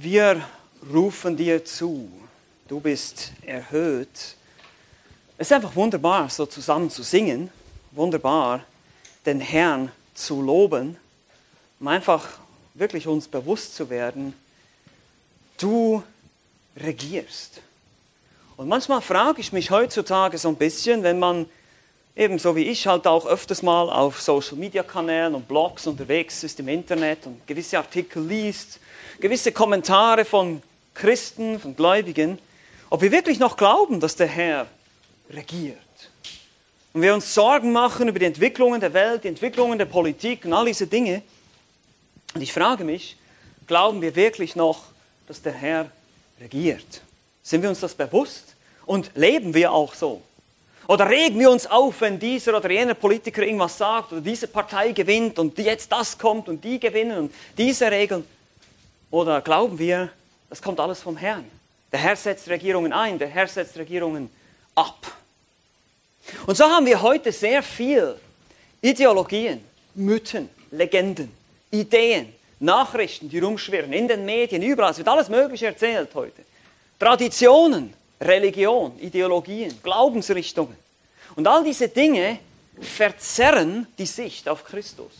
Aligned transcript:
Wir 0.00 0.40
rufen 0.94 1.36
dir 1.36 1.64
zu. 1.64 2.08
Du 2.68 2.78
bist 2.78 3.32
erhöht. 3.44 4.36
Es 5.36 5.48
ist 5.48 5.52
einfach 5.52 5.74
wunderbar, 5.74 6.30
so 6.30 6.46
zusammen 6.46 6.88
zu 6.88 7.02
singen. 7.02 7.50
Wunderbar, 7.90 8.64
den 9.26 9.40
Herrn 9.40 9.90
zu 10.14 10.40
loben. 10.40 10.96
Um 11.80 11.88
einfach 11.88 12.28
wirklich 12.74 13.08
uns 13.08 13.26
bewusst 13.26 13.74
zu 13.74 13.90
werden, 13.90 14.34
du 15.56 16.04
regierst. 16.76 17.60
Und 18.56 18.68
manchmal 18.68 19.00
frage 19.00 19.40
ich 19.40 19.52
mich 19.52 19.72
heutzutage 19.72 20.38
so 20.38 20.48
ein 20.48 20.54
bisschen, 20.54 21.02
wenn 21.02 21.18
man 21.18 21.46
ebenso 22.18 22.56
wie 22.56 22.64
ich 22.64 22.86
halt 22.86 23.06
auch 23.06 23.26
öfters 23.26 23.62
mal 23.62 23.88
auf 23.88 24.20
Social-Media-Kanälen 24.20 25.36
und 25.36 25.46
Blogs 25.46 25.86
unterwegs 25.86 26.42
ist 26.42 26.58
im 26.58 26.66
Internet 26.66 27.24
und 27.26 27.46
gewisse 27.46 27.78
Artikel 27.78 28.26
liest, 28.26 28.80
gewisse 29.20 29.52
Kommentare 29.52 30.24
von 30.24 30.60
Christen, 30.94 31.60
von 31.60 31.76
Gläubigen, 31.76 32.40
ob 32.90 33.02
wir 33.02 33.12
wirklich 33.12 33.38
noch 33.38 33.56
glauben, 33.56 34.00
dass 34.00 34.16
der 34.16 34.26
Herr 34.26 34.66
regiert. 35.30 35.78
Und 36.92 37.02
wir 37.02 37.14
uns 37.14 37.32
Sorgen 37.32 37.70
machen 37.70 38.08
über 38.08 38.18
die 38.18 38.24
Entwicklungen 38.24 38.80
der 38.80 38.92
Welt, 38.92 39.22
die 39.22 39.28
Entwicklungen 39.28 39.78
der 39.78 39.84
Politik 39.84 40.44
und 40.44 40.52
all 40.52 40.66
diese 40.66 40.88
Dinge. 40.88 41.22
Und 42.34 42.42
ich 42.42 42.52
frage 42.52 42.82
mich, 42.82 43.16
glauben 43.68 44.02
wir 44.02 44.16
wirklich 44.16 44.56
noch, 44.56 44.86
dass 45.28 45.40
der 45.40 45.52
Herr 45.52 45.90
regiert? 46.40 47.02
Sind 47.44 47.62
wir 47.62 47.68
uns 47.68 47.78
das 47.78 47.94
bewusst? 47.94 48.56
Und 48.86 49.12
leben 49.14 49.54
wir 49.54 49.70
auch 49.70 49.94
so? 49.94 50.22
Oder 50.88 51.10
regen 51.10 51.38
wir 51.38 51.50
uns 51.50 51.66
auf, 51.66 52.00
wenn 52.00 52.18
dieser 52.18 52.56
oder 52.56 52.70
jener 52.70 52.94
Politiker 52.94 53.42
irgendwas 53.42 53.76
sagt 53.76 54.10
oder 54.10 54.22
diese 54.22 54.48
Partei 54.48 54.92
gewinnt 54.92 55.38
und 55.38 55.56
jetzt 55.58 55.92
das 55.92 56.16
kommt 56.16 56.48
und 56.48 56.64
die 56.64 56.80
gewinnen 56.80 57.18
und 57.18 57.34
diese 57.58 57.90
Regeln? 57.90 58.24
Oder 59.10 59.42
glauben 59.42 59.78
wir, 59.78 60.10
das 60.48 60.62
kommt 60.62 60.80
alles 60.80 61.02
vom 61.02 61.18
Herrn? 61.18 61.44
Der 61.92 62.00
Herr 62.00 62.16
setzt 62.16 62.48
Regierungen 62.48 62.94
ein, 62.94 63.18
der 63.18 63.28
Herr 63.28 63.46
setzt 63.46 63.76
Regierungen 63.76 64.30
ab. 64.74 65.12
Und 66.46 66.56
so 66.56 66.64
haben 66.64 66.86
wir 66.86 67.02
heute 67.02 67.32
sehr 67.32 67.62
viel 67.62 68.16
Ideologien, 68.80 69.62
Mythen, 69.94 70.48
Legenden, 70.70 71.30
Ideen, 71.70 72.32
Nachrichten, 72.60 73.28
die 73.28 73.40
rumschwirren, 73.40 73.92
in 73.92 74.08
den 74.08 74.24
Medien, 74.24 74.62
überall. 74.62 74.92
Es 74.92 74.98
wird 74.98 75.08
alles 75.08 75.28
Mögliche 75.28 75.66
erzählt 75.66 76.14
heute. 76.14 76.42
Traditionen, 76.98 77.92
Religion, 78.20 78.98
Ideologien, 79.00 79.80
Glaubensrichtungen. 79.82 80.76
Und 81.36 81.46
all 81.46 81.64
diese 81.64 81.88
Dinge 81.88 82.38
verzerren 82.80 83.86
die 83.98 84.06
Sicht 84.06 84.48
auf 84.48 84.64
Christus. 84.64 85.12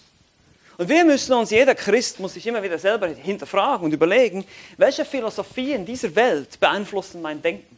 Und 0.76 0.88
wir 0.88 1.04
müssen 1.04 1.32
uns, 1.32 1.50
jeder 1.50 1.74
Christ 1.74 2.20
muss 2.20 2.34
sich 2.34 2.46
immer 2.46 2.62
wieder 2.62 2.78
selber 2.78 3.08
hinterfragen 3.08 3.84
und 3.84 3.92
überlegen, 3.92 4.44
welche 4.76 5.04
Philosophien 5.04 5.84
dieser 5.84 6.14
Welt 6.14 6.60
beeinflussen 6.60 7.20
mein 7.20 7.42
Denken, 7.42 7.76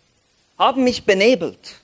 haben 0.58 0.84
mich 0.84 1.04
benebelt, 1.04 1.76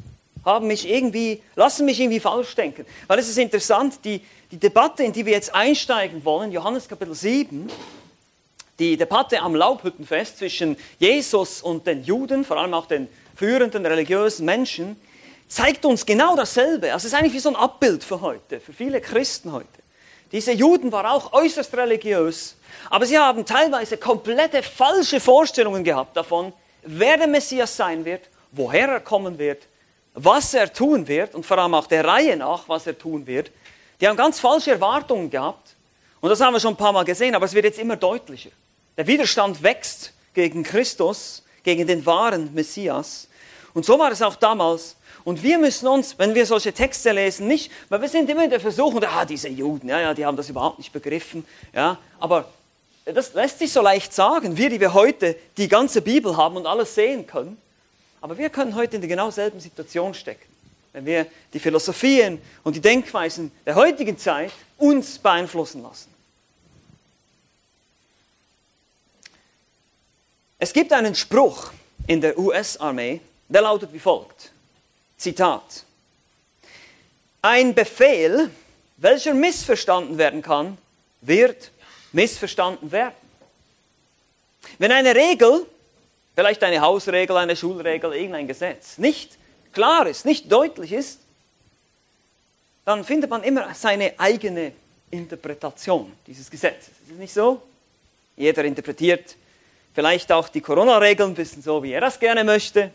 haben 0.45 0.67
mich 0.67 0.87
irgendwie, 0.87 1.43
lassen 1.55 1.87
mich 1.87 1.99
irgendwie 2.01 2.21
falsch 2.21 2.55
denken. 2.55 2.85
Weil 3.07 3.19
es 3.19 3.31
ist 3.31 3.39
interessant, 3.39 4.01
die, 4.05 4.21
die 4.51 4.59
Debatte, 4.59 5.05
in 5.05 5.15
die 5.15 5.25
wir 5.25 5.33
jetzt 5.33 5.55
einsteigen 5.55 6.23
wollen, 6.23 6.53
Johannes 6.53 6.87
Kapitel 6.87 7.15
7, 7.15 7.71
die 8.79 8.99
Debatte 8.99 9.41
am 9.41 9.55
Laubhüttenfest 9.55 10.37
zwischen 10.37 10.77
Jesus 10.99 11.63
und 11.63 11.87
den 11.87 12.05
Juden, 12.05 12.45
vor 12.45 12.59
allem 12.59 12.75
auch 12.75 12.85
den 12.85 13.09
führenden 13.37 13.85
religiösen 13.85 14.47
Menschen, 14.47 15.01
zeigt 15.49 15.85
uns 15.85 16.05
genau 16.05 16.35
dasselbe. 16.35 16.93
Also 16.93 17.07
es 17.07 17.13
ist 17.13 17.19
eigentlich 17.19 17.35
wie 17.35 17.41
so 17.41 17.51
ein 17.51 17.57
Abbild 17.57 18.03
für 18.03 18.21
heute, 18.21 18.61
für 18.61 18.73
viele 18.73 19.01
Christen 19.01 19.53
heute. 19.53 19.69
Diese 20.33 20.53
Juden 20.53 20.91
waren 20.91 21.07
auch 21.07 21.33
äußerst 21.33 21.73
religiös, 21.75 22.57
aber 22.91 23.07
sie 23.07 23.19
haben 23.19 23.45
teilweise 23.45 23.97
komplette 23.97 24.63
falsche 24.63 25.21
Vorstellungen 25.21 25.85
gehabt 25.85 26.17
davon, 26.17 26.53
wer 26.83 27.17
der 27.17 27.29
Messias 27.29 27.77
sein 27.77 28.05
wird, 28.05 28.23
woher 28.51 28.89
er 28.89 29.01
kommen 29.01 29.39
wird, 29.39 29.63
was 30.15 30.55
er 30.55 30.73
tun 30.73 31.07
wird 31.07 31.35
und 31.35 31.47
vor 31.47 31.59
allem 31.59 31.75
auch 31.75 31.87
der 31.87 32.05
Reihe 32.05 32.37
nach, 32.37 32.69
was 32.69 32.87
er 32.87 32.99
tun 32.99 33.27
wird. 33.27 33.53
Die 34.01 34.09
haben 34.09 34.17
ganz 34.17 34.41
falsche 34.41 34.73
Erwartungen 34.73 35.31
gehabt 35.31 35.77
und 36.21 36.31
das 36.31 36.41
haben 36.41 36.55
wir 36.55 36.61
schon 36.61 36.75
ein 36.75 36.79
paar 36.79 36.93
Mal 36.93 37.05
gesehen, 37.05 37.35
aber 37.35 37.45
es 37.45 37.55
wird 37.55 37.67
jetzt 37.67 37.79
immer 37.79 37.97
deutlicher. 37.97 38.51
Der 38.97 39.07
Widerstand 39.07 39.63
wächst 39.63 40.13
gegen 40.35 40.65
Christus, 40.65 41.45
gegen 41.67 41.87
den 41.87 42.07
wahren 42.07 42.55
Messias. 42.55 43.27
Und 43.75 43.85
so 43.85 43.99
war 43.99 44.13
es 44.13 44.23
auch 44.23 44.37
damals. 44.37 44.97
Und 45.25 45.43
wir 45.43 45.59
müssen 45.59 45.89
uns, 45.89 46.17
wenn 46.17 46.33
wir 46.37 46.47
solche 46.47 46.73
Texte 46.73 47.11
lesen, 47.11 47.49
nicht, 47.49 47.73
weil 47.89 48.01
wir 48.01 48.09
sind 48.09 48.31
immer 48.31 48.45
in 48.45 48.51
der 48.51 48.61
Versuchung, 48.61 49.03
ah, 49.03 49.25
diese 49.25 49.49
Juden, 49.49 49.89
ja, 49.89 50.01
ja, 50.01 50.15
die 50.15 50.25
haben 50.25 50.37
das 50.37 50.49
überhaupt 50.49 50.79
nicht 50.79 50.93
begriffen, 50.93 51.45
ja, 51.75 51.99
aber 52.21 52.49
das 53.05 53.35
lässt 53.35 53.59
sich 53.59 53.73
so 53.73 53.83
leicht 53.83 54.15
sagen, 54.15 54.57
wir, 54.57 54.71
die 54.71 54.79
wir 54.79 54.95
heute 54.95 55.37
die 55.57 55.67
ganze 55.67 56.01
Bibel 56.01 56.37
haben 56.37 56.57
und 56.57 56.67
alles 56.67 56.95
sehen 56.95 57.27
können, 57.27 57.59
aber 58.21 58.39
wir 58.39 58.49
können 58.51 58.77
heute 58.77 58.95
in 58.95 59.03
der 59.03 59.09
genau 59.09 59.31
selben 59.33 59.59
Situation 59.59 60.15
stecken, 60.15 60.49
wenn 60.93 61.05
wir 61.05 61.27
die 61.53 61.59
Philosophien 61.59 62.41
und 62.63 62.77
die 62.77 62.81
Denkweisen 62.81 63.51
der 63.67 63.75
heutigen 63.75 64.17
Zeit 64.17 64.53
uns 64.79 65.19
beeinflussen 65.19 65.83
lassen. 65.83 66.16
Es 70.59 70.73
gibt 70.73 70.93
einen 70.93 71.15
Spruch 71.15 71.71
in 72.07 72.21
der 72.21 72.39
US-Armee, 72.39 73.21
der 73.49 73.63
lautet 73.63 73.93
wie 73.93 73.99
folgt. 73.99 74.53
Zitat. 75.19 75.85
Ein 77.43 77.75
Befehl, 77.75 78.51
welcher 78.97 79.35
missverstanden 79.35 80.17
werden 80.17 80.43
kann, 80.43 80.79
wird 81.21 81.71
missverstanden 82.13 82.91
werden. 82.91 83.15
Wenn 84.79 84.93
eine 84.93 85.15
Regel, 85.15 85.67
vielleicht 86.35 86.63
eine 86.63 86.81
Hausregel, 86.81 87.37
eine 87.37 87.55
Schulregel, 87.55 88.15
irgendein 88.15 88.49
Gesetz, 88.49 88.99
nicht 88.99 89.37
klar 89.73 90.07
ist, 90.07 90.25
nicht 90.25 90.51
deutlich 90.51 90.93
ist, 90.93 91.21
dann 92.85 93.05
findet 93.05 93.29
man 93.29 93.43
immer 93.43 93.75
seine 93.75 94.15
eigene 94.19 94.73
Interpretation 95.11 96.13
dieses 96.27 96.51
Gesetzes. 96.51 96.89
Ist 97.05 97.13
es 97.13 97.19
nicht 97.19 97.33
so? 97.33 97.61
Jeder 98.37 98.65
interpretiert 98.65 99.37
vielleicht 99.97 100.31
auch 100.31 100.51
die 100.51 100.61
Corona-Regeln 100.61 101.31
ein 101.31 101.35
bisschen 101.35 101.63
so, 101.63 101.83
wie 101.83 101.93
er 101.93 102.03
das 102.03 102.21
gerne 102.21 102.45
möchte. 102.45 102.91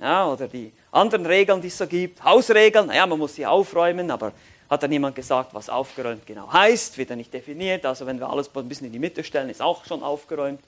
Ja, 0.00 0.26
oder 0.26 0.48
die 0.48 0.72
anderen 0.90 1.24
Regeln, 1.24 1.62
die 1.62 1.68
es 1.68 1.78
so 1.78 1.86
gibt. 1.86 2.24
Hausregeln, 2.24 2.88
naja, 2.88 3.06
man 3.06 3.16
muss 3.16 3.36
sie 3.36 3.46
aufräumen, 3.46 4.10
aber 4.10 4.32
hat 4.68 4.82
dann 4.82 4.90
jemand 4.90 5.14
gesagt, 5.14 5.54
was 5.54 5.68
aufgeräumt 5.68 6.26
genau 6.26 6.52
heißt, 6.52 6.98
wird 6.98 7.10
er 7.10 7.16
nicht 7.16 7.32
definiert. 7.32 7.86
Also 7.86 8.06
wenn 8.06 8.18
wir 8.18 8.28
alles 8.28 8.50
ein 8.56 8.68
bisschen 8.68 8.88
in 8.88 8.92
die 8.92 8.98
Mitte 8.98 9.22
stellen, 9.22 9.50
ist 9.50 9.62
auch 9.62 9.84
schon 9.84 10.02
aufgeräumt. 10.02 10.60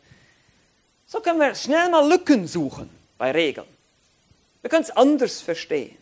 So 1.06 1.18
können 1.18 1.40
wir 1.40 1.52
schnell 1.56 1.90
mal 1.90 2.08
Lücken 2.08 2.46
suchen 2.46 2.88
bei 3.18 3.32
Regeln. 3.32 3.66
Wir 4.60 4.70
können 4.70 4.84
es 4.84 4.92
anders 4.92 5.40
verstehen. 5.40 5.96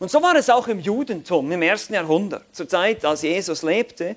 Und 0.00 0.10
so 0.10 0.20
war 0.20 0.34
es 0.34 0.50
auch 0.50 0.66
im 0.66 0.80
Judentum 0.80 1.52
im 1.52 1.62
ersten 1.62 1.94
Jahrhundert, 1.94 2.42
zur 2.52 2.68
Zeit, 2.68 3.04
als 3.04 3.22
Jesus 3.22 3.62
lebte. 3.62 4.16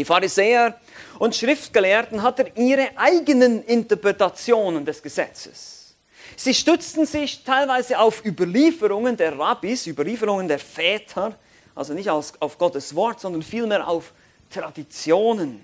Die 0.00 0.04
Pharisäer 0.06 0.80
und 1.18 1.36
Schriftgelehrten 1.36 2.22
hatten 2.22 2.46
ihre 2.56 2.88
eigenen 2.96 3.62
Interpretationen 3.62 4.86
des 4.86 5.02
Gesetzes. 5.02 5.94
Sie 6.36 6.54
stützten 6.54 7.04
sich 7.04 7.44
teilweise 7.44 7.98
auf 7.98 8.24
Überlieferungen 8.24 9.14
der 9.14 9.38
Rabbis, 9.38 9.86
Überlieferungen 9.86 10.48
der 10.48 10.58
Väter, 10.58 11.38
also 11.74 11.92
nicht 11.92 12.08
auf 12.08 12.56
Gottes 12.56 12.94
Wort, 12.94 13.20
sondern 13.20 13.42
vielmehr 13.42 13.86
auf 13.86 14.14
Traditionen. 14.48 15.62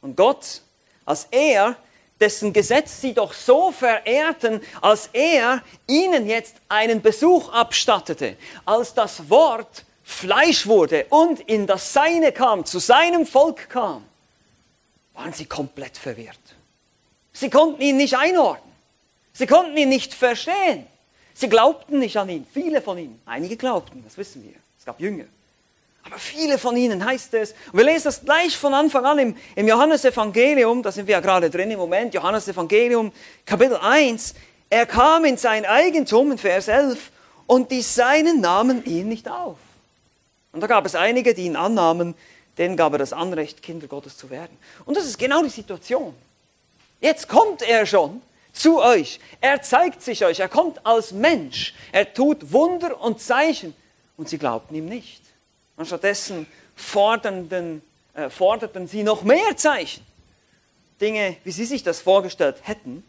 Und 0.00 0.16
Gott, 0.16 0.62
als 1.04 1.28
er, 1.30 1.76
dessen 2.18 2.52
Gesetz 2.52 3.00
sie 3.00 3.14
doch 3.14 3.32
so 3.32 3.70
verehrten, 3.70 4.60
als 4.82 5.08
er 5.12 5.62
ihnen 5.86 6.26
jetzt 6.26 6.56
einen 6.68 7.00
Besuch 7.00 7.52
abstattete, 7.52 8.36
als 8.64 8.92
das 8.92 9.30
Wort 9.30 9.84
Fleisch 10.08 10.66
wurde 10.66 11.04
und 11.10 11.38
in 11.40 11.66
das 11.66 11.92
Seine 11.92 12.32
kam, 12.32 12.64
zu 12.64 12.78
seinem 12.78 13.26
Volk 13.26 13.68
kam, 13.68 14.04
waren 15.12 15.34
sie 15.34 15.44
komplett 15.44 15.98
verwirrt. 15.98 16.40
Sie 17.34 17.50
konnten 17.50 17.82
ihn 17.82 17.98
nicht 17.98 18.16
einordnen. 18.16 18.72
Sie 19.34 19.46
konnten 19.46 19.76
ihn 19.76 19.90
nicht 19.90 20.14
verstehen. 20.14 20.86
Sie 21.34 21.48
glaubten 21.50 21.98
nicht 21.98 22.16
an 22.16 22.30
ihn. 22.30 22.46
Viele 22.52 22.80
von 22.80 22.96
ihnen. 22.96 23.20
Einige 23.26 23.56
glaubten, 23.56 24.02
das 24.02 24.16
wissen 24.16 24.42
wir. 24.42 24.54
Es 24.78 24.86
gab 24.86 24.98
Jünger. 24.98 25.26
Aber 26.02 26.18
viele 26.18 26.56
von 26.56 26.74
ihnen 26.76 27.04
heißt 27.04 27.34
es, 27.34 27.52
und 27.70 27.78
wir 27.78 27.84
lesen 27.84 28.04
das 28.04 28.24
gleich 28.24 28.56
von 28.56 28.72
Anfang 28.72 29.04
an 29.04 29.18
im, 29.18 29.36
im 29.54 29.68
Johannesevangelium, 29.68 30.82
da 30.82 30.90
sind 30.90 31.06
wir 31.06 31.12
ja 31.12 31.20
gerade 31.20 31.50
drin 31.50 31.70
im 31.70 31.78
Moment, 31.78 32.14
Johannesevangelium, 32.14 33.12
Kapitel 33.44 33.76
1. 33.76 34.34
Er 34.70 34.86
kam 34.86 35.26
in 35.26 35.36
sein 35.36 35.66
Eigentum, 35.66 36.32
in 36.32 36.38
Vers 36.38 36.66
11, 36.66 37.12
und 37.46 37.70
die 37.70 37.82
Seinen 37.82 38.40
nahmen 38.40 38.84
ihn 38.86 39.08
nicht 39.08 39.28
auf. 39.28 39.58
Und 40.58 40.62
da 40.62 40.66
gab 40.66 40.86
es 40.86 40.96
einige, 40.96 41.34
die 41.34 41.44
ihn 41.44 41.54
annahmen, 41.54 42.16
denen 42.58 42.76
gab 42.76 42.90
er 42.90 42.98
das 42.98 43.12
Anrecht, 43.12 43.62
Kinder 43.62 43.86
Gottes 43.86 44.16
zu 44.16 44.28
werden. 44.28 44.58
Und 44.86 44.96
das 44.96 45.06
ist 45.06 45.16
genau 45.16 45.40
die 45.40 45.50
Situation. 45.50 46.16
Jetzt 47.00 47.28
kommt 47.28 47.62
er 47.62 47.86
schon 47.86 48.20
zu 48.52 48.82
euch. 48.82 49.20
Er 49.40 49.62
zeigt 49.62 50.02
sich 50.02 50.24
euch. 50.24 50.40
Er 50.40 50.48
kommt 50.48 50.84
als 50.84 51.12
Mensch. 51.12 51.76
Er 51.92 52.12
tut 52.12 52.52
Wunder 52.52 53.00
und 53.00 53.20
Zeichen. 53.20 53.72
Und 54.16 54.28
sie 54.28 54.36
glaubten 54.36 54.74
ihm 54.74 54.86
nicht. 54.86 55.22
Und 55.76 55.86
stattdessen 55.86 56.48
forderten, 56.74 57.80
äh, 58.14 58.28
forderten 58.28 58.88
sie 58.88 59.04
noch 59.04 59.22
mehr 59.22 59.56
Zeichen. 59.56 60.04
Dinge, 61.00 61.36
wie 61.44 61.52
sie 61.52 61.66
sich 61.66 61.84
das 61.84 62.00
vorgestellt 62.00 62.56
hätten, 62.62 63.04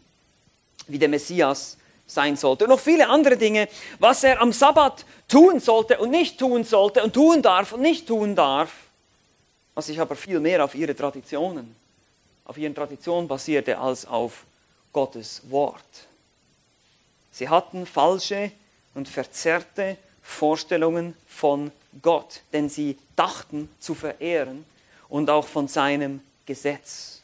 wie 0.86 1.00
der 1.00 1.08
Messias 1.08 1.78
sein 2.10 2.36
sollte. 2.36 2.64
Und 2.64 2.70
noch 2.70 2.80
viele 2.80 3.08
andere 3.08 3.36
Dinge, 3.36 3.68
was 3.98 4.24
er 4.24 4.40
am 4.40 4.52
Sabbat 4.52 5.04
tun 5.28 5.60
sollte 5.60 5.98
und 5.98 6.10
nicht 6.10 6.38
tun 6.38 6.64
sollte 6.64 7.02
und 7.02 7.14
tun 7.14 7.42
darf 7.42 7.72
und 7.72 7.82
nicht 7.82 8.06
tun 8.06 8.34
darf, 8.34 8.72
was 9.74 9.86
sich 9.86 10.00
aber 10.00 10.16
viel 10.16 10.40
mehr 10.40 10.64
auf 10.64 10.74
ihre 10.74 10.94
Traditionen, 10.94 11.74
auf 12.44 12.58
ihren 12.58 12.74
Traditionen 12.74 13.28
basierte, 13.28 13.78
als 13.78 14.06
auf 14.06 14.44
Gottes 14.92 15.42
Wort. 15.48 15.84
Sie 17.32 17.48
hatten 17.48 17.86
falsche 17.86 18.50
und 18.94 19.08
verzerrte 19.08 19.96
Vorstellungen 20.22 21.14
von 21.28 21.70
Gott, 22.02 22.42
denn 22.52 22.68
sie 22.68 22.98
dachten 23.16 23.68
zu 23.80 23.94
verehren 23.94 24.64
und 25.08 25.30
auch 25.30 25.46
von 25.46 25.68
seinem 25.68 26.20
Gesetz. 26.46 27.19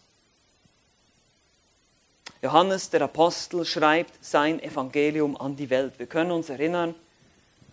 Johannes 2.47 2.91
der 2.91 3.03
Apostel 3.03 3.65
schreibt 3.65 4.25
sein 4.25 4.63
Evangelium 4.63 5.37
an 5.37 5.57
die 5.57 5.69
Welt. 5.69 5.95
Wir 5.99 6.07
können 6.07 6.31
uns 6.31 6.49
erinnern, 6.49 6.95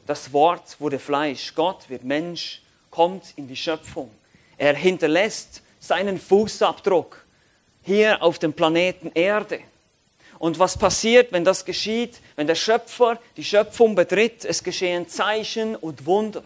das 0.08 0.34
Wort 0.34 0.78
wurde 0.80 0.98
Fleisch, 0.98 1.54
Gott 1.54 1.88
wird 1.92 2.04
Mensch, 2.04 2.60
kommt 2.90 3.34
in 3.36 3.48
die 3.48 3.56
Schöpfung. 3.56 4.10
Er 4.58 4.74
hinterlässt 4.74 5.62
seinen 5.80 6.20
Fußabdruck 6.20 7.24
hier 7.84 8.24
auf 8.24 8.40
dem 8.40 8.52
Planeten 8.52 9.12
Erde. 9.14 9.60
Und 10.40 10.58
was 10.58 10.76
passiert, 10.76 11.32
wenn 11.32 11.46
das 11.46 11.66
geschieht? 11.66 12.20
Wenn 12.36 12.48
der 12.48 12.56
Schöpfer 12.56 13.20
die 13.38 13.44
Schöpfung 13.44 13.94
betritt, 13.94 14.44
es 14.44 14.64
geschehen 14.64 15.08
Zeichen 15.08 15.76
und 15.76 16.08
Wunder. 16.08 16.44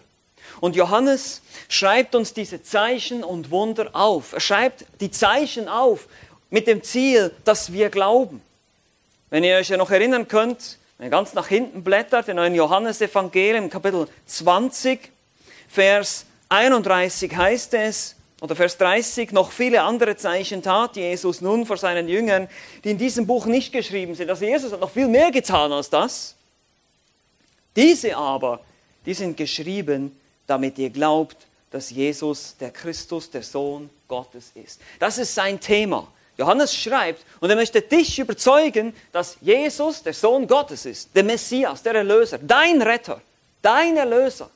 Und 0.60 0.76
Johannes 0.76 1.42
schreibt 1.70 2.14
uns 2.14 2.34
diese 2.34 2.62
Zeichen 2.62 3.24
und 3.24 3.52
Wunder 3.52 3.90
auf. 3.94 4.34
Er 4.34 4.42
schreibt 4.42 4.86
die 5.00 5.12
Zeichen 5.12 5.70
auf 5.70 6.08
mit 6.50 6.68
dem 6.68 6.84
Ziel, 6.84 7.32
dass 7.44 7.74
wir 7.74 7.90
glauben. 7.90 8.42
Wenn 9.30 9.44
ihr 9.44 9.58
euch 9.58 9.70
ja 9.70 9.78
noch 9.78 9.92
erinnern 9.92 10.28
könnt, 10.28 10.78
wenn 10.98 11.08
ihr 11.08 11.12
ganz 11.12 11.34
nach 11.34 11.48
hinten 11.48 11.84
blättert, 11.84 12.28
in 12.30 12.40
eurem 12.40 12.56
Johannesevangelium, 12.56 13.70
Kapitel 13.70 14.08
20, 14.26 15.12
Vers 15.68 16.26
31 16.50 17.36
heißt 17.36 17.74
es, 17.74 18.16
oder 18.40 18.56
Vers 18.56 18.78
30, 18.78 19.32
noch 19.32 19.52
viele 19.52 19.82
andere 19.82 20.16
Zeichen 20.16 20.62
tat 20.62 20.96
Jesus 20.96 21.42
nun 21.42 21.66
vor 21.66 21.78
seinen 21.78 22.08
Jüngern, 22.08 22.48
die 22.84 22.92
in 22.92 22.98
diesem 22.98 23.26
Buch 23.26 23.48
nicht 23.48 23.72
geschrieben 23.74 24.14
sind. 24.16 24.30
Also 24.30 24.46
Jesus 24.46 24.72
hat 24.72 24.80
noch 24.80 24.92
viel 24.92 25.08
mehr 25.08 25.32
getan 25.32 25.72
als 25.72 25.90
das. 25.90 26.36
Diese 27.76 28.16
aber, 28.16 28.62
die 29.06 29.14
sind 29.14 29.38
geschrieben, 29.38 30.16
damit 30.46 30.78
ihr 30.78 30.90
glaubt, 30.92 31.48
dass 31.72 31.90
Jesus 31.90 32.56
der 32.60 32.72
Christus, 32.72 33.30
der 33.30 33.44
Sohn 33.44 33.90
Gottes 34.08 34.52
ist. 34.56 34.80
Das 35.00 35.18
ist 35.18 35.34
sein 35.34 35.60
Thema. 35.60 36.08
Johannes 36.38 36.76
schreibt 36.76 37.26
und 37.40 37.50
er 37.50 37.56
möchte 37.56 37.82
dich 37.82 38.20
überzeugen, 38.20 38.96
dass 39.12 39.38
Jesus 39.42 40.04
der 40.04 40.14
Sohn 40.14 40.48
Gottes 40.48 40.86
ist, 40.86 41.16
der 41.16 41.24
Messias, 41.24 41.82
der 41.82 41.96
Erlöser, 41.96 42.38
dein 42.38 42.82
Retter, 42.82 43.22
dein 43.62 43.98
Erlöser. 43.98 44.50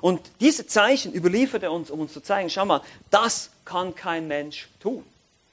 Und 0.00 0.20
diese 0.40 0.66
Zeichen 0.66 1.12
überliefert 1.12 1.62
er 1.62 1.72
uns, 1.72 1.90
um 1.90 2.00
uns 2.00 2.12
zu 2.12 2.20
zeigen, 2.20 2.50
schau 2.50 2.64
mal, 2.64 2.82
das 3.10 3.50
kann 3.64 3.94
kein 3.94 4.28
Mensch 4.28 4.68
tun. 4.80 5.04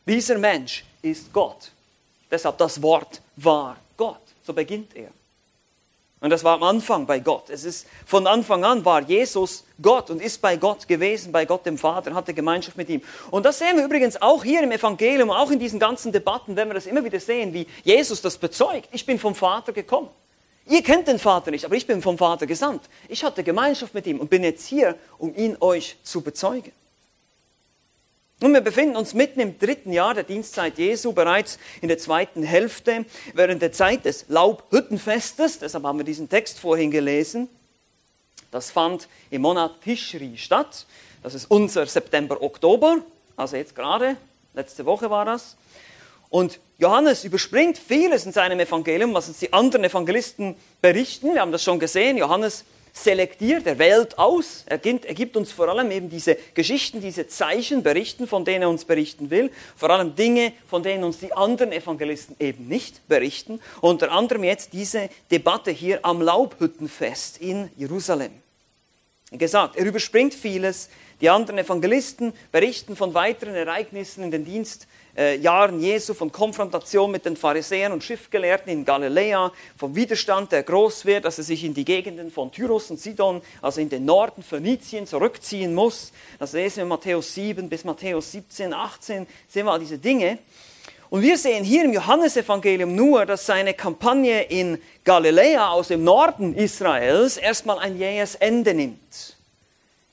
Dieser 0.06 0.38
Mensch 0.38 0.83
ist 1.01 1.31
Gott. 1.31 1.71
Deshalb 2.29 2.57
das 2.57 2.81
Wort 2.81 3.21
war 3.38 3.77
Gott. 3.95 4.21
So 4.45 4.53
beginnt 4.53 4.95
er. 4.95 5.09
Und 6.23 6.29
das 6.29 6.45
war 6.45 6.53
am 6.53 6.63
Anfang 6.63 7.05
bei 7.05 7.19
Gott. 7.19 7.49
Es 7.49 7.65
ist 7.65 7.85
von 8.05 8.27
Anfang 8.27 8.63
an 8.63 8.85
war 8.85 9.01
Jesus 9.01 9.65
Gott 9.81 10.09
und 10.09 10.21
ist 10.21 10.41
bei 10.41 10.55
Gott 10.55 10.87
gewesen, 10.87 11.33
bei 11.33 11.43
Gott 11.43 11.65
dem 11.65 11.77
Vater, 11.77 12.13
hatte 12.13 12.33
Gemeinschaft 12.33 12.77
mit 12.77 12.87
ihm. 12.87 13.01
Und 13.29 13.45
das 13.45 13.59
sehen 13.59 13.75
wir 13.75 13.83
übrigens 13.83 14.21
auch 14.21 14.41
hier 14.41 14.63
im 14.63 14.71
Evangelium, 14.71 15.29
auch 15.29 15.51
in 15.51 15.59
diesen 15.59 15.79
ganzen 15.79 16.13
Debatten, 16.13 16.55
wenn 16.55 16.69
wir 16.69 16.75
das 16.75 16.85
immer 16.85 17.03
wieder 17.03 17.19
sehen, 17.19 17.53
wie 17.53 17.67
Jesus 17.83 18.21
das 18.21 18.37
bezeugt. 18.37 18.87
Ich 18.93 19.05
bin 19.05 19.19
vom 19.19 19.35
Vater 19.35 19.73
gekommen. 19.73 20.07
Ihr 20.65 20.81
kennt 20.81 21.09
den 21.09 21.19
Vater 21.19 21.51
nicht, 21.51 21.65
aber 21.65 21.75
ich 21.75 21.85
bin 21.85 22.01
vom 22.01 22.17
Vater 22.17 22.47
gesandt. 22.47 22.83
Ich 23.09 23.21
hatte 23.25 23.43
Gemeinschaft 23.43 23.93
mit 23.93 24.07
ihm 24.07 24.21
und 24.21 24.29
bin 24.29 24.45
jetzt 24.45 24.65
hier, 24.65 24.95
um 25.17 25.35
ihn 25.35 25.57
euch 25.59 25.97
zu 26.03 26.21
bezeugen. 26.21 26.71
Nun, 28.43 28.53
wir 28.53 28.59
befinden 28.59 28.97
uns 28.97 29.13
mitten 29.13 29.39
im 29.39 29.57
dritten 29.57 29.93
Jahr 29.93 30.13
der 30.13 30.25
Dienstzeit 30.25 30.77
Jesu, 30.77 31.13
bereits 31.13 31.57
in 31.79 31.87
der 31.87 31.97
zweiten 31.97 32.43
Hälfte, 32.43 33.05
während 33.33 33.61
der 33.61 33.71
Zeit 33.71 34.03
des 34.03 34.25
Laubhüttenfestes. 34.27 35.59
Deshalb 35.59 35.85
haben 35.85 35.97
wir 35.97 36.03
diesen 36.03 36.27
Text 36.27 36.59
vorhin 36.59 36.91
gelesen. 36.91 37.47
Das 38.51 38.69
fand 38.69 39.07
im 39.29 39.43
Monat 39.43 39.79
Tischri 39.81 40.33
statt. 40.35 40.87
Das 41.21 41.35
ist 41.35 41.45
unser 41.49 41.85
September, 41.85 42.41
Oktober, 42.41 42.97
also 43.37 43.55
jetzt 43.55 43.75
gerade, 43.75 44.17
letzte 44.53 44.85
Woche 44.85 45.09
war 45.09 45.23
das. 45.23 45.55
Und 46.29 46.59
Johannes 46.79 47.23
überspringt 47.23 47.77
vieles 47.77 48.25
in 48.25 48.33
seinem 48.33 48.59
Evangelium, 48.59 49.13
was 49.13 49.29
uns 49.29 49.39
die 49.39 49.53
anderen 49.53 49.85
Evangelisten 49.85 50.57
berichten. 50.81 51.33
Wir 51.33 51.39
haben 51.39 51.53
das 51.53 51.63
schon 51.63 51.79
gesehen. 51.79 52.17
Johannes 52.17 52.65
selektiert, 52.93 53.65
er 53.65 53.79
wählt 53.79 54.19
aus, 54.19 54.63
er 54.67 54.77
gibt, 54.77 55.35
uns 55.35 55.51
vor 55.51 55.67
allem 55.67 55.89
eben 55.89 56.09
diese 56.09 56.37
Geschichten, 56.53 57.01
diese 57.01 57.27
Zeichen, 57.27 57.81
Berichten, 57.81 58.27
von 58.27 58.45
denen 58.45 58.61
er 58.61 58.69
uns 58.69 58.85
berichten 58.85 59.31
will, 59.31 59.51
vor 59.75 59.89
allem 59.89 60.15
Dinge, 60.15 60.53
von 60.67 60.83
denen 60.83 61.03
uns 61.03 61.17
die 61.17 61.33
anderen 61.33 61.71
Evangelisten 61.71 62.35
eben 62.39 62.67
nicht 62.67 63.05
berichten. 63.07 63.59
Unter 63.81 64.11
anderem 64.11 64.43
jetzt 64.43 64.73
diese 64.73 65.09
Debatte 65.31 65.71
hier 65.71 66.05
am 66.05 66.21
Laubhüttenfest 66.21 67.39
in 67.39 67.71
Jerusalem. 67.75 68.31
Wie 69.31 69.39
gesagt, 69.39 69.75
er 69.75 69.85
überspringt 69.85 70.35
vieles. 70.35 70.89
Die 71.19 71.29
anderen 71.29 71.57
Evangelisten 71.57 72.33
berichten 72.51 72.95
von 72.95 73.15
weiteren 73.15 73.55
Ereignissen 73.55 74.23
in 74.23 74.29
den 74.29 74.45
Dienst 74.45 74.87
äh, 75.15 75.38
Jahren 75.38 75.80
Jesu 75.80 76.13
von 76.13 76.31
Konfrontation 76.31 77.12
mit 77.12 77.25
den 77.25 77.38
Pharisäern 77.38 77.92
und 77.92 78.04
Schriftgelehrten 78.04 78.71
in 78.71 78.86
Galiläa, 78.86 79.51
vom 79.77 79.95
Widerstand, 79.95 80.51
der 80.51 80.63
groß 80.63 81.06
wird, 81.06 81.25
dass 81.25 81.38
er 81.38 81.44
sich 81.44 81.63
in 81.63 81.74
die 81.74 81.86
Gegenden 81.86 82.31
von 82.31 82.51
Tyrus 82.51 82.89
und 82.89 83.00
Sidon, 83.00 83.42
also 83.62 83.81
in 83.81 83.89
den 83.89 84.06
Norden 84.06 84.44
Phönizien, 84.44 85.06
zurückziehen 85.06 85.74
muss. 85.74 86.12
Das 86.39 86.54
lesen 86.54 86.77
wir 86.77 86.83
in 86.83 86.89
Matthäus 86.89 87.33
7 87.33 87.69
bis 87.69 87.83
Matthäus 87.83 88.31
17, 88.31 88.74
18, 88.74 89.27
sehen 89.48 89.65
wir 89.65 89.71
all 89.71 89.80
diese 89.80 89.98
Dinge. 89.98 90.39
Und 91.13 91.21
wir 91.21 91.38
sehen 91.38 91.63
hier 91.63 91.86
im 91.86 91.94
Johannesevangelium 91.94 92.95
nur, 92.95 93.27
dass 93.27 93.45
seine 93.45 93.75
Kampagne 93.75 94.42
in 94.45 94.81
Galiläa 95.04 95.69
aus 95.69 95.89
dem 95.89 96.04
Norden 96.04 96.56
Israels 96.56 97.38
erstmal 97.38 97.77
ein 97.77 98.00
jähes 98.00 98.33
Ende 98.33 98.74
nimmt. 98.74 99.38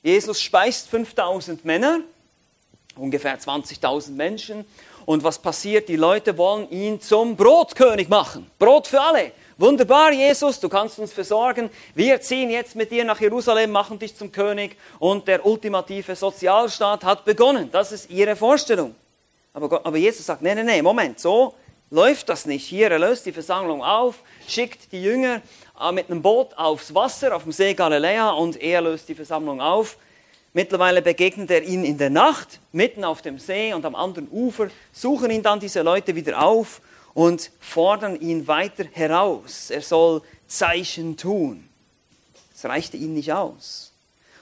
Jesus 0.03 0.39
speist 0.39 0.89
5000 0.89 1.65
Männer, 1.65 2.01
ungefähr 2.95 3.39
20.000 3.39 4.11
Menschen, 4.11 4.63
und 5.05 5.23
was 5.23 5.39
passiert? 5.39 5.89
Die 5.89 5.95
Leute 5.95 6.37
wollen 6.37 6.69
ihn 6.69 7.01
zum 7.01 7.35
Brotkönig 7.35 8.09
machen. 8.09 8.49
Brot 8.59 8.87
für 8.87 9.01
alle. 9.01 9.31
Wunderbar, 9.57 10.11
Jesus, 10.11 10.59
du 10.59 10.69
kannst 10.69 10.97
uns 10.97 11.13
versorgen. 11.13 11.69
Wir 11.93 12.19
ziehen 12.19 12.49
jetzt 12.49 12.75
mit 12.75 12.89
dir 12.89 13.05
nach 13.05 13.21
Jerusalem, 13.21 13.71
machen 13.71 13.99
dich 13.99 14.15
zum 14.15 14.31
König 14.31 14.75
und 14.97 15.27
der 15.27 15.45
ultimative 15.45 16.15
Sozialstaat 16.15 17.03
hat 17.03 17.25
begonnen. 17.25 17.69
Das 17.71 17.91
ist 17.91 18.09
ihre 18.09 18.35
Vorstellung. 18.35 18.95
Aber, 19.53 19.69
Gott, 19.69 19.85
aber 19.85 19.97
Jesus 19.97 20.25
sagt, 20.25 20.41
nee, 20.41 20.55
nee, 20.55 20.63
nee, 20.63 20.81
Moment, 20.81 21.19
so 21.19 21.53
läuft 21.91 22.29
das 22.29 22.45
nicht. 22.45 22.65
Hier, 22.65 22.89
er 22.89 22.99
löst 22.99 23.25
die 23.25 23.31
Versammlung 23.31 23.83
auf, 23.83 24.23
schickt 24.47 24.91
die 24.91 25.03
Jünger 25.03 25.41
äh, 25.79 25.91
mit 25.91 26.09
einem 26.09 26.21
Boot 26.21 26.57
aufs 26.57 26.95
Wasser 26.95 27.35
auf 27.35 27.43
dem 27.43 27.51
See 27.51 27.73
Galiläa 27.73 28.31
und 28.31 28.59
er 28.59 28.81
löst 28.81 29.09
die 29.09 29.15
Versammlung 29.15 29.61
auf. 29.61 29.97
Mittlerweile 30.53 31.01
begegnet 31.01 31.49
er 31.49 31.63
ihnen 31.63 31.85
in 31.85 31.97
der 31.97 32.09
Nacht, 32.09 32.59
mitten 32.73 33.05
auf 33.05 33.21
dem 33.21 33.39
See 33.39 33.73
und 33.73 33.85
am 33.85 33.95
anderen 33.95 34.27
Ufer, 34.29 34.67
suchen 34.91 35.31
ihn 35.31 35.43
dann 35.43 35.61
diese 35.61 35.81
Leute 35.81 36.13
wieder 36.13 36.41
auf 36.43 36.81
und 37.13 37.51
fordern 37.59 38.19
ihn 38.19 38.47
weiter 38.47 38.85
heraus. 38.91 39.69
Er 39.69 39.81
soll 39.81 40.21
Zeichen 40.47 41.15
tun. 41.15 41.67
Das 42.53 42.65
reichte 42.65 42.97
ihnen 42.97 43.13
nicht 43.13 43.31
aus. 43.31 43.91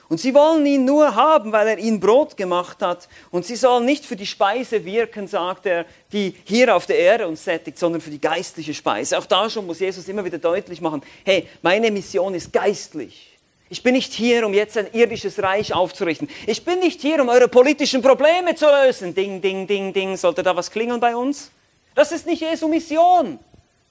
Und 0.08 0.20
sie 0.20 0.34
wollen 0.34 0.66
ihn 0.66 0.84
nur 0.84 1.14
haben, 1.14 1.52
weil 1.52 1.68
er 1.68 1.78
ihnen 1.78 2.00
Brot 2.00 2.36
gemacht 2.36 2.82
hat. 2.82 3.08
Und 3.30 3.46
sie 3.46 3.54
sollen 3.54 3.84
nicht 3.84 4.04
für 4.04 4.16
die 4.16 4.26
Speise 4.26 4.84
wirken, 4.84 5.28
sagt 5.28 5.66
er, 5.66 5.86
die 6.12 6.34
hier 6.42 6.74
auf 6.74 6.86
der 6.86 6.98
Erde 6.98 7.28
uns 7.28 7.44
sättigt, 7.44 7.78
sondern 7.78 8.00
für 8.00 8.10
die 8.10 8.20
geistliche 8.20 8.74
Speise. 8.74 9.16
Auch 9.16 9.26
da 9.26 9.48
schon 9.48 9.66
muss 9.66 9.78
Jesus 9.78 10.08
immer 10.08 10.24
wieder 10.24 10.38
deutlich 10.38 10.80
machen, 10.80 11.02
hey, 11.24 11.48
meine 11.62 11.92
Mission 11.92 12.34
ist 12.34 12.52
geistlich. 12.52 13.29
Ich 13.72 13.84
bin 13.84 13.94
nicht 13.94 14.12
hier, 14.12 14.44
um 14.44 14.52
jetzt 14.52 14.76
ein 14.76 14.92
irdisches 14.92 15.40
Reich 15.40 15.72
aufzurichten. 15.72 16.28
Ich 16.48 16.64
bin 16.64 16.80
nicht 16.80 17.00
hier, 17.00 17.22
um 17.22 17.28
eure 17.28 17.46
politischen 17.46 18.02
Probleme 18.02 18.56
zu 18.56 18.66
lösen. 18.66 19.14
Ding, 19.14 19.40
ding, 19.40 19.68
ding, 19.68 19.92
ding. 19.92 20.16
Sollte 20.16 20.42
da 20.42 20.56
was 20.56 20.72
klingeln 20.72 20.98
bei 20.98 21.14
uns? 21.14 21.52
Das 21.94 22.10
ist 22.10 22.26
nicht 22.26 22.42
Jesu 22.42 22.66
Mission. 22.66 23.38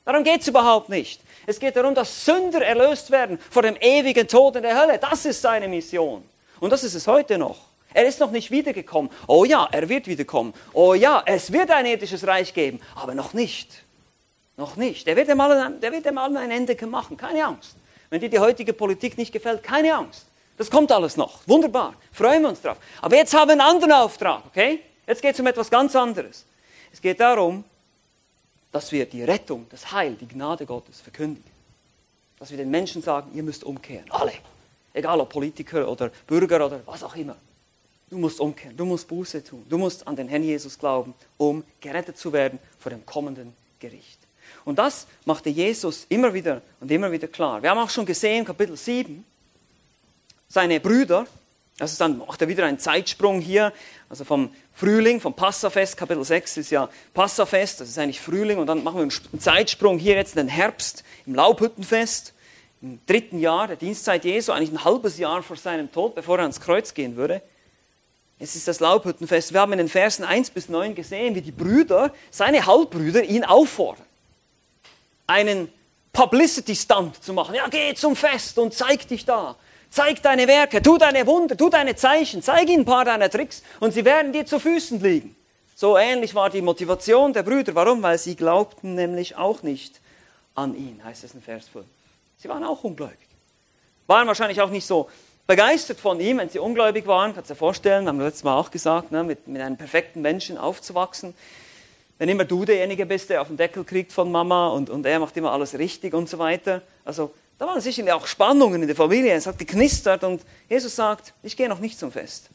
Darum 0.04 0.26
geht 0.26 0.42
es 0.42 0.50
überhaupt 0.50 0.90
nicht. 0.90 1.22
Es 1.48 1.62
geht 1.62 1.78
darum, 1.78 1.96
dass 1.96 2.26
Sünder 2.26 2.62
erlöst 2.62 3.10
werden 3.10 3.40
vor 3.50 3.62
dem 3.62 3.78
ewigen 3.80 4.28
Tod 4.28 4.58
in 4.58 4.64
der 4.64 4.78
Hölle. 4.78 4.98
Das 4.98 5.24
ist 5.24 5.42
seine 5.42 5.70
Mission. 5.70 6.24
Und 6.60 6.72
das 6.72 6.84
ist 6.84 6.96
es 6.96 7.08
heute 7.08 7.38
noch. 7.38 7.56
Er 7.94 8.06
ist 8.06 8.20
noch 8.20 8.32
nicht 8.32 8.52
wiedergekommen. 8.52 9.10
Oh 9.28 9.46
ja, 9.46 9.70
er 9.72 9.88
wird 9.88 10.08
wiederkommen. 10.08 10.54
Oh 10.74 10.94
ja, 10.94 11.24
es 11.26 11.54
wird 11.54 11.72
ein 11.72 11.86
irdisches 11.86 12.28
Reich 12.28 12.54
geben, 12.54 12.82
aber 12.96 13.16
noch 13.16 13.34
nicht. 13.34 13.84
Noch 14.58 14.76
nicht. 14.76 15.08
Der 15.08 15.16
wird 15.16 15.30
einmal, 15.30 15.72
der 15.82 15.94
wird 15.94 16.06
einmal 16.06 16.36
ein 16.36 16.52
Ende 16.52 16.86
machen. 16.86 17.16
Keine 17.16 17.46
Angst. 17.46 17.76
Wenn 18.10 18.22
dir 18.22 18.30
die 18.30 18.40
heutige 18.40 18.74
Politik 18.74 19.18
nicht 19.18 19.32
gefällt, 19.32 19.64
keine 19.64 19.94
Angst. 19.94 20.26
Das 20.58 20.70
kommt 20.70 20.92
alles 20.92 21.16
noch. 21.16 21.48
Wunderbar. 21.48 21.94
Freuen 22.12 22.42
wir 22.42 22.50
uns 22.50 22.62
drauf. 22.62 22.78
Aber 23.02 23.16
jetzt 23.16 23.34
haben 23.34 23.48
wir 23.48 23.54
einen 23.54 23.62
anderen 23.62 23.94
Auftrag, 23.94 24.46
okay? 24.48 24.82
Jetzt 25.08 25.22
geht 25.22 25.34
es 25.34 25.40
um 25.40 25.48
etwas 25.48 25.70
ganz 25.70 25.96
anderes. 25.96 26.46
Es 26.92 27.02
geht 27.02 27.20
darum, 27.20 27.64
dass 28.72 28.92
wir 28.92 29.06
die 29.06 29.24
Rettung, 29.24 29.66
das 29.70 29.92
Heil, 29.92 30.16
die 30.20 30.28
Gnade 30.28 30.66
Gottes 30.66 31.02
verkündigen. 31.02 31.50
Dass 32.38 32.52
wir 32.52 32.58
den 32.58 32.70
Menschen 32.70 33.02
sagen, 33.02 33.32
ihr 33.34 33.44
müsst 33.44 33.64
umkehren. 33.64 34.06
Alle. 34.12 34.34
Egal 34.94 35.20
ob 35.20 35.30
Politiker 35.30 35.88
oder 35.88 36.12
Bürger 36.28 36.66
oder 36.66 36.82
was 36.86 37.04
auch 37.04 37.16
immer. 37.16 37.36
Du 38.10 38.18
musst 38.18 38.40
umkehren, 38.40 38.76
du 38.76 38.86
musst 38.86 39.08
Buße 39.08 39.44
tun, 39.44 39.64
du 39.70 39.78
musst 39.78 40.08
an 40.08 40.16
den 40.16 40.28
Herrn 40.28 40.44
Jesus 40.44 40.80
glauben, 40.80 41.14
um 41.38 41.64
gerettet 41.80 42.18
zu 42.18 42.34
werden 42.34 42.58
vor 42.80 42.90
dem 42.90 43.06
kommenden 43.06 43.54
Gericht. 43.80 44.19
Und 44.66 44.80
das 44.80 45.08
machte 45.26 45.50
Jesus 45.50 46.06
immer 46.10 46.34
wieder 46.34 46.62
und 46.80 46.92
immer 46.92 47.12
wieder 47.12 47.28
klar. 47.28 47.62
Wir 47.62 47.70
haben 47.70 47.80
auch 47.80 47.90
schon 47.90 48.06
gesehen, 48.06 48.46
Kapitel 48.46 48.76
7, 48.76 49.24
seine 50.48 50.80
Brüder, 50.80 51.28
das 51.78 51.94
ist 51.94 52.02
dann 52.02 52.18
macht 52.18 52.42
er 52.42 52.48
wieder 52.48 52.66
einen 52.66 52.80
Zeitsprung 52.80 53.40
hier, 53.40 53.72
also 54.10 54.26
vom 54.26 54.52
Frühling, 54.74 55.22
vom 55.22 55.34
Passafest, 55.34 55.96
Kapitel 55.96 56.24
6 56.24 56.58
ist 56.58 56.72
ja 56.72 56.90
Passafest, 57.14 57.80
das 57.80 57.90
ist 57.90 57.98
eigentlich 57.98 58.20
Frühling, 58.20 58.58
und 58.58 58.68
dann 58.68 58.84
machen 58.84 58.98
wir 58.98 59.04
einen 59.04 59.40
Zeitsprung 59.40 59.98
hier 59.98 60.16
jetzt 60.16 60.36
in 60.36 60.48
den 60.48 60.50
Herbst, 60.50 61.04
im 61.26 61.36
Laubhüttenfest, 61.36 62.34
im 62.82 63.00
dritten 63.06 63.40
Jahr 63.40 63.68
der 63.68 63.76
Dienstzeit 63.76 64.26
Jesu, 64.26 64.52
eigentlich 64.52 64.72
ein 64.72 64.84
halbes 64.84 65.18
Jahr 65.18 65.44
vor 65.44 65.56
seinem 65.56 65.92
Tod, 65.92 66.16
bevor 66.16 66.38
er 66.38 66.44
ans 66.44 66.60
Kreuz 66.60 66.94
gehen 66.94 67.16
würde. 67.16 67.42
Es 68.40 68.56
ist 68.56 68.70
das 68.70 68.80
Laubhüttenfest. 68.80 69.52
Wir 69.52 69.60
haben 69.60 69.74
in 69.74 69.80
den 69.80 69.90
Versen 69.90 70.24
1 70.24 70.52
bis 70.52 70.70
9 70.70 70.96
gesehen, 70.96 71.36
wie 71.36 71.42
die 71.42 71.52
Brüder, 71.52 72.14
seine 72.32 72.66
Halbbrüder, 72.66 73.24
ihn 73.24 73.44
auffordern, 73.44 74.06
einen 75.30 75.72
Publicity-Stunt 76.12 77.24
zu 77.24 77.34
machen. 77.34 77.56
Ja, 77.56 77.68
geh 77.70 77.94
zum 77.94 78.16
Fest 78.16 78.58
und 78.58 78.74
zeig 78.74 79.08
dich 79.08 79.26
da. 79.26 79.56
Zeig 79.92 80.22
deine 80.22 80.48
Werke, 80.48 80.82
tu 80.82 80.98
deine 80.98 81.26
Wunder, 81.26 81.58
tu 81.58 81.70
deine 81.70 81.96
Zeichen, 81.96 82.44
zeig 82.44 82.70
ihnen 82.70 82.82
ein 82.82 82.86
paar 82.86 83.06
deiner 83.06 83.30
Tricks 83.30 83.64
und 83.80 83.92
sie 83.92 84.06
werden 84.06 84.34
dir 84.34 84.46
zu 84.46 84.60
Füßen 84.60 85.02
liegen. 85.02 85.36
So 85.76 85.98
ähnlich 85.98 86.36
war 86.36 86.50
die 86.50 86.62
Motivation 86.62 87.34
der 87.34 87.44
Brüder. 87.44 87.74
Warum? 87.74 88.04
Weil 88.04 88.18
sie 88.18 88.36
glaubten 88.36 88.96
nämlich 88.96 89.36
auch 89.36 89.64
nicht 89.64 90.00
an 90.54 90.76
ihn, 90.76 91.02
heißt 91.04 91.24
es 91.24 91.34
in 91.34 91.42
Vers 91.42 91.70
5. 91.70 91.86
Sie 92.38 92.50
waren 92.50 92.64
auch 92.64 92.84
ungläubig. 92.84 93.18
Waren 94.06 94.28
wahrscheinlich 94.28 94.62
auch 94.62 94.70
nicht 94.70 94.86
so 94.86 95.10
begeistert 95.48 96.00
von 96.00 96.20
ihm, 96.20 96.38
wenn 96.38 96.50
sie 96.50 96.60
ungläubig 96.60 97.08
waren. 97.08 97.34
Kannst 97.34 97.50
du 97.50 97.54
dir 97.54 97.58
vorstellen, 97.58 98.08
haben 98.08 98.20
wir 98.20 98.26
letztes 98.26 98.44
Mal 98.44 98.56
auch 98.58 98.70
gesagt, 98.70 99.12
ne, 99.12 99.24
mit, 99.24 99.48
mit 99.48 99.62
einem 99.62 99.78
perfekten 99.78 100.22
Menschen 100.22 100.58
aufzuwachsen. 100.58 101.34
Wenn 102.20 102.30
immer 102.30 102.44
du 102.44 102.66
derjenige 102.66 103.06
bist, 103.06 103.30
der 103.30 103.42
auf 103.42 103.48
den 103.48 103.56
Deckel 103.56 103.86
kriegt 103.86 104.12
von 104.12 104.30
Mama 104.30 104.68
und, 104.68 104.90
und 104.90 105.06
er 105.06 105.20
macht 105.20 105.36
immer 105.38 105.54
alles 105.54 105.80
richtig 105.80 106.14
und 106.14 106.30
so 106.30 106.38
weiter. 106.38 106.82
Also 107.06 107.34
da 107.58 107.66
waren 107.66 107.80
sicherlich 107.80 108.12
auch 108.12 108.28
Spannungen 108.28 108.82
in 108.82 108.88
der 108.88 108.96
Familie. 108.96 109.34
Es 109.34 109.48
hat 109.48 109.58
geknistert 109.58 110.26
und 110.26 110.42
Jesus 110.68 110.98
sagt, 110.98 111.34
ich 111.44 111.56
gehe 111.56 111.70
noch 111.70 111.80
nicht 111.80 111.98
zum 111.98 112.12
Fest. 112.12 112.50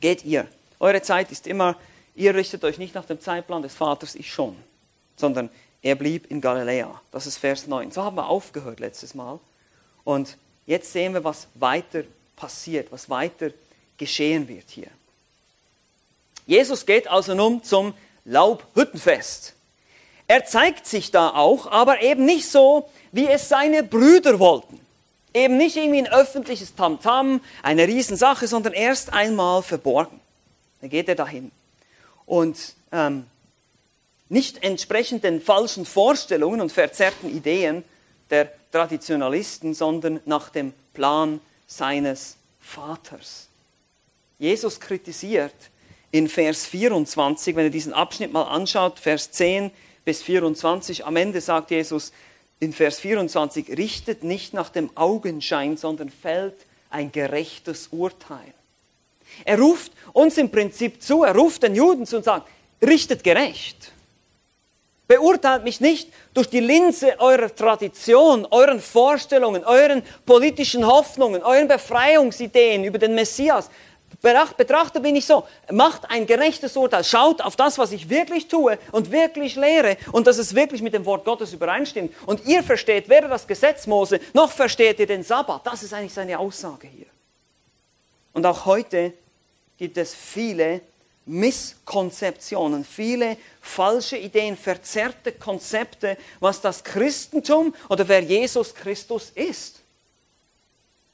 Geht 0.00 0.24
ihr. 0.24 0.46
Eure 0.78 1.02
Zeit 1.02 1.32
ist 1.32 1.48
immer, 1.48 1.76
ihr 2.14 2.36
richtet 2.36 2.62
euch 2.62 2.78
nicht 2.78 2.94
nach 2.94 3.04
dem 3.04 3.20
Zeitplan 3.20 3.62
des 3.62 3.74
Vaters, 3.74 4.14
ich 4.14 4.32
schon. 4.32 4.56
Sondern 5.16 5.50
er 5.82 5.96
blieb 5.96 6.30
in 6.30 6.40
Galiläa. 6.40 7.00
Das 7.10 7.26
ist 7.26 7.38
Vers 7.38 7.66
9. 7.66 7.90
So 7.90 8.04
haben 8.04 8.16
wir 8.16 8.28
aufgehört 8.28 8.78
letztes 8.78 9.14
Mal. 9.14 9.40
Und 10.04 10.38
jetzt 10.66 10.92
sehen 10.92 11.14
wir, 11.14 11.24
was 11.24 11.48
weiter 11.56 12.04
passiert, 12.36 12.92
was 12.92 13.10
weiter 13.10 13.50
geschehen 13.98 14.46
wird 14.46 14.70
hier. 14.70 14.88
Jesus 16.46 16.86
geht 16.86 17.08
also 17.08 17.34
nun 17.34 17.64
zum 17.64 17.94
Laubhüttenfest. 18.24 19.54
Er 20.28 20.44
zeigt 20.44 20.86
sich 20.86 21.10
da 21.10 21.30
auch, 21.30 21.70
aber 21.70 22.02
eben 22.02 22.24
nicht 22.24 22.48
so, 22.48 22.88
wie 23.10 23.28
es 23.28 23.48
seine 23.48 23.82
Brüder 23.82 24.38
wollten. 24.38 24.80
Eben 25.34 25.56
nicht 25.56 25.76
irgendwie 25.76 25.98
ein 25.98 26.12
öffentliches 26.12 26.74
Tamtam, 26.74 27.40
eine 27.62 27.86
Riesensache, 27.86 28.46
sondern 28.46 28.72
erst 28.72 29.12
einmal 29.12 29.62
verborgen. 29.62 30.20
Dann 30.80 30.90
geht 30.90 31.08
er 31.08 31.14
dahin. 31.14 31.50
Und 32.26 32.74
ähm, 32.92 33.26
nicht 34.28 34.62
entsprechend 34.62 35.24
den 35.24 35.40
falschen 35.40 35.84
Vorstellungen 35.84 36.60
und 36.60 36.72
verzerrten 36.72 37.28
Ideen 37.28 37.84
der 38.30 38.50
Traditionalisten, 38.70 39.74
sondern 39.74 40.20
nach 40.24 40.48
dem 40.48 40.72
Plan 40.94 41.40
seines 41.66 42.36
Vaters. 42.60 43.48
Jesus 44.38 44.80
kritisiert 44.80 45.54
in 46.12 46.28
Vers 46.28 46.66
24, 46.66 47.56
wenn 47.56 47.64
ihr 47.64 47.70
diesen 47.70 47.94
Abschnitt 47.94 48.32
mal 48.32 48.44
anschaut, 48.44 49.00
Vers 49.00 49.32
10 49.32 49.70
bis 50.04 50.22
24, 50.22 51.04
am 51.06 51.16
Ende 51.16 51.40
sagt 51.40 51.70
Jesus, 51.70 52.12
in 52.60 52.72
Vers 52.72 53.00
24, 53.00 53.76
richtet 53.76 54.22
nicht 54.22 54.54
nach 54.54 54.68
dem 54.68 54.90
Augenschein, 54.94 55.76
sondern 55.76 56.10
fällt 56.10 56.54
ein 56.90 57.10
gerechtes 57.10 57.88
Urteil. 57.90 58.54
Er 59.44 59.58
ruft 59.58 59.92
uns 60.12 60.36
im 60.36 60.50
Prinzip 60.50 61.02
zu, 61.02 61.24
er 61.24 61.34
ruft 61.34 61.62
den 61.62 61.74
Juden 61.74 62.06
zu 62.06 62.18
und 62.18 62.24
sagt, 62.24 62.46
richtet 62.82 63.24
gerecht. 63.24 63.92
Beurteilt 65.08 65.64
mich 65.64 65.80
nicht 65.80 66.08
durch 66.34 66.48
die 66.48 66.60
Linse 66.60 67.18
eurer 67.18 67.54
Tradition, 67.54 68.46
euren 68.50 68.80
Vorstellungen, 68.80 69.64
euren 69.64 70.02
politischen 70.26 70.86
Hoffnungen, 70.86 71.42
euren 71.42 71.68
Befreiungsideen 71.68 72.84
über 72.84 72.98
den 72.98 73.14
Messias. 73.14 73.70
Betrachtet 74.20 75.02
bin 75.02 75.16
ich 75.16 75.26
so, 75.26 75.44
macht 75.70 76.10
ein 76.10 76.26
gerechtes 76.26 76.76
Urteil, 76.76 77.04
schaut 77.04 77.40
auf 77.40 77.56
das, 77.56 77.78
was 77.78 77.92
ich 77.92 78.08
wirklich 78.08 78.48
tue 78.48 78.78
und 78.92 79.10
wirklich 79.10 79.56
lehre 79.56 79.96
und 80.12 80.26
dass 80.26 80.38
es 80.38 80.54
wirklich 80.54 80.82
mit 80.82 80.94
dem 80.94 81.04
Wort 81.06 81.24
Gottes 81.24 81.52
übereinstimmt. 81.52 82.14
Und 82.26 82.44
ihr 82.46 82.62
versteht 82.62 83.08
weder 83.08 83.28
das 83.28 83.46
Gesetz 83.46 83.86
Mose, 83.86 84.20
noch 84.34 84.52
versteht 84.52 84.98
ihr 84.98 85.06
den 85.06 85.22
Sabbat. 85.22 85.66
Das 85.66 85.82
ist 85.82 85.92
eigentlich 85.94 86.14
seine 86.14 86.38
Aussage 86.38 86.88
hier. 86.88 87.06
Und 88.32 88.46
auch 88.46 88.66
heute 88.66 89.12
gibt 89.78 89.96
es 89.96 90.14
viele 90.14 90.80
Misskonzeptionen, 91.24 92.84
viele 92.84 93.36
falsche 93.60 94.16
Ideen, 94.16 94.56
verzerrte 94.56 95.32
Konzepte, 95.32 96.16
was 96.40 96.60
das 96.60 96.82
Christentum 96.82 97.74
oder 97.88 98.06
wer 98.08 98.20
Jesus 98.20 98.74
Christus 98.74 99.30
ist. 99.34 99.80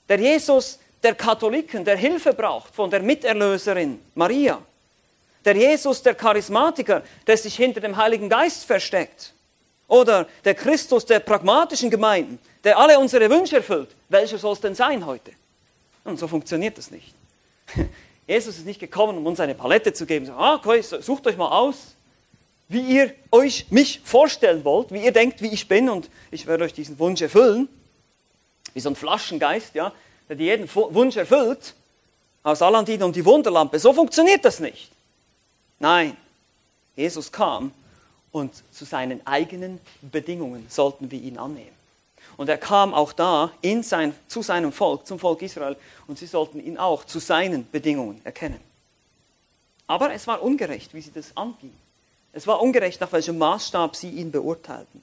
Der 0.09 0.19
Jesus 0.19 0.79
der 1.03 1.15
Katholiken, 1.15 1.85
der 1.85 1.97
Hilfe 1.97 2.33
braucht 2.33 2.75
von 2.75 2.91
der 2.91 3.03
Miterlöserin 3.03 4.01
Maria. 4.15 4.61
Der 5.45 5.57
Jesus 5.57 6.03
der 6.03 6.15
Charismatiker, 6.15 7.03
der 7.27 7.37
sich 7.37 7.57
hinter 7.57 7.81
dem 7.81 7.97
Heiligen 7.97 8.29
Geist 8.29 8.65
versteckt. 8.65 9.33
Oder 9.87 10.27
der 10.45 10.55
Christus 10.55 11.07
der 11.07 11.21
pragmatischen 11.21 11.89
Gemeinden, 11.89 12.39
der 12.65 12.79
alle 12.79 12.99
unsere 12.99 13.31
Wünsche 13.31 13.57
erfüllt. 13.57 13.89
Welcher 14.09 14.37
soll 14.37 14.53
es 14.53 14.61
denn 14.61 14.75
sein 14.75 15.07
heute? 15.07 15.33
Und 16.05 16.19
so 16.19 16.29
funktioniert 16.29 16.77
das 16.77 16.91
nicht. 16.91 17.15
Jesus 18.27 18.59
ist 18.59 18.67
nicht 18.67 18.81
gekommen, 18.81 19.17
um 19.17 19.27
uns 19.27 19.41
eine 19.41 19.55
Palette 19.55 19.93
zu 19.93 20.05
geben. 20.05 20.29
Ah, 20.31 20.57
okay, 20.57 20.83
sucht 20.83 21.27
euch 21.27 21.37
mal 21.37 21.49
aus, 21.49 21.95
wie 22.69 22.81
ihr 22.81 23.15
euch 23.33 23.67
mich 23.71 24.03
vorstellen 24.05 24.65
wollt, 24.65 24.93
wie 24.93 25.03
ihr 25.03 25.13
denkt, 25.13 25.41
wie 25.41 25.49
ich 25.49 25.69
bin, 25.69 25.89
und 25.89 26.11
ich 26.31 26.47
werde 26.47 26.65
euch 26.65 26.75
diesen 26.75 26.99
Wunsch 26.99 27.23
erfüllen. 27.23 27.69
Wie 28.75 28.81
so 28.81 28.91
ein 28.91 28.97
Flaschengeist, 28.97 29.75
ja 29.75 29.95
der 30.29 30.37
dir 30.37 30.57
jeden 30.57 30.75
Wunsch 30.75 31.17
erfüllt, 31.17 31.75
aus 32.43 32.63
Alandin 32.63 33.03
und 33.03 33.17
die 33.17 33.25
Wunderlampe. 33.25 33.79
So 33.79 33.93
funktioniert 33.93 34.45
das 34.45 34.61
nicht. 34.61 34.91
Nein, 35.79 36.17
Jesus 36.97 37.31
kam 37.31 37.73
und 38.33 38.53
zu 38.73 38.85
seinen 38.85 39.27
eigenen 39.27 39.81
Bedingungen 40.03 40.67
sollten 40.69 41.11
wir 41.11 41.21
ihn 41.21 41.39
annehmen. 41.39 41.77
Und 42.37 42.49
er 42.49 42.59
kam 42.59 42.95
auch 42.95 43.13
da 43.13 43.51
in 43.63 43.83
sein, 43.83 44.15
zu 44.29 44.43
seinem 44.43 44.73
Volk, 44.73 45.07
zum 45.07 45.19
Volk 45.19 45.43
Israel, 45.43 45.77
und 46.07 46.19
sie 46.19 46.27
sollten 46.27 46.65
ihn 46.65 46.79
auch 46.79 47.05
zu 47.05 47.19
seinen 47.19 47.69
Bedingungen 47.71 48.21
erkennen. 48.25 48.61
Aber 49.89 50.13
es 50.13 50.27
war 50.27 50.43
ungerecht, 50.43 50.95
wie 50.95 51.01
sie 51.01 51.13
das 51.13 51.37
anging. 51.37 51.73
Es 52.33 52.47
war 52.47 52.61
ungerecht, 52.61 53.01
nach 53.01 53.11
welchem 53.11 53.39
Maßstab 53.39 53.97
sie 53.97 54.11
ihn 54.11 54.31
beurteilten. 54.31 55.03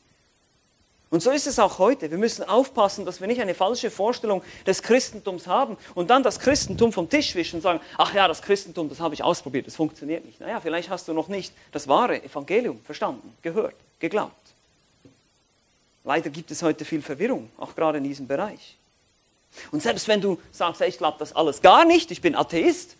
Und 1.09 1.21
so 1.21 1.31
ist 1.31 1.47
es 1.47 1.59
auch 1.59 1.79
heute. 1.79 2.09
Wir 2.09 2.17
müssen 2.17 2.43
aufpassen, 2.43 3.05
dass 3.05 3.21
wir 3.21 3.27
nicht 3.27 3.39
eine 3.39 3.53
falsche 3.53 3.91
Vorstellung 3.91 4.41
des 4.65 4.81
Christentums 4.81 5.47
haben 5.47 5.77
und 5.93 6.09
dann 6.09 6.23
das 6.23 6.39
Christentum 6.39 6.91
vom 6.91 7.09
Tisch 7.09 7.35
wischen 7.35 7.57
und 7.57 7.61
sagen, 7.61 7.79
ach 7.97 8.13
ja, 8.13 8.27
das 8.27 8.41
Christentum, 8.41 8.89
das 8.89 8.99
habe 8.99 9.13
ich 9.13 9.23
ausprobiert, 9.23 9.67
das 9.67 9.75
funktioniert 9.75 10.25
nicht. 10.25 10.39
Naja, 10.39 10.59
vielleicht 10.59 10.89
hast 10.89 11.07
du 11.07 11.13
noch 11.13 11.27
nicht 11.27 11.53
das 11.71 11.87
wahre 11.87 12.23
Evangelium 12.23 12.81
verstanden, 12.83 13.33
gehört, 13.41 13.75
geglaubt. 13.99 14.33
Leider 16.03 16.29
gibt 16.29 16.51
es 16.51 16.61
heute 16.61 16.85
viel 16.85 17.01
Verwirrung, 17.01 17.49
auch 17.57 17.75
gerade 17.75 17.99
in 17.99 18.03
diesem 18.03 18.27
Bereich. 18.27 18.75
Und 19.71 19.81
selbst 19.81 20.07
wenn 20.07 20.21
du 20.21 20.39
sagst, 20.51 20.81
ich 20.81 20.97
glaube 20.97 21.17
das 21.19 21.35
alles 21.35 21.61
gar 21.61 21.85
nicht, 21.85 22.11
ich 22.11 22.21
bin 22.21 22.35
Atheist, 22.35 22.95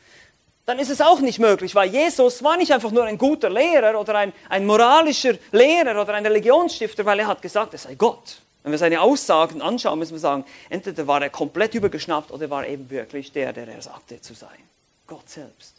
dann 0.65 0.79
ist 0.79 0.89
es 0.89 1.01
auch 1.01 1.19
nicht 1.19 1.39
möglich, 1.39 1.75
weil 1.75 1.89
Jesus 1.89 2.43
war 2.43 2.57
nicht 2.57 2.74
einfach 2.74 2.91
nur 2.91 3.03
ein 3.03 3.17
guter 3.17 3.50
Lehrer 3.50 4.00
oder 4.00 4.15
ein, 4.15 4.34
ein 4.50 4.65
moralischer 4.65 5.36
Lehrer 5.51 6.01
oder 6.01 6.13
ein 6.15 6.25
Religionsstifter, 6.25 7.05
weil 7.05 7.19
er 7.19 7.27
hat 7.27 7.41
gesagt, 7.41 7.74
er 7.74 7.79
sei 7.79 7.95
Gott. 7.95 8.38
Wenn 8.63 8.72
wir 8.72 8.79
seine 8.79 9.00
Aussagen 9.00 9.62
anschauen, 9.62 10.00
müssen 10.00 10.13
wir 10.13 10.19
sagen, 10.19 10.43
entweder 10.69 11.05
war 11.05 11.22
er 11.22 11.29
komplett 11.29 11.75
übergeschnappt 11.75 12.31
oder 12.31 12.50
war 12.50 12.65
eben 12.67 12.89
wirklich 12.89 13.31
der, 13.31 13.53
der 13.53 13.67
er 13.67 13.81
sagte 13.81 14.19
zu 14.19 14.34
sein. 14.34 14.57
Gott 15.05 15.29
selbst. 15.29 15.75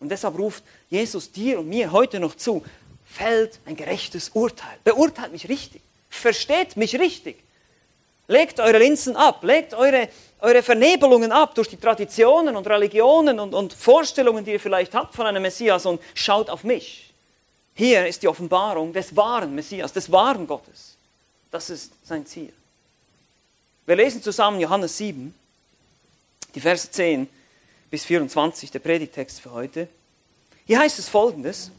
Und 0.00 0.08
deshalb 0.08 0.36
ruft 0.36 0.64
Jesus 0.90 1.30
dir 1.30 1.60
und 1.60 1.68
mir 1.68 1.92
heute 1.92 2.18
noch 2.18 2.34
zu, 2.34 2.64
fällt 3.06 3.60
ein 3.66 3.76
gerechtes 3.76 4.30
Urteil. 4.30 4.76
Beurteilt 4.82 5.30
mich 5.30 5.48
richtig. 5.48 5.80
Versteht 6.10 6.76
mich 6.76 6.98
richtig. 6.98 7.36
Legt 8.26 8.58
eure 8.58 8.78
Linsen 8.78 9.14
ab, 9.14 9.44
legt 9.44 9.72
eure, 9.72 10.08
eure 10.40 10.62
Vernebelungen 10.62 11.32
ab 11.32 11.54
durch 11.54 11.68
die 11.68 11.76
Traditionen 11.76 12.56
und 12.56 12.66
Religionen 12.66 13.40
und, 13.40 13.54
und 13.54 13.72
Vorstellungen, 13.72 14.44
die 14.44 14.52
ihr 14.52 14.60
vielleicht 14.60 14.94
habt 14.94 15.14
von 15.14 15.26
einem 15.26 15.42
Messias 15.42 15.86
und 15.86 16.00
schaut 16.14 16.50
auf 16.50 16.64
mich. 16.64 17.12
Hier 17.74 18.06
ist 18.06 18.22
die 18.22 18.28
Offenbarung 18.28 18.92
des 18.92 19.14
wahren 19.14 19.54
Messias, 19.54 19.92
des 19.92 20.10
wahren 20.10 20.46
Gottes. 20.46 20.96
Das 21.50 21.70
ist 21.70 21.92
sein 22.04 22.26
Ziel. 22.26 22.52
Wir 23.84 23.96
lesen 23.96 24.22
zusammen 24.22 24.60
Johannes 24.60 24.96
7, 24.96 25.34
die 26.54 26.60
Verse 26.60 26.90
10 26.90 27.28
bis 27.90 28.04
24, 28.04 28.70
der 28.70 28.78
Predigtext 28.78 29.40
für 29.40 29.52
heute. 29.52 29.88
Hier 30.66 30.78
heißt 30.78 30.98
es 30.98 31.08
folgendes. 31.08 31.70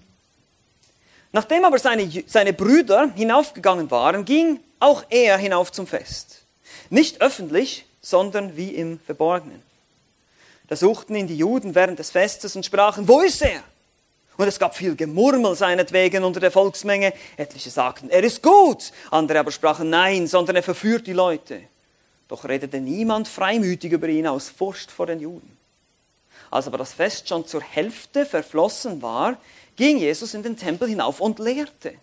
Nachdem 1.32 1.66
aber 1.66 1.80
seine, 1.80 2.10
seine 2.28 2.54
Brüder 2.54 3.12
hinaufgegangen 3.16 3.92
waren, 3.92 4.24
ging 4.24 4.60
auch 4.80 5.04
er 5.10 5.38
hinauf 5.38 5.72
zum 5.72 5.88
Fest. 5.88 6.44
Nicht 6.90 7.22
öffentlich, 7.22 7.87
sondern 8.02 8.56
wie 8.56 8.70
im 8.76 9.00
Verborgenen. 9.00 9.62
Da 10.68 10.76
suchten 10.76 11.16
ihn 11.16 11.28
die 11.28 11.38
Juden 11.38 11.76
während 11.76 12.00
des 12.00 12.12
Festes 12.12 12.56
und 12.56 12.66
sprachen, 12.66 13.08
wo 13.08 13.22
ist 13.22 13.42
er? 13.42 13.64
Und 14.38 14.48
es 14.48 14.60
gab 14.60 14.76
viel 14.76 14.96
Gemurmel 14.96 15.56
seinetwegen 15.56 16.24
unter 16.24 16.40
der 16.40 16.52
Volksmenge. 16.52 17.14
Etliche 17.38 17.72
sagten, 17.72 18.10
er 18.10 18.24
ist 18.24 18.44
gut. 18.44 18.92
Andere 19.10 19.40
aber 19.40 19.52
sprachen, 19.52 19.90
nein, 19.90 20.28
sondern 20.28 20.58
er 20.58 20.64
verführt 20.64 21.08
die 21.08 21.14
Leute. 21.14 21.62
Doch 22.28 22.46
redete 22.46 22.80
niemand 22.80 23.28
freimütig 23.28 23.92
über 23.92 24.08
ihn 24.08 24.28
aus 24.28 24.50
Furcht 24.50 24.92
vor 24.92 25.08
den 25.08 25.20
Juden. 25.20 25.58
Als 26.52 26.68
aber 26.68 26.78
das 26.78 26.94
Fest 26.94 27.28
schon 27.28 27.48
zur 27.48 27.62
Hälfte 27.62 28.26
verflossen 28.26 29.02
war, 29.02 29.38
ging 29.76 29.98
Jesus 29.98 30.34
in 30.34 30.44
den 30.44 30.58
Tempel 30.58 30.88
hinauf 30.88 31.20
und 31.20 31.40
lehrte. 31.40 31.94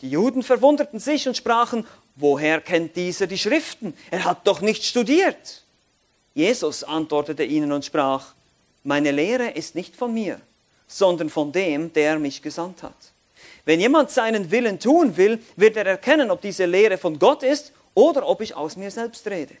Die 0.00 0.10
Juden 0.10 0.42
verwunderten 0.42 0.98
sich 0.98 1.28
und 1.28 1.36
sprachen, 1.36 1.86
woher 2.16 2.60
kennt 2.60 2.96
dieser 2.96 3.26
die 3.26 3.38
Schriften? 3.38 3.94
Er 4.10 4.24
hat 4.24 4.46
doch 4.46 4.60
nicht 4.60 4.84
studiert. 4.84 5.62
Jesus 6.34 6.82
antwortete 6.84 7.44
ihnen 7.44 7.72
und 7.72 7.84
sprach, 7.84 8.34
meine 8.82 9.12
Lehre 9.12 9.50
ist 9.50 9.74
nicht 9.74 9.96
von 9.96 10.12
mir, 10.12 10.40
sondern 10.86 11.30
von 11.30 11.52
dem, 11.52 11.92
der 11.92 12.18
mich 12.18 12.42
gesandt 12.42 12.82
hat. 12.82 13.12
Wenn 13.64 13.80
jemand 13.80 14.10
seinen 14.10 14.50
Willen 14.50 14.78
tun 14.78 15.16
will, 15.16 15.40
wird 15.56 15.76
er 15.76 15.86
erkennen, 15.86 16.30
ob 16.30 16.42
diese 16.42 16.66
Lehre 16.66 16.98
von 16.98 17.18
Gott 17.18 17.42
ist 17.42 17.72
oder 17.94 18.28
ob 18.28 18.40
ich 18.40 18.54
aus 18.54 18.76
mir 18.76 18.90
selbst 18.90 19.26
rede. 19.26 19.56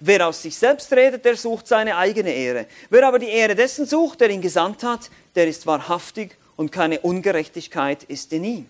Wer 0.00 0.28
aus 0.28 0.42
sich 0.42 0.56
selbst 0.56 0.92
redet, 0.92 1.24
der 1.24 1.36
sucht 1.36 1.66
seine 1.66 1.96
eigene 1.96 2.32
Ehre. 2.32 2.66
Wer 2.90 3.06
aber 3.06 3.18
die 3.18 3.28
Ehre 3.28 3.54
dessen 3.54 3.86
sucht, 3.86 4.20
der 4.20 4.30
ihn 4.30 4.40
gesandt 4.42 4.82
hat, 4.82 5.10
der 5.34 5.48
ist 5.48 5.66
wahrhaftig 5.66 6.36
und 6.56 6.72
keine 6.72 7.00
Ungerechtigkeit 7.00 8.04
ist 8.04 8.32
in 8.32 8.44
ihm. 8.44 8.68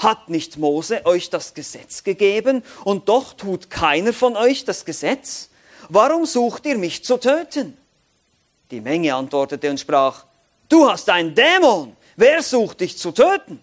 Hat 0.00 0.30
nicht 0.30 0.56
Mose 0.56 1.04
euch 1.04 1.28
das 1.28 1.52
Gesetz 1.52 2.02
gegeben 2.04 2.62
und 2.84 3.10
doch 3.10 3.34
tut 3.34 3.68
keiner 3.68 4.14
von 4.14 4.34
euch 4.34 4.64
das 4.64 4.86
Gesetz? 4.86 5.50
Warum 5.90 6.24
sucht 6.24 6.64
ihr 6.64 6.78
mich 6.78 7.04
zu 7.04 7.18
töten? 7.18 7.76
Die 8.70 8.80
Menge 8.80 9.14
antwortete 9.14 9.68
und 9.68 9.78
sprach, 9.78 10.24
du 10.70 10.88
hast 10.88 11.10
einen 11.10 11.34
Dämon, 11.34 11.94
wer 12.16 12.42
sucht 12.42 12.80
dich 12.80 12.96
zu 12.96 13.12
töten? 13.12 13.60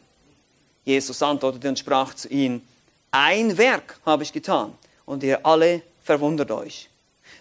Jesus 0.86 1.24
antwortete 1.24 1.70
und 1.70 1.80
sprach 1.80 2.14
zu 2.14 2.28
ihnen, 2.28 2.68
ein 3.10 3.58
Werk 3.58 4.00
habe 4.06 4.22
ich 4.22 4.32
getan 4.32 4.76
und 5.08 5.24
ihr 5.24 5.44
alle 5.44 5.82
verwundert 6.04 6.52
euch. 6.52 6.88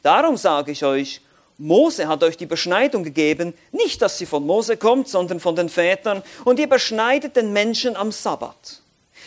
Darum 0.02 0.38
sage 0.38 0.72
ich 0.72 0.82
euch, 0.84 1.20
Mose 1.58 2.08
hat 2.08 2.22
euch 2.22 2.38
die 2.38 2.46
Beschneidung 2.46 3.04
gegeben, 3.04 3.52
nicht 3.72 4.00
dass 4.00 4.16
sie 4.16 4.26
von 4.26 4.46
Mose 4.46 4.78
kommt, 4.78 5.08
sondern 5.08 5.38
von 5.38 5.54
den 5.54 5.68
Vätern, 5.68 6.22
und 6.44 6.58
ihr 6.58 6.68
beschneidet 6.68 7.36
den 7.36 7.52
Menschen 7.52 7.94
am 7.94 8.10
Sabbat. 8.10 8.82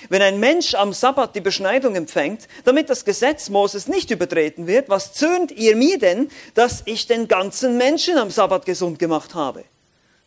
Wenn 0.07 0.21
ein 0.21 0.39
Mensch 0.39 0.75
am 0.75 0.93
Sabbat 0.93 1.35
die 1.35 1.41
Beschneidung 1.41 1.95
empfängt, 1.95 2.47
damit 2.63 2.89
das 2.89 3.03
Gesetz 3.03 3.49
Moses 3.49 3.87
nicht 3.87 4.11
übertreten 4.11 4.67
wird, 4.67 4.87
was 4.87 5.13
zürnt 5.13 5.51
ihr 5.51 5.75
mir 5.75 5.99
denn, 5.99 6.29
dass 6.53 6.83
ich 6.85 7.07
den 7.07 7.27
ganzen 7.27 7.77
Menschen 7.77 8.17
am 8.17 8.31
Sabbat 8.31 8.65
gesund 8.65 8.99
gemacht 8.99 9.35
habe? 9.35 9.65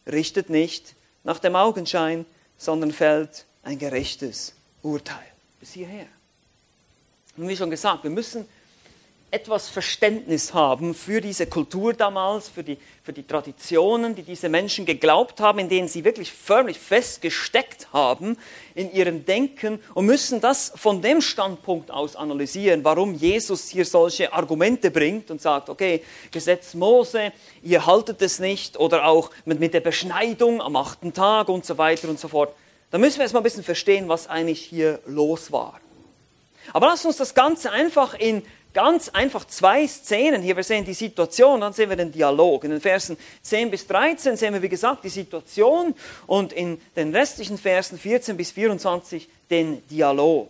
Richtet 0.06 0.50
nicht 0.50 0.94
nach 1.24 1.38
dem 1.38 1.56
Augenschein, 1.56 2.26
sondern 2.58 2.92
fällt 2.92 3.46
ein 3.62 3.78
gerechtes 3.78 4.54
Urteil. 4.82 5.16
Bis 5.60 5.72
hierher. 5.72 6.06
Und 7.36 7.48
wie 7.48 7.56
schon 7.56 7.70
gesagt, 7.70 8.02
wir 8.02 8.10
müssen 8.10 8.46
etwas 9.32 9.70
Verständnis 9.70 10.52
haben 10.52 10.94
für 10.94 11.22
diese 11.22 11.46
Kultur 11.46 11.94
damals, 11.94 12.50
für 12.50 12.62
die, 12.62 12.76
für 13.02 13.14
die 13.14 13.26
Traditionen, 13.26 14.14
die 14.14 14.22
diese 14.22 14.50
Menschen 14.50 14.84
geglaubt 14.84 15.40
haben, 15.40 15.58
in 15.58 15.70
denen 15.70 15.88
sie 15.88 16.04
wirklich 16.04 16.30
förmlich 16.30 16.78
festgesteckt 16.78 17.88
haben 17.94 18.36
in 18.74 18.92
ihrem 18.92 19.24
Denken 19.24 19.80
und 19.94 20.04
müssen 20.04 20.42
das 20.42 20.74
von 20.76 21.00
dem 21.00 21.22
Standpunkt 21.22 21.90
aus 21.90 22.14
analysieren, 22.14 22.84
warum 22.84 23.14
Jesus 23.14 23.70
hier 23.70 23.86
solche 23.86 24.34
Argumente 24.34 24.90
bringt 24.90 25.30
und 25.30 25.40
sagt, 25.40 25.70
okay, 25.70 26.04
Gesetz 26.30 26.74
Mose, 26.74 27.32
ihr 27.62 27.86
haltet 27.86 28.20
es 28.20 28.38
nicht 28.38 28.76
oder 28.76 29.06
auch 29.06 29.30
mit, 29.46 29.58
mit 29.60 29.72
der 29.72 29.80
Beschneidung 29.80 30.60
am 30.60 30.76
achten 30.76 31.14
Tag 31.14 31.48
und 31.48 31.64
so 31.64 31.78
weiter 31.78 32.10
und 32.10 32.20
so 32.20 32.28
fort. 32.28 32.54
Da 32.90 32.98
müssen 32.98 33.16
wir 33.16 33.22
erstmal 33.22 33.40
ein 33.40 33.44
bisschen 33.44 33.64
verstehen, 33.64 34.10
was 34.10 34.26
eigentlich 34.26 34.60
hier 34.60 35.00
los 35.06 35.50
war. 35.50 35.80
Aber 36.74 36.86
lasst 36.86 37.06
uns 37.06 37.16
das 37.16 37.34
Ganze 37.34 37.72
einfach 37.72 38.14
in 38.14 38.42
ganz 38.72 39.08
einfach 39.10 39.46
zwei 39.46 39.86
Szenen 39.86 40.42
hier. 40.42 40.56
Wir 40.56 40.64
sehen 40.64 40.84
die 40.84 40.94
Situation, 40.94 41.60
dann 41.60 41.72
sehen 41.72 41.88
wir 41.88 41.96
den 41.96 42.12
Dialog. 42.12 42.64
In 42.64 42.70
den 42.70 42.80
Versen 42.80 43.16
10 43.42 43.70
bis 43.70 43.86
13 43.86 44.36
sehen 44.36 44.54
wir, 44.54 44.62
wie 44.62 44.68
gesagt, 44.68 45.04
die 45.04 45.08
Situation 45.08 45.94
und 46.26 46.52
in 46.52 46.80
den 46.96 47.14
restlichen 47.14 47.58
Versen 47.58 47.98
14 47.98 48.36
bis 48.36 48.50
24 48.52 49.28
den 49.50 49.86
Dialog. 49.88 50.48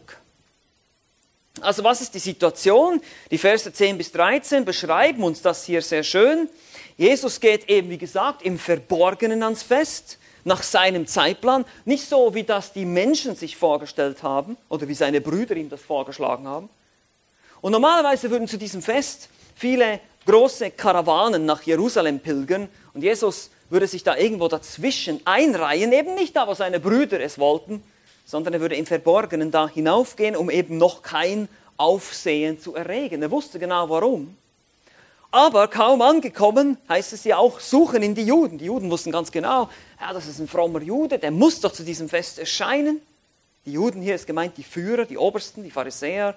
Also 1.61 1.85
was 1.85 2.00
ist 2.00 2.14
die 2.14 2.18
Situation? 2.18 3.00
Die 3.30 3.38
Verse 3.38 3.72
10 3.72 3.98
bis 3.98 4.12
13 4.12 4.64
beschreiben 4.64 5.22
uns 5.22 5.42
das 5.42 5.64
hier 5.64 5.82
sehr 5.82 6.02
schön. 6.02 6.48
Jesus 6.96 7.40
geht 7.40 7.68
eben, 7.68 7.90
wie 7.90 7.98
gesagt, 7.98 8.42
im 8.42 8.58
Verborgenen 8.58 9.42
ans 9.42 9.62
Fest, 9.62 10.18
nach 10.44 10.62
seinem 10.62 11.06
Zeitplan. 11.06 11.64
Nicht 11.85 12.08
so, 12.08 12.35
wie 12.35 12.42
das 12.42 12.72
die 12.72 12.85
Menschen 12.85 13.37
sich 13.37 13.56
vorgestellt 13.56 14.22
haben 14.22 14.56
oder 14.68 14.88
wie 14.88 14.94
seine 14.94 15.20
Brüder 15.20 15.56
ihm 15.56 15.68
das 15.68 15.82
vorgeschlagen 15.82 16.48
haben, 16.48 16.68
und 17.62 17.72
normalerweise 17.72 18.31
würden 18.31 18.46
zu 18.46 18.59
diesem 18.59 18.83
Fest 18.83 19.31
viele 19.55 20.01
große 20.27 20.72
Karawanen 20.72 21.46
nach 21.46 21.62
Jerusalem 21.62 22.20
pilgern 22.20 22.68
und 22.92 23.03
Jesus 23.03 23.51
würde 23.70 23.87
sich 23.87 24.05
da 24.05 24.16
irgendwo 24.16 24.48
dazwischen 24.48 25.20
einreihen, 25.25 25.92
eben 25.92 26.14
nicht 26.14 26.37
da, 26.37 26.46
wo 26.46 26.53
seine 26.53 26.79
Brüder 26.79 27.20
es 27.20 27.38
wollten, 27.38 27.83
sondern 28.27 28.53
er 28.53 28.61
würde 28.61 28.77
im 28.77 28.85
Verborgenen 28.85 29.51
da 29.51 29.68
hinaufgehen, 29.68 30.37
um 30.37 30.51
eben 30.51 30.77
noch 30.77 31.03
kein 31.03 31.48
Aufsehen 31.79 32.61
zu 32.61 32.75
erregen. 32.75 33.22
Er 33.22 33.31
wusste 33.31 33.59
genau 33.59 33.88
warum. 33.88 34.37
Aber 35.31 35.66
kaum 35.68 36.03
angekommen, 36.03 36.77
heißt 36.88 37.14
es 37.14 37.25
ja 37.25 37.38
auch, 37.38 37.59
suchen 37.59 38.03
ihn 38.03 38.14
die 38.14 38.27
Juden. 38.27 38.59
Die 38.59 38.66
Juden 38.66 38.90
wussten 38.90 39.11
ganz 39.11 39.33
genau, 39.33 39.70
ja, 39.98 40.12
das 40.12 40.27
ist 40.27 40.38
ein 40.38 40.48
frommer 40.48 40.83
Jude, 40.83 41.18
der 41.18 41.31
muss 41.31 41.61
doch 41.61 41.72
zu 41.72 41.85
diesem 41.85 42.11
Fest 42.11 42.38
erscheinen. 42.38 43.01
Die 43.64 43.72
Juden 43.72 44.03
hier 44.03 44.14
ist 44.14 44.27
gemeint 44.27 44.59
die 44.59 44.62
Führer, 44.62 45.07
die 45.07 45.16
Obersten, 45.16 45.62
die 45.62 45.70
Pharisäer, 45.70 46.35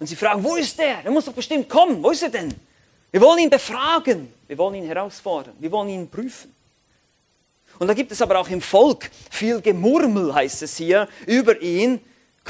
und 0.00 0.06
sie 0.06 0.16
fragen, 0.16 0.42
wo 0.42 0.56
ist 0.56 0.78
der? 0.78 1.02
Der 1.02 1.10
muss 1.10 1.26
doch 1.26 1.32
bestimmt 1.32 1.68
kommen. 1.68 2.02
Wo 2.02 2.10
ist 2.10 2.22
er 2.22 2.30
denn? 2.30 2.52
Wir 3.12 3.20
wollen 3.20 3.38
ihn 3.38 3.50
befragen. 3.50 4.32
Wir 4.48 4.56
wollen 4.56 4.76
ihn 4.76 4.86
herausfordern. 4.86 5.54
Wir 5.58 5.70
wollen 5.70 5.90
ihn 5.90 6.08
prüfen. 6.08 6.54
Und 7.78 7.86
da 7.86 7.94
gibt 7.94 8.10
es 8.10 8.20
aber 8.20 8.38
auch 8.38 8.48
im 8.48 8.62
Volk 8.62 9.10
viel 9.30 9.60
Gemurmel, 9.60 10.34
heißt 10.34 10.62
es 10.62 10.76
hier, 10.76 11.06
über 11.26 11.60
ihn. 11.60 12.00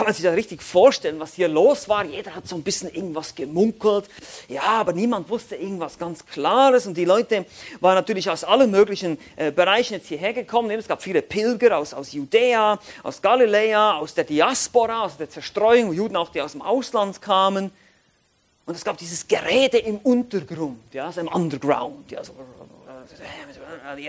Kann 0.00 0.06
man 0.06 0.14
sich 0.14 0.24
das 0.24 0.34
richtig 0.34 0.62
vorstellen, 0.62 1.20
was 1.20 1.34
hier 1.34 1.46
los 1.46 1.86
war? 1.86 2.06
Jeder 2.06 2.34
hat 2.34 2.48
so 2.48 2.56
ein 2.56 2.62
bisschen 2.62 2.88
irgendwas 2.88 3.34
gemunkelt. 3.34 4.06
Ja, 4.48 4.62
aber 4.62 4.94
niemand 4.94 5.28
wusste 5.28 5.56
irgendwas 5.56 5.98
ganz 5.98 6.24
Klares. 6.24 6.86
Und 6.86 6.96
die 6.96 7.04
Leute 7.04 7.44
waren 7.80 7.96
natürlich 7.96 8.30
aus 8.30 8.42
allen 8.42 8.70
möglichen 8.70 9.18
äh, 9.36 9.52
Bereichen 9.52 9.92
jetzt 9.92 10.08
hierher 10.08 10.32
gekommen. 10.32 10.70
Es 10.70 10.88
gab 10.88 11.02
viele 11.02 11.20
Pilger 11.20 11.76
aus, 11.76 11.92
aus 11.92 12.12
Judäa, 12.12 12.78
aus 13.02 13.20
Galiläa, 13.20 13.98
aus 13.98 14.14
der 14.14 14.24
Diaspora, 14.24 15.02
aus 15.02 15.18
der 15.18 15.28
Zerstreuung, 15.28 15.92
Juden 15.92 16.16
auch, 16.16 16.30
die 16.30 16.40
aus 16.40 16.52
dem 16.52 16.62
Ausland 16.62 17.20
kamen. 17.20 17.70
Und 18.64 18.74
es 18.74 18.82
gab 18.82 18.96
dieses 18.96 19.28
Gerede 19.28 19.76
im 19.76 19.98
Untergrund, 19.98 20.80
ja, 20.94 21.08
also 21.08 21.20
im 21.20 21.28
Underground. 21.28 22.10
Ja, 22.10 22.24
so, 22.24 22.32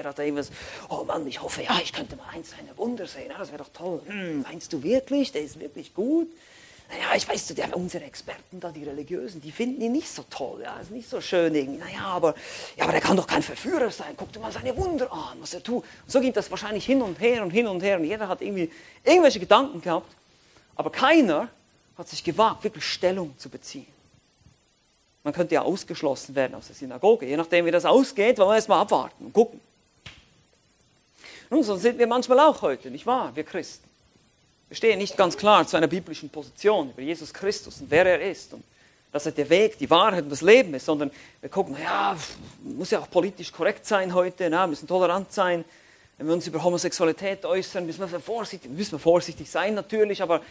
hat 0.03 0.19
irgendwas, 0.19 0.51
oh 0.89 1.03
Mann, 1.03 1.25
ich 1.27 1.41
hoffe, 1.41 1.63
ja, 1.63 1.79
ich 1.81 1.93
könnte 1.93 2.15
mal 2.15 2.29
eins 2.33 2.51
seiner 2.51 2.77
Wunder 2.77 3.07
sehen, 3.07 3.29
ja, 3.29 3.37
das 3.37 3.51
wäre 3.51 3.63
doch 3.63 3.73
toll. 3.73 4.01
Hm, 4.05 4.41
meinst 4.41 4.71
du 4.73 4.83
wirklich, 4.83 5.31
der 5.31 5.41
ist 5.41 5.59
wirklich 5.59 5.93
gut? 5.93 6.27
Naja, 6.91 7.15
ich 7.15 7.27
weiß, 7.27 7.47
der, 7.47 7.75
unsere 7.75 8.03
Experten 8.03 8.59
da, 8.59 8.69
die 8.69 8.83
Religiösen, 8.83 9.39
die 9.39 9.51
finden 9.53 9.81
ihn 9.81 9.93
nicht 9.93 10.09
so 10.09 10.25
toll, 10.29 10.61
ja, 10.61 10.77
ist 10.79 10.91
nicht 10.91 11.09
so 11.09 11.21
schön 11.21 11.55
irgendwie. 11.55 11.79
Naja, 11.79 12.01
aber, 12.01 12.35
ja, 12.75 12.83
aber 12.83 12.91
der 12.91 12.99
kann 12.99 13.15
doch 13.15 13.27
kein 13.27 13.41
Verführer 13.41 13.89
sein. 13.91 14.13
Guck 14.17 14.33
dir 14.33 14.39
mal 14.39 14.51
seine 14.51 14.75
Wunder 14.75 15.11
an, 15.11 15.37
was 15.39 15.53
er 15.53 15.63
tut. 15.63 15.83
Und 15.83 16.11
so 16.11 16.19
geht 16.19 16.35
das 16.35 16.51
wahrscheinlich 16.51 16.85
hin 16.85 17.01
und 17.01 17.17
her 17.21 17.43
und 17.43 17.51
hin 17.51 17.67
und 17.67 17.81
her 17.81 17.97
und 17.97 18.03
jeder 18.03 18.27
hat 18.27 18.41
irgendwie 18.41 18.69
irgendwelche 19.05 19.39
Gedanken 19.39 19.81
gehabt, 19.81 20.13
aber 20.75 20.91
keiner 20.91 21.47
hat 21.97 22.09
sich 22.09 22.23
gewagt, 22.23 22.63
wirklich 22.65 22.83
Stellung 22.83 23.37
zu 23.37 23.47
beziehen. 23.47 23.87
Man 25.23 25.33
könnte 25.33 25.55
ja 25.55 25.61
ausgeschlossen 25.61 26.35
werden 26.35 26.55
aus 26.55 26.67
der 26.67 26.75
Synagoge. 26.75 27.27
Je 27.27 27.37
nachdem, 27.37 27.65
wie 27.65 27.71
das 27.71 27.85
ausgeht, 27.85 28.37
wollen 28.37 28.49
wir 28.49 28.55
erstmal 28.55 28.81
abwarten 28.81 29.25
und 29.25 29.33
gucken. 29.33 29.59
Nun, 31.49 31.63
so 31.63 31.75
sind 31.75 31.99
wir 31.99 32.07
manchmal 32.07 32.39
auch 32.39 32.61
heute, 32.61 32.89
nicht 32.89 33.05
wahr, 33.05 33.35
wir 33.35 33.43
Christen. 33.43 33.87
Wir 34.69 34.77
stehen 34.77 34.99
nicht 34.99 35.17
ganz 35.17 35.35
klar 35.35 35.67
zu 35.67 35.75
einer 35.75 35.87
biblischen 35.87 36.29
Position 36.29 36.91
über 36.91 37.01
Jesus 37.01 37.33
Christus 37.33 37.81
und 37.81 37.91
wer 37.91 38.05
er 38.05 38.31
ist 38.31 38.53
und 38.53 38.63
dass 39.11 39.25
er 39.25 39.33
der 39.33 39.49
Weg, 39.49 39.77
die 39.77 39.89
Wahrheit 39.89 40.23
und 40.23 40.29
das 40.29 40.41
Leben 40.41 40.73
ist, 40.73 40.85
sondern 40.85 41.11
wir 41.41 41.49
gucken, 41.49 41.75
ja, 41.81 42.15
muss 42.63 42.91
ja 42.91 42.99
auch 42.99 43.09
politisch 43.09 43.51
korrekt 43.51 43.85
sein 43.85 44.13
heute, 44.13 44.49
na, 44.49 44.65
müssen 44.67 44.87
tolerant 44.87 45.33
sein, 45.33 45.65
wenn 46.17 46.27
wir 46.27 46.33
uns 46.33 46.47
über 46.47 46.63
Homosexualität 46.63 47.43
äußern, 47.45 47.85
müssen 47.85 48.09
wir 48.09 48.19
vorsichtig, 48.19 48.71
müssen 48.71 48.93
wir 48.93 48.99
vorsichtig 48.99 49.49
sein 49.49 49.73
natürlich, 49.73 50.21
aber, 50.21 50.41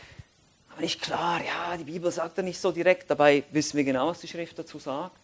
aber 0.81 0.87
nicht 0.87 1.03
klar, 1.03 1.41
ja, 1.45 1.77
die 1.77 1.85
Bibel 1.85 2.11
sagt 2.11 2.39
ja 2.39 2.43
nicht 2.43 2.59
so 2.59 2.73
direkt, 2.73 3.11
dabei 3.11 3.45
wissen 3.51 3.77
wir 3.77 3.85
genau, 3.85 4.09
was 4.09 4.21
die 4.21 4.29
Schrift 4.29 4.59
dazu 4.59 4.79
sagt. 4.79 5.15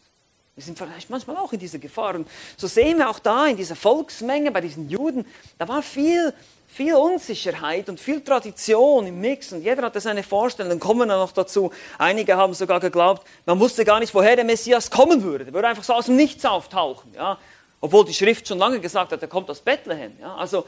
Wir 0.54 0.62
sind 0.62 0.76
vielleicht 0.76 1.08
manchmal 1.08 1.38
auch 1.38 1.50
in 1.50 1.58
dieser 1.58 1.78
Gefahr. 1.78 2.14
Und 2.14 2.28
so 2.58 2.66
sehen 2.66 2.98
wir 2.98 3.08
auch 3.08 3.18
da 3.18 3.46
in 3.46 3.56
dieser 3.56 3.74
Volksmenge 3.74 4.50
bei 4.50 4.60
diesen 4.60 4.90
Juden, 4.90 5.24
da 5.58 5.66
war 5.66 5.82
viel, 5.82 6.34
viel 6.68 6.94
Unsicherheit 6.94 7.88
und 7.88 7.98
viel 7.98 8.22
Tradition 8.22 9.06
im 9.06 9.18
Mix 9.18 9.50
und 9.52 9.62
jeder 9.62 9.80
hatte 9.82 9.98
seine 9.98 10.22
Vorstellung. 10.22 10.68
Dann 10.68 10.80
kommen 10.80 11.00
wir 11.00 11.16
noch 11.16 11.32
dazu. 11.32 11.70
Einige 11.96 12.36
haben 12.36 12.52
sogar 12.52 12.80
geglaubt, 12.80 13.26
man 13.46 13.58
wusste 13.58 13.86
gar 13.86 13.98
nicht, 13.98 14.14
woher 14.14 14.36
der 14.36 14.44
Messias 14.44 14.90
kommen 14.90 15.22
würde. 15.22 15.46
Der 15.46 15.54
würde 15.54 15.68
einfach 15.68 15.84
so 15.84 15.94
aus 15.94 16.04
dem 16.04 16.16
Nichts 16.16 16.44
auftauchen. 16.44 17.14
Ja? 17.14 17.38
Obwohl 17.80 18.04
die 18.04 18.14
Schrift 18.14 18.46
schon 18.46 18.58
lange 18.58 18.78
gesagt 18.80 19.10
hat, 19.10 19.22
er 19.22 19.28
kommt 19.28 19.48
aus 19.48 19.60
Bethlehem. 19.60 20.18
Ja? 20.20 20.36
Also, 20.36 20.66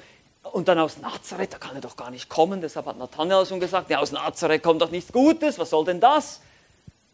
und 0.53 0.69
dann 0.69 0.79
aus 0.79 0.99
Nazareth, 0.99 1.53
da 1.53 1.59
kann 1.59 1.75
er 1.75 1.81
doch 1.81 1.97
gar 1.97 2.11
nicht 2.11 2.29
kommen. 2.29 2.61
Deshalb 2.61 2.87
hat 2.87 2.99
Nathanael 2.99 3.47
schon 3.47 3.61
gesagt, 3.61 3.91
ja, 3.91 3.99
aus 3.99 4.13
Nazareth 4.13 4.63
kommt 4.63 4.83
doch 4.83 4.91
nichts 4.91 5.13
Gutes, 5.13 5.59
was 5.59 5.71
soll 5.71 5.85
denn 5.85 6.01
das? 6.01 6.41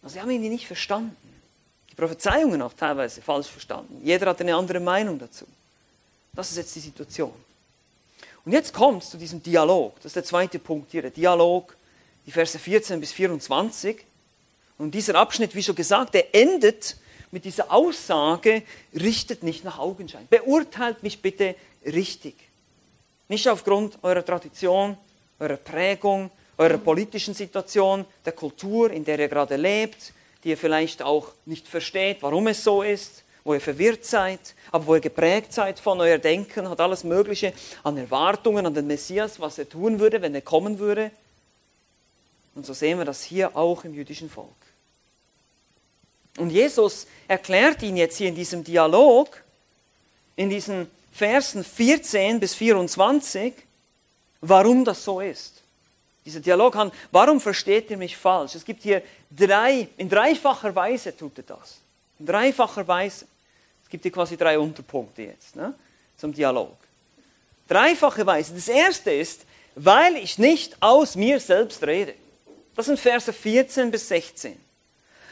Also 0.03 0.14
sie 0.14 0.20
haben 0.20 0.31
ihn 0.31 0.42
nicht 0.42 0.66
verstanden. 0.66 1.16
Die 1.90 1.94
Prophezeiungen 1.94 2.61
auch 2.61 2.73
teilweise 2.73 3.23
falsch 3.23 3.47
verstanden. 3.47 4.01
Jeder 4.03 4.27
hat 4.27 4.40
eine 4.40 4.55
andere 4.55 4.81
Meinung 4.81 5.18
dazu. 5.18 5.47
Das 6.33 6.51
ist 6.51 6.57
jetzt 6.57 6.75
die 6.75 6.81
Situation. 6.81 7.33
Und 8.44 8.53
jetzt 8.53 8.75
kommt 8.75 9.03
es 9.03 9.11
zu 9.11 9.16
diesem 9.16 9.42
Dialog. 9.42 9.94
Das 9.97 10.07
ist 10.07 10.16
der 10.16 10.25
zweite 10.25 10.59
Punkt 10.59 10.90
hier, 10.90 11.03
der 11.03 11.11
Dialog, 11.11 11.77
die 12.27 12.33
Verse 12.33 12.59
14 12.59 13.01
bis 13.01 13.12
24. 13.12 14.05
Und 14.77 14.94
dieser 14.94 15.14
Abschnitt, 15.14 15.55
wie 15.55 15.62
schon 15.62 15.77
gesagt, 15.77 16.14
der 16.14 16.35
endet 16.35 16.97
mit 17.31 17.44
dieser 17.44 17.73
Aussage, 17.73 18.62
richtet 18.92 19.42
nicht 19.42 19.64
nach 19.64 19.79
Augenschein. 19.79 20.27
Beurteilt 20.29 21.03
mich 21.03 21.23
bitte 21.23 21.55
richtig. 21.85 22.35
Nicht 23.29 23.49
aufgrund 23.49 23.99
eurer 24.03 24.25
Tradition, 24.25 24.97
eurer 25.39 25.57
Prägung, 25.57 26.31
eurer 26.59 26.79
politischen 26.79 27.35
Situation, 27.35 28.05
der 28.25 28.33
Kultur, 28.33 28.91
in 28.91 29.05
der 29.05 29.19
ihr 29.19 29.29
gerade 29.29 29.57
lebt, 29.57 30.13
die 30.43 30.51
ihr 30.51 30.59
vielleicht 30.59 31.03
auch 31.03 31.29
nicht 31.47 31.67
versteht, 31.67 32.19
warum 32.21 32.47
es 32.49 32.63
so 32.63 32.83
ist, 32.83 33.25
wo 33.45 33.55
ihr 33.55 33.61
verwirrt 33.61 34.05
seid, 34.05 34.55
aber 34.71 34.87
wo 34.87 34.95
ihr 34.95 35.01
geprägt 35.01 35.53
seid 35.53 35.79
von 35.79 36.01
euer 36.01 36.19
Denken, 36.19 36.69
hat 36.69 36.81
alles 36.81 37.05
Mögliche 37.05 37.53
an 37.83 37.97
Erwartungen 37.97 38.67
an 38.67 38.75
den 38.75 38.87
Messias, 38.87 39.41
was 39.41 39.59
er 39.59 39.69
tun 39.69 40.01
würde, 40.01 40.23
wenn 40.23 40.35
er 40.35 40.41
kommen 40.43 40.79
würde. 40.79 41.11
Und 42.55 42.65
so 42.65 42.73
sehen 42.73 42.99
wir 42.99 43.05
das 43.05 43.23
hier 43.23 43.57
auch 43.57 43.85
im 43.85 43.95
jüdischen 43.95 44.31
Volk. 44.31 44.49
Und 46.37 46.51
Jesus 46.51 47.07
erklärt 47.29 47.83
ihn 47.83 47.97
jetzt 47.97 48.17
hier 48.17 48.29
in 48.29 48.35
diesem 48.35 48.65
Dialog, 48.65 49.43
in 50.37 50.51
diesen 50.51 50.91
Versen 51.14 51.62
14 51.62 52.40
bis 52.40 52.55
24, 52.55 53.55
warum 54.40 54.85
das 54.85 55.05
so 55.05 55.20
ist. 55.20 55.62
Dieser 56.24 56.40
Dialog 56.40 56.74
an, 56.74 56.90
warum 57.12 57.40
versteht 57.40 57.88
ihr 57.90 57.96
mich 57.96 58.16
falsch? 58.16 58.57
Es 58.57 58.64
gibt 58.64 58.83
hier 58.83 59.00
drei, 59.31 59.88
in 59.96 60.09
dreifacher 60.09 60.74
Weise 60.74 61.16
tut 61.16 61.38
er 61.38 61.44
das. 61.44 61.79
In 62.18 62.27
dreifacher 62.27 62.88
Weise. 62.88 63.27
Es 63.85 63.88
gibt 63.88 64.03
hier 64.03 64.11
quasi 64.11 64.37
drei 64.37 64.59
Unterpunkte 64.59 65.22
jetzt 65.22 65.55
ne, 65.55 65.72
zum 66.16 66.35
Dialog. 66.35 66.77
Dreifache 67.68 68.27
Weise. 68.27 68.53
Das 68.53 68.66
erste 68.66 69.12
ist, 69.12 69.42
weil 69.77 70.16
ich 70.16 70.38
nicht 70.38 70.77
aus 70.83 71.14
mir 71.14 71.38
selbst 71.38 71.85
rede. 71.85 72.14
Das 72.74 72.87
sind 72.87 72.98
Verse 72.98 73.33
14 73.33 73.92
bis 73.92 74.09
16. 74.09 74.59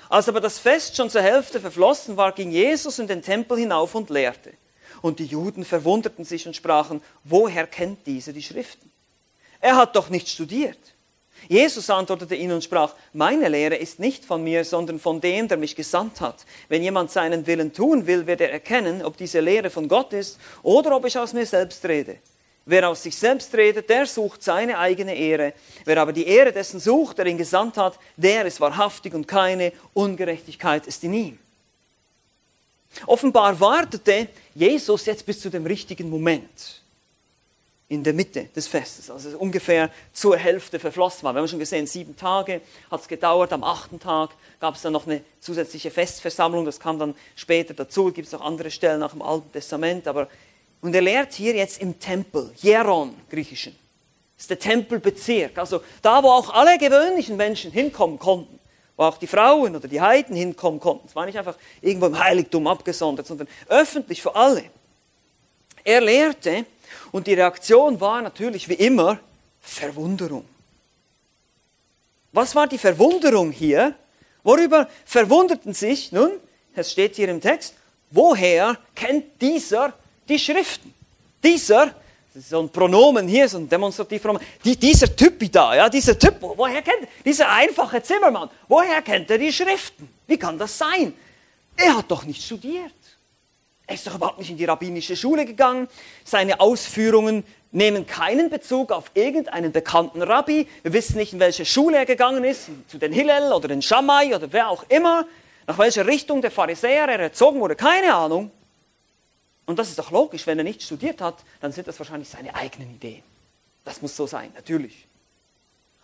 Als 0.09 0.29
aber 0.29 0.41
das 0.41 0.61
Fest 0.61 0.95
schon 0.95 1.11
zur 1.11 1.23
Hälfte 1.23 1.59
verflossen 1.59 2.17
war, 2.17 2.31
ging 2.31 2.53
Jesus 2.53 3.01
in 3.01 3.09
den 3.09 3.23
Tempel 3.23 3.59
hinauf 3.59 3.97
und 3.97 4.11
lehrte. 4.11 4.53
Und 5.03 5.19
die 5.19 5.27
Juden 5.27 5.65
verwunderten 5.65 6.25
sich 6.25 6.47
und 6.47 6.57
sprachen, 6.57 7.03
woher 7.25 7.67
kennt 7.67 8.07
dieser 8.07 8.33
die 8.33 8.43
Schriften? 8.43 8.91
Er 9.61 9.77
hat 9.77 9.95
doch 9.95 10.09
nicht 10.09 10.29
studiert. 10.29 10.79
Jesus 11.49 11.91
antwortete 11.91 12.37
ihnen 12.37 12.53
und 12.53 12.65
sprach, 12.65 12.95
meine 13.13 13.49
Lehre 13.49 13.75
ist 13.75 13.99
nicht 13.99 14.25
von 14.25 14.45
mir, 14.45 14.65
sondern 14.65 15.01
von 15.01 15.21
dem, 15.21 15.49
der 15.49 15.57
mich 15.57 15.75
gesandt 15.75 16.21
hat. 16.21 16.47
Wenn 16.69 16.83
jemand 16.83 17.11
seinen 17.11 17.47
Willen 17.47 17.73
tun 17.73 18.07
will, 18.07 18.27
wird 18.27 18.41
er 18.41 18.53
erkennen, 18.53 19.05
ob 19.05 19.17
diese 19.17 19.41
Lehre 19.41 19.71
von 19.71 19.89
Gott 19.89 20.13
ist 20.13 20.39
oder 20.63 20.95
ob 20.95 21.05
ich 21.05 21.19
aus 21.19 21.33
mir 21.33 21.47
selbst 21.47 21.85
rede. 21.85 22.19
Wer 22.65 22.89
aus 22.89 23.03
sich 23.03 23.17
selbst 23.17 23.53
redet, 23.55 23.91
der 23.91 24.07
sucht 24.07 24.43
seine 24.43 24.79
eigene 24.79 25.17
Ehre. 25.17 25.53
Wer 25.85 26.01
aber 26.01 26.13
die 26.13 26.27
Ehre 26.27 26.53
dessen 26.53 26.79
sucht, 26.79 27.19
der 27.19 27.27
ihn 27.27 27.39
gesandt 27.39 27.77
hat, 27.77 27.99
der 28.17 28.47
ist 28.47 28.61
wahrhaftig 28.61 29.15
und 29.15 29.27
keine 29.27 29.73
Ungerechtigkeit 29.95 30.87
ist 30.87 31.03
in 31.03 31.15
ihm. 31.15 31.39
Offenbar 33.07 33.59
wartete 33.59 34.29
Jesus 34.55 35.07
jetzt 35.07 35.25
bis 35.27 35.41
zu 35.41 35.51
dem 35.51 35.67
richtigen 35.67 36.11
Moment 36.11 36.81
in 37.89 38.03
der 38.03 38.15
Mitte 38.15 38.45
des 38.57 38.69
Festes, 38.69 39.11
also 39.11 39.37
ungefähr 39.39 39.91
zur 40.15 40.37
Hälfte 40.39 40.79
verflossen 40.79 41.25
war. 41.25 41.35
Wir 41.35 41.41
haben 41.41 41.49
schon 41.49 41.59
gesehen, 41.59 41.87
sieben 41.87 42.17
Tage 42.17 42.63
hat 42.91 43.03
es 43.03 43.09
gedauert. 43.09 43.53
Am 43.53 43.63
achten 43.63 44.01
Tag 44.01 44.31
gab 44.61 44.77
es 44.77 44.83
dann 44.83 44.95
noch 44.95 45.07
eine 45.07 45.21
zusätzliche 45.41 45.91
Festversammlung. 45.91 46.65
Das 46.65 46.81
kam 46.81 46.99
dann 46.99 47.15
später 47.37 47.75
dazu. 47.75 48.11
Gibt 48.11 48.29
es 48.29 48.35
auch 48.35 48.41
andere 48.41 48.71
Stellen 48.71 49.01
nach 49.01 49.13
dem 49.13 49.21
Alten 49.21 49.53
Testament. 49.53 50.09
Aber 50.09 50.29
und 50.83 50.95
er 50.95 51.01
lehrt 51.01 51.33
hier 51.33 51.55
jetzt 51.55 51.81
im 51.81 51.99
Tempel, 51.99 52.53
Jeron, 52.57 53.15
griechischen. 53.31 53.77
Das 54.37 54.45
ist 54.45 54.51
der 54.51 54.59
Tempelbezirk, 54.59 55.57
also 55.57 55.83
da, 56.03 56.23
wo 56.23 56.29
auch 56.29 56.53
alle 56.53 56.77
gewöhnlichen 56.77 57.37
Menschen 57.37 57.71
hinkommen 57.71 58.19
konnten, 58.19 58.59
wo 58.97 59.05
auch 59.05 59.19
die 59.19 59.27
Frauen 59.27 59.75
oder 59.75 59.89
die 59.89 60.01
Heiden 60.01 60.37
hinkommen 60.37 60.81
konnten. 60.81 61.07
Es 61.09 61.17
war 61.17 61.27
nicht 61.27 61.39
einfach 61.39 61.57
irgendwo 61.81 62.07
im 62.07 62.19
Heiligtum 62.19 62.67
abgesondert, 62.67 63.27
sondern 63.27 63.49
öffentlich 63.69 64.23
für 64.23 64.35
alle. 64.35 64.65
Er 65.85 66.01
lehrte 66.01 66.67
und 67.11 67.27
die 67.27 67.35
Reaktion 67.35 68.01
war 68.01 68.23
natürlich 68.23 68.69
wie 68.69 68.75
immer 68.75 69.19
Verwunderung. 69.61 70.45
Was 72.33 72.55
war 72.55 72.67
die 72.67 72.79
Verwunderung 72.79 73.51
hier? 73.51 73.95
Worüber 74.43 74.89
verwunderten 75.05 75.75
sich? 75.75 76.13
Nun, 76.13 76.33
es 76.75 76.93
steht 76.93 77.17
hier 77.17 77.29
im 77.29 77.41
Text, 77.41 77.75
woher 78.11 78.79
kennt 78.95 79.41
dieser 79.41 79.93
die 80.29 80.39
Schriften. 80.39 80.95
Dieser, 81.45 81.95
das 82.35 82.45
ist 82.45 82.51
so 82.51 82.61
ein 82.61 82.71
Pronomen 82.71 83.29
hier, 83.29 83.47
so 83.47 83.59
ein 83.59 83.69
Demonstrativpronomen, 83.69 84.43
die, 84.65 84.77
dieser 84.77 85.15
Typ 85.15 85.53
da, 85.53 85.75
ja, 85.75 85.89
dieser 85.91 86.19
Typ, 86.19 86.37
woher 86.41 86.81
kennt, 86.81 87.09
dieser 87.25 87.51
einfache 87.51 88.03
Zimmermann, 88.03 88.49
woher 88.69 89.03
kennt 89.03 89.31
er 89.31 89.37
die 89.37 89.53
Schriften? 89.53 90.09
Wie 90.27 90.39
kann 90.39 90.59
das 90.59 90.79
sein? 90.79 91.13
Er 91.77 91.99
hat 91.99 92.11
doch 92.11 92.25
nicht 92.25 92.43
studiert. 92.43 92.95
Er 93.87 93.95
ist 93.97 94.07
doch 94.07 94.15
überhaupt 94.15 94.39
nicht 94.39 94.51
in 94.51 94.57
die 94.57 94.65
rabbinische 94.65 95.15
Schule 95.15 95.45
gegangen. 95.45 95.89
Seine 96.25 96.61
Ausführungen 96.61 97.45
nehmen 97.71 98.07
keinen 98.07 98.49
Bezug 98.49 98.93
auf 98.93 99.11
irgendeinen 99.13 99.73
bekannten 99.73 100.23
Rabbi. 100.23 100.67
Wir 100.83 100.93
wissen 100.95 101.19
nicht, 101.19 101.35
in 101.35 101.41
welche 101.41 101.67
Schule 101.67 101.99
er 101.99 102.07
gegangen 102.07 102.45
ist, 102.45 102.69
zu 102.89 102.97
den 102.97 103.13
Hillel 103.13 103.53
oder 103.53 103.69
den 103.69 103.83
Shammai 103.83 104.35
oder 104.35 104.51
wer 104.53 104.69
auch 104.69 104.85
immer. 104.89 105.27
Nach 105.67 105.79
welcher 105.79 106.07
Richtung 106.07 106.41
der 106.41 106.51
Pharisäer 106.51 107.09
er 107.09 107.21
erzogen 107.21 107.61
wurde, 107.61 107.77
keine 107.77 108.15
Ahnung. 108.15 108.51
Und 109.67 109.79
das 109.79 109.91
ist 109.91 109.99
doch 109.99 110.11
logisch, 110.11 110.47
wenn 110.47 110.59
er 110.59 110.65
nicht 110.65 110.83
studiert 110.83 111.21
hat, 111.21 111.37
dann 111.61 111.73
sind 111.73 111.87
das 111.87 111.99
wahrscheinlich 111.99 112.29
seine 112.29 112.55
eigenen 112.55 112.95
Ideen. 112.95 113.23
Das 113.85 114.03
muss 114.03 114.17
so 114.17 114.27
sein, 114.27 114.51
natürlich. 114.55 115.07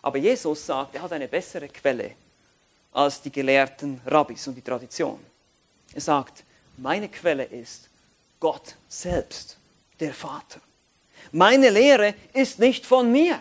Aber 0.01 0.17
Jesus 0.17 0.65
sagt, 0.65 0.95
er 0.95 1.01
hat 1.01 1.11
eine 1.11 1.27
bessere 1.27 1.67
Quelle 1.67 2.11
als 2.93 3.21
die 3.21 3.31
gelehrten 3.31 4.01
Rabbis 4.05 4.47
und 4.47 4.55
die 4.55 4.61
Tradition. 4.61 5.19
Er 5.93 6.01
sagt, 6.01 6.43
meine 6.77 7.09
Quelle 7.09 7.43
ist 7.43 7.89
Gott 8.39 8.75
selbst, 8.87 9.57
der 9.99 10.13
Vater. 10.13 10.61
Meine 11.31 11.69
Lehre 11.69 12.15
ist 12.33 12.59
nicht 12.59 12.85
von 12.85 13.11
mir. 13.11 13.39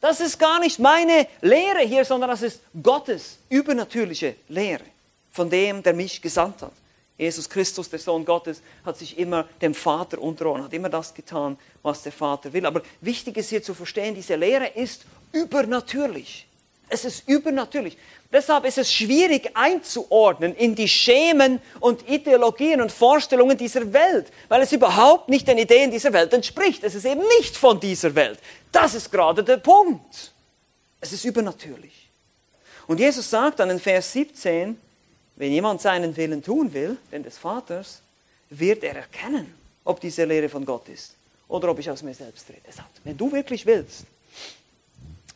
Das 0.00 0.20
ist 0.20 0.38
gar 0.38 0.60
nicht 0.60 0.78
meine 0.78 1.26
Lehre 1.40 1.80
hier, 1.80 2.04
sondern 2.04 2.28
das 2.28 2.42
ist 2.42 2.60
Gottes 2.82 3.38
übernatürliche 3.48 4.36
Lehre 4.48 4.84
von 5.32 5.48
dem, 5.48 5.82
der 5.82 5.94
mich 5.94 6.20
gesandt 6.20 6.60
hat. 6.60 6.72
Jesus 7.16 7.48
Christus, 7.48 7.88
der 7.88 8.00
Sohn 8.00 8.24
Gottes, 8.24 8.60
hat 8.84 8.98
sich 8.98 9.18
immer 9.18 9.44
dem 9.62 9.74
Vater 9.74 10.20
unterordnet, 10.20 10.66
hat 10.66 10.72
immer 10.72 10.88
das 10.88 11.14
getan, 11.14 11.56
was 11.82 12.02
der 12.02 12.12
Vater 12.12 12.52
will. 12.52 12.66
Aber 12.66 12.82
wichtig 13.00 13.36
ist 13.36 13.50
hier 13.50 13.62
zu 13.62 13.72
verstehen, 13.72 14.14
diese 14.14 14.34
Lehre 14.34 14.66
ist 14.66 15.04
übernatürlich. 15.32 16.46
Es 16.88 17.04
ist 17.04 17.28
übernatürlich. 17.28 17.96
Deshalb 18.32 18.64
ist 18.64 18.78
es 18.78 18.92
schwierig 18.92 19.50
einzuordnen 19.54 20.56
in 20.56 20.74
die 20.74 20.88
Schemen 20.88 21.60
und 21.78 22.08
Ideologien 22.08 22.80
und 22.80 22.90
Vorstellungen 22.90 23.56
dieser 23.56 23.92
Welt, 23.92 24.32
weil 24.48 24.62
es 24.62 24.72
überhaupt 24.72 25.28
nicht 25.28 25.46
den 25.46 25.58
Ideen 25.58 25.92
dieser 25.92 26.12
Welt 26.12 26.32
entspricht. 26.32 26.82
Es 26.82 26.96
ist 26.96 27.06
eben 27.06 27.22
nicht 27.38 27.56
von 27.56 27.78
dieser 27.78 28.14
Welt. 28.16 28.40
Das 28.72 28.94
ist 28.94 29.12
gerade 29.12 29.44
der 29.44 29.58
Punkt. 29.58 30.32
Es 31.00 31.12
ist 31.12 31.24
übernatürlich. 31.24 32.10
Und 32.88 32.98
Jesus 32.98 33.30
sagt 33.30 33.60
dann 33.60 33.70
in 33.70 33.78
Vers 33.78 34.12
17, 34.12 34.78
wenn 35.36 35.52
jemand 35.52 35.80
seinen 35.80 36.16
Willen 36.16 36.42
tun 36.42 36.72
will, 36.72 36.96
den 37.10 37.22
des 37.22 37.38
Vaters, 37.38 38.00
wird 38.50 38.84
er 38.84 38.94
erkennen, 38.96 39.52
ob 39.84 40.00
diese 40.00 40.24
Lehre 40.24 40.48
von 40.48 40.64
Gott 40.64 40.88
ist 40.88 41.14
oder 41.48 41.70
ob 41.70 41.78
ich 41.78 41.90
aus 41.90 42.02
mir 42.02 42.14
selbst 42.14 42.48
rede. 42.48 42.60
Wenn 43.02 43.16
du 43.16 43.32
wirklich 43.32 43.66
willst, 43.66 44.04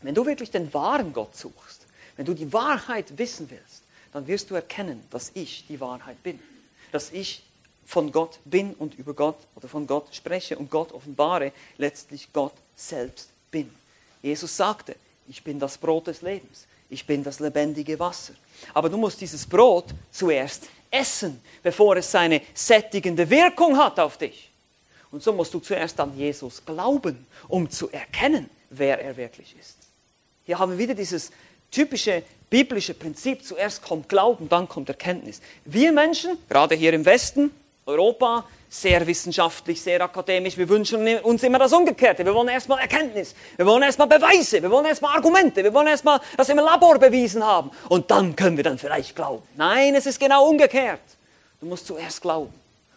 wenn 0.02 0.14
du 0.14 0.24
wirklich 0.24 0.50
den 0.50 0.72
wahren 0.72 1.12
Gott 1.12 1.36
suchst, 1.36 1.86
wenn 2.16 2.26
du 2.26 2.34
die 2.34 2.52
Wahrheit 2.52 3.16
wissen 3.18 3.50
willst, 3.50 3.82
dann 4.12 4.26
wirst 4.26 4.50
du 4.50 4.54
erkennen, 4.54 5.04
dass 5.10 5.30
ich 5.34 5.66
die 5.68 5.80
Wahrheit 5.80 6.22
bin, 6.22 6.40
dass 6.92 7.12
ich 7.12 7.42
von 7.84 8.12
Gott 8.12 8.38
bin 8.44 8.74
und 8.74 8.98
über 8.98 9.14
Gott 9.14 9.38
oder 9.54 9.68
von 9.68 9.86
Gott 9.86 10.14
spreche 10.14 10.58
und 10.58 10.70
Gott 10.70 10.92
offenbare, 10.92 11.52
letztlich 11.78 12.28
Gott 12.32 12.52
selbst 12.76 13.30
bin. 13.50 13.70
Jesus 14.22 14.56
sagte, 14.56 14.94
ich 15.26 15.42
bin 15.42 15.58
das 15.58 15.78
Brot 15.78 16.06
des 16.06 16.22
Lebens, 16.22 16.66
ich 16.90 17.06
bin 17.06 17.22
das 17.22 17.40
lebendige 17.40 17.98
Wasser. 17.98 18.34
Aber 18.74 18.88
du 18.88 18.96
musst 18.96 19.20
dieses 19.20 19.46
Brot 19.46 19.86
zuerst 20.10 20.68
essen, 20.90 21.40
bevor 21.62 21.96
es 21.96 22.10
seine 22.10 22.40
sättigende 22.54 23.28
Wirkung 23.28 23.76
hat 23.76 24.00
auf 24.00 24.16
dich. 24.16 24.50
Und 25.10 25.22
so 25.22 25.32
musst 25.32 25.54
du 25.54 25.60
zuerst 25.60 25.98
an 26.00 26.16
Jesus 26.16 26.64
glauben, 26.64 27.26
um 27.48 27.70
zu 27.70 27.90
erkennen, 27.90 28.48
wer 28.70 29.00
er 29.00 29.16
wirklich 29.16 29.54
ist. 29.58 29.76
Hier 30.44 30.58
haben 30.58 30.72
wir 30.72 30.78
wieder 30.78 30.94
dieses 30.94 31.30
typische 31.70 32.22
biblische 32.50 32.94
Prinzip, 32.94 33.44
zuerst 33.44 33.82
kommt 33.82 34.08
Glauben, 34.08 34.48
dann 34.48 34.68
kommt 34.68 34.88
Erkenntnis. 34.88 35.40
Wir 35.64 35.92
Menschen, 35.92 36.38
gerade 36.48 36.74
hier 36.74 36.92
im 36.92 37.04
Westen, 37.04 37.50
Europa, 37.88 38.44
sehr 38.68 39.06
wissenschaftlich, 39.06 39.80
sehr 39.80 40.00
akademisch, 40.02 40.58
wir 40.58 40.68
wünschen 40.68 41.06
uns 41.20 41.42
immer 41.42 41.58
das 41.58 41.72
Umgekehrte. 41.72 42.24
Wir 42.24 42.34
wollen 42.34 42.48
erstmal 42.48 42.80
Erkenntnis, 42.80 43.34
wir 43.56 43.64
wollen 43.64 43.82
erstmal 43.82 44.06
Beweise, 44.06 44.62
wir 44.62 44.70
wollen 44.70 44.84
erstmal 44.84 45.16
Argumente, 45.16 45.64
wir 45.64 45.72
wollen 45.72 45.86
erstmal 45.86 46.20
das 46.36 46.50
im 46.50 46.58
Labor 46.58 46.98
bewiesen 46.98 47.42
haben 47.42 47.70
und 47.88 48.10
dann 48.10 48.36
können 48.36 48.58
wir 48.58 48.64
dann 48.64 48.78
vielleicht 48.78 49.16
glauben. 49.16 49.42
Nein, 49.56 49.94
es 49.94 50.04
ist 50.04 50.20
genau 50.20 50.46
umgekehrt. 50.46 51.00
Du 51.60 51.66
musst 51.66 51.86
zuerst 51.86 52.20
glauben 52.20 52.52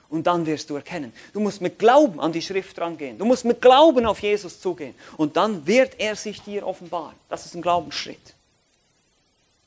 und 0.10 0.28
dann 0.28 0.46
wirst 0.46 0.70
du 0.70 0.76
erkennen. 0.76 1.14
Du 1.32 1.40
musst 1.40 1.62
mit 1.62 1.80
Glauben 1.80 2.20
an 2.20 2.34
die 2.34 2.42
Schrift 2.42 2.78
rangehen. 2.80 3.18
Du 3.18 3.24
musst 3.24 3.46
mit 3.46 3.62
Glauben 3.62 4.06
auf 4.06 4.20
Jesus 4.20 4.60
zugehen 4.60 4.94
und 5.16 5.38
dann 5.38 5.66
wird 5.66 6.00
er 6.00 6.18
sich 6.18 6.42
dir 6.42 6.68
offenbaren. 6.68 7.16
Das 7.30 7.46
ist 7.46 7.56
ein 7.56 7.62
Glaubensschritt. 7.62 8.36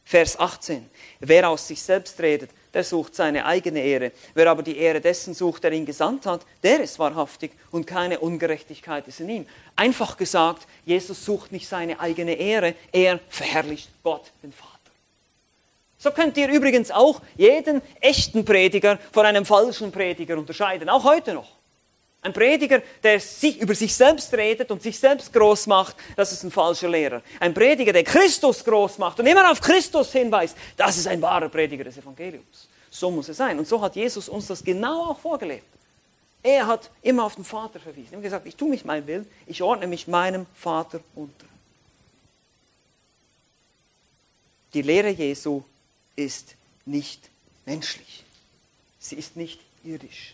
Vers 0.04 0.38
18. 0.38 0.88
Wer 1.20 1.48
aus 1.48 1.66
sich 1.66 1.82
selbst 1.82 2.20
redet, 2.20 2.50
der 2.74 2.84
sucht 2.84 3.14
seine 3.14 3.46
eigene 3.46 3.80
Ehre. 3.80 4.12
Wer 4.34 4.50
aber 4.50 4.62
die 4.62 4.76
Ehre 4.76 5.00
dessen 5.00 5.32
sucht, 5.32 5.64
der 5.64 5.72
ihn 5.72 5.86
gesandt 5.86 6.26
hat, 6.26 6.42
der 6.62 6.80
ist 6.80 6.98
wahrhaftig 6.98 7.52
und 7.70 7.86
keine 7.86 8.18
Ungerechtigkeit 8.18 9.06
ist 9.08 9.20
in 9.20 9.28
ihm. 9.28 9.46
Einfach 9.76 10.16
gesagt, 10.16 10.66
Jesus 10.84 11.24
sucht 11.24 11.52
nicht 11.52 11.68
seine 11.68 12.00
eigene 12.00 12.34
Ehre, 12.34 12.74
er 12.92 13.20
verherrlicht 13.28 13.88
Gott, 14.02 14.32
den 14.42 14.52
Vater. 14.52 14.74
So 15.96 16.10
könnt 16.10 16.36
ihr 16.36 16.48
übrigens 16.48 16.90
auch 16.90 17.22
jeden 17.36 17.80
echten 18.00 18.44
Prediger 18.44 18.98
von 19.10 19.24
einem 19.24 19.46
falschen 19.46 19.90
Prediger 19.90 20.36
unterscheiden, 20.36 20.90
auch 20.90 21.04
heute 21.04 21.32
noch. 21.32 21.53
Ein 22.24 22.32
Prediger, 22.32 22.82
der 23.02 23.20
sich 23.20 23.60
über 23.60 23.74
sich 23.74 23.94
selbst 23.94 24.32
redet 24.32 24.70
und 24.70 24.82
sich 24.82 24.98
selbst 24.98 25.30
groß 25.30 25.66
macht, 25.66 25.94
das 26.16 26.32
ist 26.32 26.42
ein 26.42 26.50
falscher 26.50 26.88
Lehrer. 26.88 27.20
Ein 27.38 27.52
Prediger, 27.52 27.92
der 27.92 28.02
Christus 28.02 28.64
groß 28.64 28.96
macht 28.96 29.20
und 29.20 29.26
immer 29.26 29.50
auf 29.50 29.60
Christus 29.60 30.10
hinweist, 30.10 30.56
das 30.74 30.96
ist 30.96 31.06
ein 31.06 31.20
wahrer 31.20 31.50
Prediger 31.50 31.84
des 31.84 31.98
Evangeliums. 31.98 32.66
So 32.90 33.10
muss 33.10 33.28
es 33.28 33.36
sein. 33.36 33.58
Und 33.58 33.68
so 33.68 33.78
hat 33.78 33.94
Jesus 33.94 34.30
uns 34.30 34.46
das 34.46 34.64
genau 34.64 35.10
auch 35.10 35.18
vorgelebt. 35.18 35.66
Er 36.42 36.66
hat 36.66 36.90
immer 37.02 37.24
auf 37.24 37.34
den 37.34 37.44
Vater 37.44 37.78
verwiesen. 37.78 38.12
Er 38.12 38.16
hat 38.16 38.22
gesagt, 38.22 38.46
ich 38.46 38.56
tue 38.56 38.70
mich 38.70 38.86
mein 38.86 39.06
Willen, 39.06 39.26
ich 39.46 39.62
ordne 39.62 39.86
mich 39.86 40.08
meinem 40.08 40.46
Vater 40.54 41.00
unter. 41.14 41.46
Die 44.72 44.80
Lehre 44.80 45.10
Jesu 45.10 45.62
ist 46.16 46.54
nicht 46.86 47.28
menschlich. 47.66 48.24
Sie 48.98 49.16
ist 49.16 49.36
nicht 49.36 49.60
irdisch. 49.84 50.33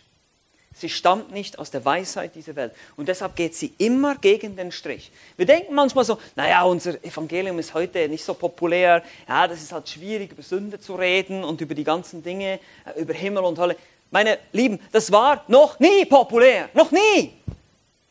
Sie 0.81 0.89
stammt 0.89 1.31
nicht 1.31 1.59
aus 1.59 1.69
der 1.69 1.85
Weisheit 1.85 2.33
dieser 2.33 2.55
Welt. 2.55 2.73
Und 2.97 3.07
deshalb 3.07 3.35
geht 3.35 3.53
sie 3.53 3.71
immer 3.77 4.15
gegen 4.15 4.55
den 4.55 4.71
Strich. 4.71 5.11
Wir 5.37 5.45
denken 5.45 5.75
manchmal 5.75 6.03
so, 6.05 6.17
naja, 6.35 6.63
unser 6.63 7.03
Evangelium 7.03 7.59
ist 7.59 7.75
heute 7.75 8.09
nicht 8.09 8.23
so 8.23 8.33
populär. 8.33 9.03
Ja, 9.29 9.47
das 9.47 9.61
ist 9.61 9.71
halt 9.71 9.87
schwierig, 9.87 10.31
über 10.31 10.41
Sünde 10.41 10.79
zu 10.79 10.95
reden 10.95 11.43
und 11.43 11.61
über 11.61 11.75
die 11.75 11.83
ganzen 11.83 12.23
Dinge, 12.23 12.59
äh, 12.83 12.99
über 12.99 13.13
Himmel 13.13 13.43
und 13.43 13.59
Hölle. 13.59 13.75
Meine 14.09 14.39
Lieben, 14.53 14.79
das 14.91 15.11
war 15.11 15.43
noch 15.47 15.79
nie 15.79 16.03
populär. 16.05 16.69
Noch 16.73 16.89
nie. 16.91 17.31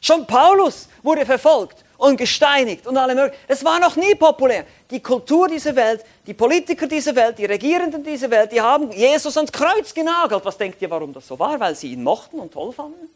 Schon 0.01 0.25
Paulus 0.25 0.89
wurde 1.03 1.27
verfolgt 1.27 1.85
und 2.01 2.17
gesteinigt 2.17 2.87
und 2.87 2.97
alle 2.97 3.15
möglichen. 3.15 3.39
Es 3.47 3.63
war 3.63 3.79
noch 3.79 3.95
nie 3.95 4.15
populär. 4.15 4.65
Die 4.91 5.01
Kultur 5.01 5.49
dieser 5.49 5.77
Welt, 5.77 6.05
die 6.27 6.33
Politiker 6.33 6.87
dieser 6.87 7.15
Welt, 7.15 7.39
die 7.39 7.45
Regierenden 7.45 8.03
dieser 8.03 8.31
Welt, 8.31 8.53
die 8.53 8.61
haben 8.61 8.91
Jesus 8.91 9.37
ans 9.37 9.53
Kreuz 9.53 9.93
genagelt. 9.93 10.43
Was 10.45 10.57
denkt 10.57 10.81
ihr, 10.81 10.91
warum 10.91 11.13
das 11.13 11.27
so 11.27 11.39
war? 11.39 11.61
Weil 11.61 11.75
sie 11.75 11.93
ihn 11.93 12.03
mochten 12.03 12.41
und 12.41 12.53
toll 12.53 12.73
fanden? 12.73 13.11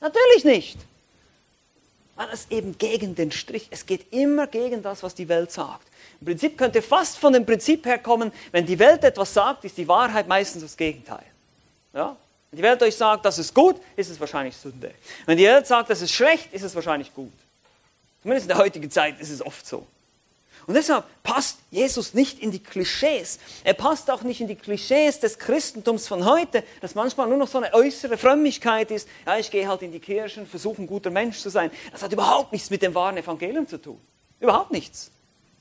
Natürlich 0.00 0.44
nicht. 0.44 0.78
Weil 2.16 2.28
es 2.32 2.46
eben 2.50 2.76
gegen 2.76 3.14
den 3.14 3.30
Strich, 3.30 3.68
es 3.70 3.86
geht 3.86 4.12
immer 4.12 4.48
gegen 4.48 4.82
das, 4.82 5.04
was 5.04 5.14
die 5.14 5.28
Welt 5.28 5.52
sagt. 5.52 5.86
Im 6.20 6.26
Prinzip 6.26 6.58
könnte 6.58 6.82
fast 6.82 7.18
von 7.18 7.32
dem 7.32 7.46
Prinzip 7.46 7.86
herkommen, 7.86 8.32
wenn 8.50 8.66
die 8.66 8.78
Welt 8.80 9.04
etwas 9.04 9.32
sagt, 9.32 9.64
ist 9.64 9.78
die 9.78 9.86
Wahrheit 9.86 10.26
meistens 10.26 10.62
das 10.62 10.76
Gegenteil. 10.76 11.24
Ja? 11.92 12.16
Wenn 12.50 12.56
die 12.56 12.62
Welt 12.64 12.82
euch 12.82 12.96
sagt, 12.96 13.24
das 13.24 13.38
ist 13.38 13.54
gut, 13.54 13.76
ist 13.94 14.10
es 14.10 14.18
wahrscheinlich 14.18 14.56
Sünde. 14.56 14.92
Wenn 15.24 15.38
die 15.38 15.44
Welt 15.44 15.68
sagt, 15.68 15.90
das 15.90 16.02
ist 16.02 16.12
schlecht, 16.12 16.52
ist 16.52 16.62
es 16.62 16.74
wahrscheinlich 16.74 17.14
gut. 17.14 17.32
Zumindest 18.24 18.46
in 18.46 18.56
der 18.56 18.64
heutigen 18.64 18.90
Zeit 18.90 19.20
ist 19.20 19.28
es 19.28 19.44
oft 19.44 19.66
so. 19.66 19.86
Und 20.66 20.72
deshalb 20.72 21.04
passt 21.22 21.58
Jesus 21.70 22.14
nicht 22.14 22.38
in 22.38 22.50
die 22.50 22.58
Klischees. 22.58 23.38
Er 23.64 23.74
passt 23.74 24.10
auch 24.10 24.22
nicht 24.22 24.40
in 24.40 24.48
die 24.48 24.54
Klischees 24.54 25.20
des 25.20 25.38
Christentums 25.38 26.08
von 26.08 26.24
heute, 26.24 26.64
das 26.80 26.94
manchmal 26.94 27.28
nur 27.28 27.36
noch 27.36 27.48
so 27.48 27.58
eine 27.58 27.74
äußere 27.74 28.16
Frömmigkeit 28.16 28.90
ist. 28.90 29.06
Ja, 29.26 29.36
ich 29.36 29.50
gehe 29.50 29.68
halt 29.68 29.82
in 29.82 29.92
die 29.92 30.00
Kirche 30.00 30.40
und 30.40 30.48
versuche 30.48 30.80
ein 30.80 30.86
guter 30.86 31.10
Mensch 31.10 31.38
zu 31.38 31.50
sein. 31.50 31.70
Das 31.92 32.02
hat 32.02 32.14
überhaupt 32.14 32.50
nichts 32.52 32.70
mit 32.70 32.80
dem 32.80 32.94
wahren 32.94 33.18
Evangelium 33.18 33.68
zu 33.68 33.76
tun. 33.76 34.00
Überhaupt 34.40 34.72
nichts. 34.72 35.10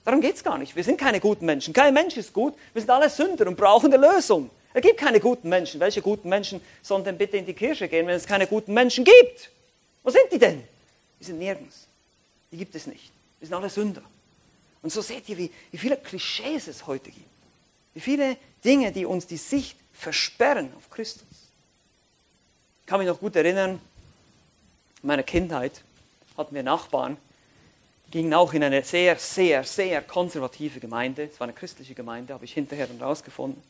Darum 0.05 0.21
geht 0.21 0.37
es 0.37 0.43
gar 0.45 0.57
nicht. 0.57 0.73
Wir 0.73 0.85
sind 0.85 0.97
keine 0.97 1.19
guten 1.19 1.45
Menschen. 1.45 1.73
Kein 1.73 1.93
Mensch 1.93 2.15
ist 2.15 2.31
gut. 2.31 2.53
Wir 2.71 2.81
sind 2.81 2.89
alle 2.89 3.09
Sünder 3.09 3.45
und 3.45 3.57
brauchen 3.57 3.93
eine 3.93 4.07
Lösung. 4.07 4.49
Es 4.73 4.81
gibt 4.81 5.01
keine 5.01 5.19
guten 5.19 5.49
Menschen. 5.49 5.81
Welche 5.81 6.01
guten 6.01 6.29
Menschen 6.29 6.61
sollen 6.81 7.03
denn 7.03 7.17
bitte 7.17 7.35
in 7.35 7.45
die 7.45 7.53
Kirche 7.53 7.89
gehen, 7.89 8.07
wenn 8.07 8.15
es 8.15 8.25
keine 8.25 8.47
guten 8.47 8.73
Menschen 8.73 9.03
gibt? 9.03 9.51
Wo 10.01 10.09
sind 10.09 10.31
die 10.31 10.39
denn? 10.39 10.63
Die 11.19 11.25
sind 11.25 11.39
nirgends 11.39 11.87
die 12.53 12.57
gibt 12.57 12.75
es 12.75 12.85
nicht. 12.85 13.11
Wir 13.39 13.47
sind 13.47 13.55
alle 13.55 13.69
Sünder. 13.69 14.03
Und 14.83 14.91
so 14.91 15.01
seht 15.01 15.27
ihr, 15.27 15.37
wie, 15.39 15.51
wie 15.71 15.77
viele 15.77 15.97
Klischees 15.97 16.67
es 16.67 16.85
heute 16.85 17.09
gibt. 17.09 17.25
Wie 17.95 17.99
viele 17.99 18.37
Dinge, 18.63 18.91
die 18.91 19.05
uns 19.05 19.25
die 19.25 19.37
Sicht 19.37 19.75
versperren 19.91 20.71
auf 20.77 20.89
Christus. 20.91 21.25
Ich 22.81 22.85
kann 22.85 22.99
mich 22.99 23.07
noch 23.07 23.19
gut 23.19 23.35
erinnern, 23.35 23.81
in 25.01 25.07
meiner 25.07 25.23
Kindheit 25.23 25.83
hatten 26.37 26.53
wir 26.53 26.61
Nachbarn, 26.61 27.17
gingen 28.11 28.35
auch 28.35 28.53
in 28.53 28.63
eine 28.63 28.83
sehr, 28.83 29.17
sehr, 29.17 29.63
sehr 29.63 30.03
konservative 30.03 30.79
Gemeinde. 30.79 31.23
Es 31.23 31.39
war 31.39 31.45
eine 31.45 31.53
christliche 31.53 31.95
Gemeinde, 31.95 32.35
habe 32.35 32.45
ich 32.45 32.53
hinterher 32.53 32.85
dann 32.85 33.01
rausgefunden. 33.01 33.63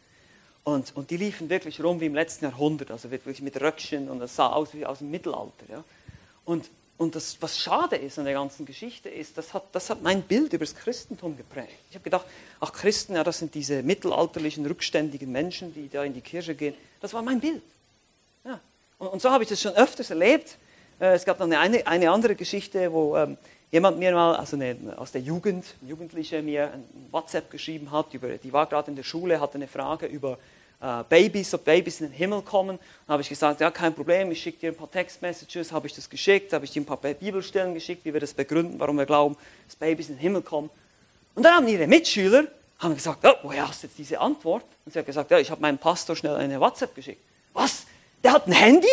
Und, 0.66 0.94
und 0.96 1.10
die 1.10 1.18
liefen 1.18 1.50
wirklich 1.50 1.82
rum 1.82 2.02
wie 2.02 2.08
im 2.08 2.16
letzten 2.16 2.46
Jahrhundert, 2.46 2.92
also 2.92 3.12
wirklich 3.12 3.42
mit 3.42 3.60
Röckchen 3.62 4.10
und 4.10 4.22
es 4.22 4.36
sah 4.36 4.48
aus 4.48 4.74
wie 4.74 4.86
aus 4.86 4.98
dem 4.98 5.10
Mittelalter. 5.10 5.66
Ja. 5.70 5.84
Und, 6.44 6.70
und 7.04 7.16
das, 7.16 7.38
was 7.40 7.60
schade 7.60 7.96
ist 7.96 8.18
an 8.18 8.26
der 8.26 8.34
ganzen 8.34 8.66
Geschichte, 8.66 9.10
ist, 9.10 9.38
das 9.38 9.54
hat, 9.54 9.64
das 9.74 9.90
hat 9.90 10.02
mein 10.02 10.24
Bild 10.24 10.54
über 10.54 10.66
das 10.66 10.76
Christentum 10.76 11.38
geprägt. 11.38 11.74
Ich 11.90 11.96
habe 11.96 12.04
gedacht, 12.04 12.26
ach 12.60 12.74
Christen, 12.74 13.16
ja, 13.16 13.24
das 13.24 13.40
sind 13.40 13.54
diese 13.54 13.84
mittelalterlichen, 13.84 14.66
rückständigen 14.66 15.32
Menschen, 15.32 15.74
die 15.74 15.90
da 15.90 16.04
in 16.04 16.14
die 16.14 16.22
Kirche 16.22 16.56
gehen. 16.56 16.74
Das 17.02 17.14
war 17.14 17.22
mein 17.22 17.40
Bild. 17.40 17.62
Ja. 18.46 18.60
Und, 18.98 19.08
und 19.08 19.22
so 19.22 19.30
habe 19.30 19.44
ich 19.44 19.50
das 19.50 19.62
schon 19.62 19.74
öfters 19.74 20.10
erlebt. 20.10 20.58
Äh, 21.00 21.14
es 21.14 21.26
gab 21.26 21.38
dann 21.38 21.54
eine, 21.54 21.86
eine 21.86 22.10
andere 22.10 22.36
Geschichte, 22.36 22.92
wo 22.92 23.16
ähm, 23.18 23.38
jemand 23.72 24.00
mir 24.00 24.14
mal, 24.14 24.36
also 24.36 24.56
eine, 24.56 24.78
aus 24.98 25.12
der 25.12 25.22
Jugend, 25.22 25.66
ein 25.82 25.90
Jugendlicher 25.90 26.42
mir 26.42 26.74
ein 26.74 26.84
WhatsApp 27.12 27.52
geschrieben 27.52 27.92
hat, 27.92 28.14
über, 28.14 28.30
die 28.38 28.54
war 28.54 28.66
gerade 28.66 28.90
in 28.90 28.96
der 28.96 29.04
Schule, 29.04 29.40
hatte 29.40 29.56
eine 29.56 29.68
Frage 29.68 30.06
über 30.06 30.38
äh, 30.84 31.04
Babys, 31.08 31.54
ob 31.54 31.64
Babys 31.64 32.02
in 32.02 32.08
den 32.08 32.14
Himmel 32.14 32.42
kommen. 32.42 32.78
Dann 33.08 33.14
habe 33.14 33.22
ich 33.22 33.30
gesagt, 33.30 33.62
ja, 33.62 33.72
kein 33.72 33.96
Problem, 33.96 34.32
ich 34.32 34.42
schicke 34.42 34.60
dir 34.60 34.72
ein 34.72 34.76
paar 34.76 34.92
Textmessages, 34.92 35.72
habe 35.72 35.88
ich 35.88 35.94
das 35.94 36.10
geschickt, 36.10 36.52
habe 36.52 36.66
ich 36.66 36.72
dir 36.72 36.82
ein 36.82 36.86
paar 36.86 36.98
Bibelstellen 36.98 37.74
geschickt, 37.74 38.04
wie 38.06 38.14
wir 38.14 38.20
das 38.20 38.34
begründen, 38.34 38.80
warum 38.80 38.98
wir 38.98 39.06
glauben, 39.06 39.38
dass 39.66 39.76
Babys 39.78 40.10
in 40.10 40.16
den 40.16 40.22
Himmel 40.22 40.42
kommen. 40.42 40.70
Und 41.36 41.44
dann 41.44 41.56
haben 41.56 41.68
ihre 41.68 41.88
Mitschüler 41.88 42.48
haben 42.80 42.96
gesagt, 42.96 43.20
oh, 43.24 43.34
woher 43.44 43.68
hast 43.68 43.84
du 43.84 43.88
jetzt 43.88 43.98
diese 43.98 44.20
Antwort? 44.20 44.66
Und 44.86 44.92
sie 44.92 45.00
hat 45.00 45.06
gesagt, 45.06 45.32
ja, 45.32 45.40
ich 45.40 45.50
habe 45.50 45.62
meinem 45.62 45.78
Pastor 45.78 46.16
schnell 46.16 46.36
eine 46.36 46.60
WhatsApp 46.60 46.94
geschickt. 46.94 47.22
Was? 47.54 47.86
Der 48.24 48.34
hat 48.34 48.48
ein 48.48 48.52
Handy? 48.52 48.88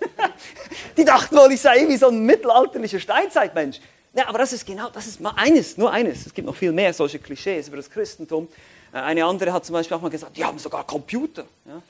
Die 0.96 1.04
dachten 1.04 1.36
wohl, 1.36 1.52
ich 1.52 1.60
sei 1.60 1.86
wie 1.86 1.96
so 1.96 2.08
ein 2.08 2.24
mittelalterlicher 2.24 3.00
Steinzeitmensch. 3.00 3.80
Ja, 4.14 4.28
aber 4.28 4.38
das 4.38 4.52
ist 4.52 4.64
genau, 4.64 4.90
das 4.90 5.06
ist 5.06 5.20
mal 5.20 5.34
eines, 5.36 5.76
nur 5.76 5.92
eines. 5.92 6.26
Es 6.26 6.32
gibt 6.32 6.46
noch 6.46 6.54
viel 6.54 6.72
mehr 6.72 6.92
solche 6.94 7.18
Klischees 7.18 7.68
über 7.68 7.76
das 7.76 7.90
Christentum. 7.90 8.48
Äh, 8.94 8.98
eine 8.98 9.24
andere 9.24 9.52
hat 9.52 9.66
zum 9.66 9.74
Beispiel 9.74 9.96
auch 9.96 10.00
mal 10.00 10.08
gesagt, 10.08 10.36
die 10.36 10.44
haben 10.44 10.58
sogar 10.58 10.86
Computer. 10.86 11.44
Ja? 11.66 11.82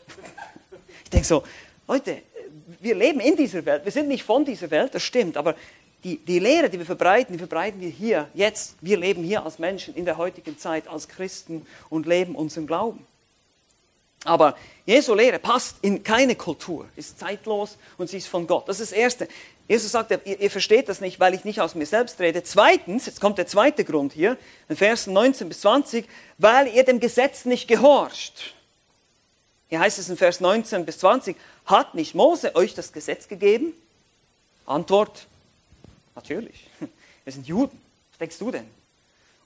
Ich 1.05 1.11
denke 1.11 1.27
so, 1.27 1.45
Leute, 1.87 2.23
wir 2.81 2.95
leben 2.95 3.21
in 3.21 3.37
dieser 3.37 3.65
Welt, 3.65 3.85
wir 3.85 3.93
sind 3.93 4.09
nicht 4.09 4.25
von 4.25 4.45
dieser 4.45 4.71
Welt, 4.71 4.95
das 4.95 5.03
stimmt, 5.03 5.37
aber 5.37 5.55
die, 6.03 6.19
die 6.19 6.39
Lehre, 6.39 6.69
die 6.69 6.79
wir 6.79 6.87
verbreiten, 6.87 7.33
die 7.33 7.39
verbreiten 7.39 7.81
wir 7.81 7.89
hier, 7.89 8.29
jetzt. 8.35 8.77
Wir 8.81 8.99
leben 8.99 9.23
hier 9.23 9.45
als 9.45 9.59
Menschen 9.59 9.95
in 9.95 10.05
der 10.05 10.19
heutigen 10.19 10.59
Zeit, 10.59 10.87
als 10.89 11.09
Christen 11.09 11.67
und 11.89 12.07
leben 12.07 12.35
unseren 12.35 12.67
Glauben. 12.67 13.07
Aber 14.25 14.57
Jesu 14.87 15.15
Lehre 15.15 15.39
passt 15.39 15.77
in 15.83 16.03
keine 16.03 16.35
Kultur, 16.35 16.89
ist 16.97 17.19
zeitlos 17.19 17.77
und 17.99 18.09
sie 18.09 18.19
ist 18.19 18.27
von 18.27 18.47
Gott. 18.47 18.69
Das 18.69 18.81
ist 18.81 18.93
das 18.93 18.99
Erste. 18.99 19.29
Jesus 19.67 19.93
sagt, 19.93 20.11
ihr, 20.11 20.41
ihr, 20.41 20.51
versteht 20.51 20.89
das 20.89 21.01
nicht, 21.01 21.21
weil 21.21 21.33
ich 21.33 21.45
nicht 21.45 21.61
aus 21.61 21.75
mir 21.75 21.87
selbst 21.87 22.21
rede. 22.21 22.43
Zweitens, 22.43 23.07
jetzt 23.07 23.21
kommt 23.21 23.39
der 23.39 23.47
zweite 23.47 23.85
Grund 23.85 24.13
hier, 24.13 24.37
in 24.69 24.77
Versen 24.77 25.15
19 25.15 25.49
bis 25.49 25.61
20, 25.61 26.07
weil 26.37 26.69
ihr 26.69 26.85
dem 26.85 27.01
Gesetz 27.01 27.47
nicht 27.47 27.67
gehorcht. 27.67 28.55
Hier 29.69 29.81
heißt 29.81 29.99
es 29.99 30.11
in 30.11 30.19
Vers 30.19 30.41
19 30.41 30.85
bis 30.85 30.99
20, 30.99 31.37
hat 31.65 31.95
nicht 31.95 32.15
Mose 32.15 32.55
euch 32.55 32.75
das 32.75 32.93
Gesetz 32.93 33.27
gegeben? 33.27 33.73
Antwort, 34.67 35.27
natürlich. 36.15 36.69
Wir 37.25 37.33
sind 37.33 37.47
Juden. 37.47 37.81
Was 38.11 38.19
denkst 38.19 38.39
du 38.39 38.51
denn? 38.51 38.67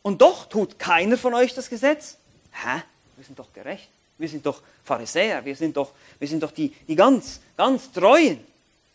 Und 0.03 0.21
doch 0.21 0.47
tut 0.47 0.79
keiner 0.79 1.17
von 1.17 1.33
euch 1.35 1.55
das 1.55 1.71
Gesetz? 1.71 2.17
Hä? 2.51 2.83
Wir 3.17 3.25
sind 3.25 3.39
doch 3.39 3.53
gerecht. 3.53 3.89
Wir 4.19 4.29
sind 4.29 4.45
doch 4.45 4.63
Pharisäer. 4.85 5.45
Wir 5.45 5.55
sind 5.55 5.77
doch, 5.77 5.93
wir 6.19 6.27
sind 6.27 6.43
doch 6.43 6.51
die, 6.51 6.71
die 6.71 6.97
ganz, 6.97 7.41
ganz 7.57 7.93
Treuen. 7.93 8.45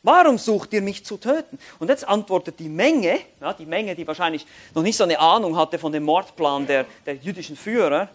Warum 0.04 0.38
sucht 0.38 0.74
ihr 0.74 0.82
mich 0.82 1.06
zu 1.06 1.16
töten? 1.16 1.58
Und 1.80 1.88
jetzt 1.88 2.06
antwortet 2.06 2.60
die 2.60 2.68
Menge, 2.68 3.22
ja, 3.40 3.54
die 3.54 3.66
Menge, 3.66 3.96
die 3.96 4.06
wahrscheinlich 4.06 4.46
noch 4.76 4.84
nicht 4.84 4.98
so 4.98 5.06
eine 5.06 5.18
Ahnung 5.18 5.56
hatte 5.56 5.80
von 5.80 5.94
dem 5.94 6.04
Mordplan 6.04 6.68
der, 6.68 6.86
der 7.06 7.16
jüdischen 7.16 7.56
Führer. 7.56 8.10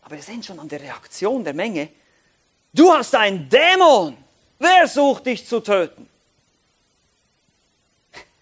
Aber 0.00 0.16
wir 0.16 0.22
sehen 0.22 0.42
schon 0.42 0.58
an 0.58 0.68
der 0.68 0.80
Reaktion 0.80 1.44
der 1.44 1.52
Menge, 1.52 1.88
du 2.72 2.90
hast 2.90 3.14
einen 3.14 3.48
Dämon. 3.50 4.16
Wer 4.58 4.88
sucht 4.88 5.26
dich 5.26 5.46
zu 5.46 5.60
töten? 5.60 6.08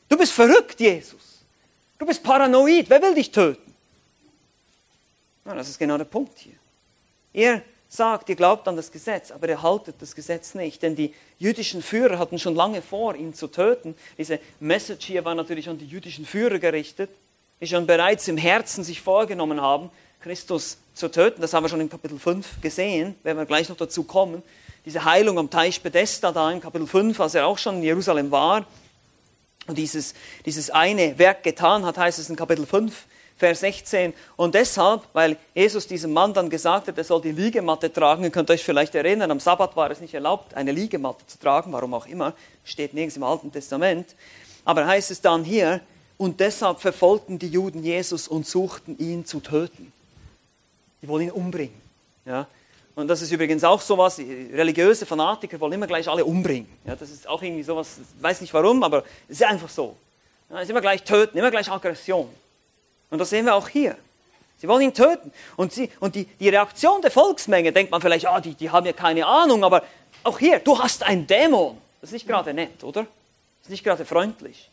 Du 0.08 0.16
bist 0.16 0.32
verrückt, 0.32 0.78
Jesus. 0.78 1.40
Du 1.98 2.06
bist 2.06 2.22
paranoid. 2.22 2.88
Wer 2.88 3.02
will 3.02 3.14
dich 3.14 3.30
töten? 3.32 3.74
Ja, 5.44 5.54
das 5.54 5.68
ist 5.68 5.78
genau 5.78 5.98
der 5.98 6.04
Punkt 6.04 6.38
hier. 6.38 6.54
Ihr 7.32 7.62
sagt, 7.92 8.30
ihr 8.30 8.36
glaubt 8.36 8.66
an 8.68 8.76
das 8.76 8.90
Gesetz, 8.90 9.30
aber 9.30 9.48
ihr 9.48 9.62
haltet 9.62 9.96
das 10.00 10.14
Gesetz 10.14 10.54
nicht. 10.54 10.82
Denn 10.82 10.96
die 10.96 11.12
jüdischen 11.38 11.82
Führer 11.82 12.18
hatten 12.18 12.38
schon 12.38 12.54
lange 12.54 12.80
vor, 12.80 13.14
ihn 13.14 13.34
zu 13.34 13.48
töten. 13.48 13.94
Diese 14.16 14.40
Message 14.60 15.06
hier 15.06 15.26
war 15.26 15.34
natürlich 15.34 15.68
an 15.68 15.76
die 15.76 15.86
jüdischen 15.86 16.24
Führer 16.24 16.58
gerichtet, 16.58 17.10
die 17.60 17.66
schon 17.66 17.86
bereits 17.86 18.28
im 18.28 18.38
Herzen 18.38 18.82
sich 18.82 19.02
vorgenommen 19.02 19.60
haben, 19.60 19.90
Christus 20.22 20.78
zu 20.94 21.10
töten. 21.10 21.42
Das 21.42 21.52
haben 21.52 21.64
wir 21.64 21.68
schon 21.68 21.82
in 21.82 21.90
Kapitel 21.90 22.18
5 22.18 22.62
gesehen, 22.62 23.14
werden 23.24 23.36
wir 23.36 23.44
gleich 23.44 23.68
noch 23.68 23.76
dazu 23.76 24.04
kommen. 24.04 24.42
Diese 24.86 25.04
Heilung 25.04 25.38
am 25.38 25.50
Teich 25.50 25.82
Bethesda 25.82 26.32
da 26.32 26.50
in 26.50 26.60
Kapitel 26.60 26.86
5, 26.86 27.20
als 27.20 27.34
er 27.34 27.46
auch 27.46 27.58
schon 27.58 27.76
in 27.76 27.82
Jerusalem 27.82 28.30
war 28.30 28.64
und 29.66 29.76
dieses, 29.76 30.14
dieses 30.46 30.70
eine 30.70 31.18
Werk 31.18 31.42
getan 31.42 31.84
hat, 31.84 31.98
heißt 31.98 32.18
es 32.18 32.30
in 32.30 32.36
Kapitel 32.36 32.64
5, 32.64 33.06
Vers 33.36 33.60
16. 33.60 34.12
Und 34.36 34.54
deshalb, 34.54 35.02
weil 35.12 35.36
Jesus 35.54 35.86
diesem 35.86 36.12
Mann 36.12 36.32
dann 36.34 36.50
gesagt 36.50 36.88
hat, 36.88 36.98
er 36.98 37.04
soll 37.04 37.20
die 37.20 37.32
Liegematte 37.32 37.92
tragen, 37.92 38.24
ihr 38.24 38.30
könnt 38.30 38.50
euch 38.50 38.62
vielleicht 38.62 38.94
erinnern, 38.94 39.30
am 39.30 39.40
Sabbat 39.40 39.76
war 39.76 39.90
es 39.90 40.00
nicht 40.00 40.14
erlaubt, 40.14 40.54
eine 40.54 40.72
Liegematte 40.72 41.26
zu 41.26 41.38
tragen, 41.38 41.72
warum 41.72 41.94
auch 41.94 42.06
immer, 42.06 42.34
steht 42.64 42.94
nirgends 42.94 43.16
im 43.16 43.22
Alten 43.22 43.50
Testament. 43.50 44.14
Aber 44.64 44.86
heißt 44.86 45.10
es 45.10 45.20
dann 45.20 45.44
hier, 45.44 45.80
und 46.18 46.38
deshalb 46.38 46.80
verfolgten 46.80 47.38
die 47.38 47.48
Juden 47.48 47.82
Jesus 47.82 48.28
und 48.28 48.46
suchten 48.46 48.96
ihn 48.98 49.26
zu 49.26 49.40
töten. 49.40 49.92
Die 51.02 51.08
wollen 51.08 51.24
ihn 51.24 51.32
umbringen. 51.32 51.74
Ja? 52.24 52.46
Und 52.94 53.08
das 53.08 53.22
ist 53.22 53.32
übrigens 53.32 53.64
auch 53.64 53.80
sowas, 53.80 54.18
religiöse 54.18 55.06
Fanatiker 55.06 55.58
wollen 55.58 55.72
immer 55.72 55.86
gleich 55.86 56.08
alle 56.08 56.24
umbringen. 56.24 56.68
Ja, 56.84 56.94
das 56.94 57.10
ist 57.10 57.26
auch 57.26 57.42
irgendwie 57.42 57.62
sowas, 57.62 57.96
ich 57.98 58.22
weiß 58.22 58.40
nicht 58.42 58.52
warum, 58.52 58.82
aber 58.82 59.02
es 59.28 59.40
ist 59.40 59.44
einfach 59.44 59.70
so. 59.70 59.96
Ja, 60.50 60.56
es 60.56 60.64
ist 60.64 60.70
immer 60.70 60.82
gleich 60.82 61.02
töten, 61.02 61.38
immer 61.38 61.50
gleich 61.50 61.70
Aggression. 61.70 62.28
Und 63.12 63.18
das 63.18 63.28
sehen 63.28 63.44
wir 63.44 63.54
auch 63.54 63.68
hier. 63.68 63.94
Sie 64.56 64.66
wollen 64.66 64.80
ihn 64.80 64.94
töten. 64.94 65.32
Und, 65.56 65.70
sie, 65.70 65.90
und 66.00 66.14
die, 66.14 66.24
die 66.24 66.48
Reaktion 66.48 67.02
der 67.02 67.10
Volksmenge, 67.10 67.70
denkt 67.70 67.92
man 67.92 68.00
vielleicht, 68.00 68.26
ah, 68.26 68.40
die, 68.40 68.54
die 68.54 68.70
haben 68.70 68.86
ja 68.86 68.94
keine 68.94 69.26
Ahnung, 69.26 69.62
aber 69.64 69.82
auch 70.24 70.38
hier, 70.38 70.60
du 70.60 70.78
hast 70.78 71.02
einen 71.02 71.26
Dämon. 71.26 71.76
Das 72.00 72.08
ist 72.08 72.14
nicht 72.14 72.26
gerade 72.26 72.54
nett, 72.54 72.82
oder? 72.82 73.02
Das 73.02 73.64
ist 73.64 73.68
nicht 73.68 73.84
gerade 73.84 74.06
freundlich. 74.06 74.70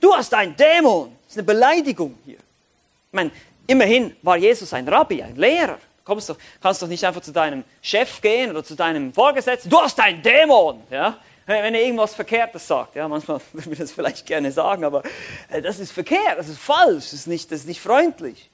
Du 0.00 0.14
hast 0.14 0.32
einen 0.34 0.54
Dämon. 0.54 1.16
Das 1.24 1.32
ist 1.32 1.38
eine 1.38 1.46
Beleidigung 1.46 2.16
hier. 2.24 2.36
Ich 2.36 3.12
meine, 3.12 3.32
immerhin 3.66 4.14
war 4.22 4.36
Jesus 4.36 4.72
ein 4.72 4.86
Rabbi, 4.86 5.20
ein 5.20 5.34
Lehrer. 5.34 5.78
Du 6.06 6.14
doch, 6.14 6.36
kannst 6.62 6.80
doch 6.80 6.86
nicht 6.86 7.04
einfach 7.04 7.22
zu 7.22 7.32
deinem 7.32 7.64
Chef 7.82 8.20
gehen 8.20 8.52
oder 8.52 8.62
zu 8.62 8.76
deinem 8.76 9.12
Vorgesetzten. 9.12 9.68
Du 9.68 9.80
hast 9.80 9.98
einen 9.98 10.22
Dämon. 10.22 10.80
Ja? 10.92 11.18
Wenn 11.48 11.74
er 11.74 11.82
irgendwas 11.82 12.14
Verkehrtes 12.14 12.66
sagt. 12.66 12.94
Ja, 12.94 13.08
manchmal 13.08 13.40
würde 13.52 13.72
ich 13.72 13.78
das 13.78 13.92
vielleicht 13.92 14.26
gerne 14.26 14.52
sagen, 14.52 14.84
aber 14.84 15.02
äh, 15.50 15.62
das 15.62 15.78
ist 15.78 15.92
verkehrt, 15.92 16.38
das 16.38 16.48
ist 16.48 16.58
falsch, 16.58 17.04
das 17.04 17.12
ist 17.14 17.26
nicht, 17.26 17.50
das 17.50 17.60
ist 17.60 17.66
nicht 17.66 17.80
freundlich. 17.80 18.50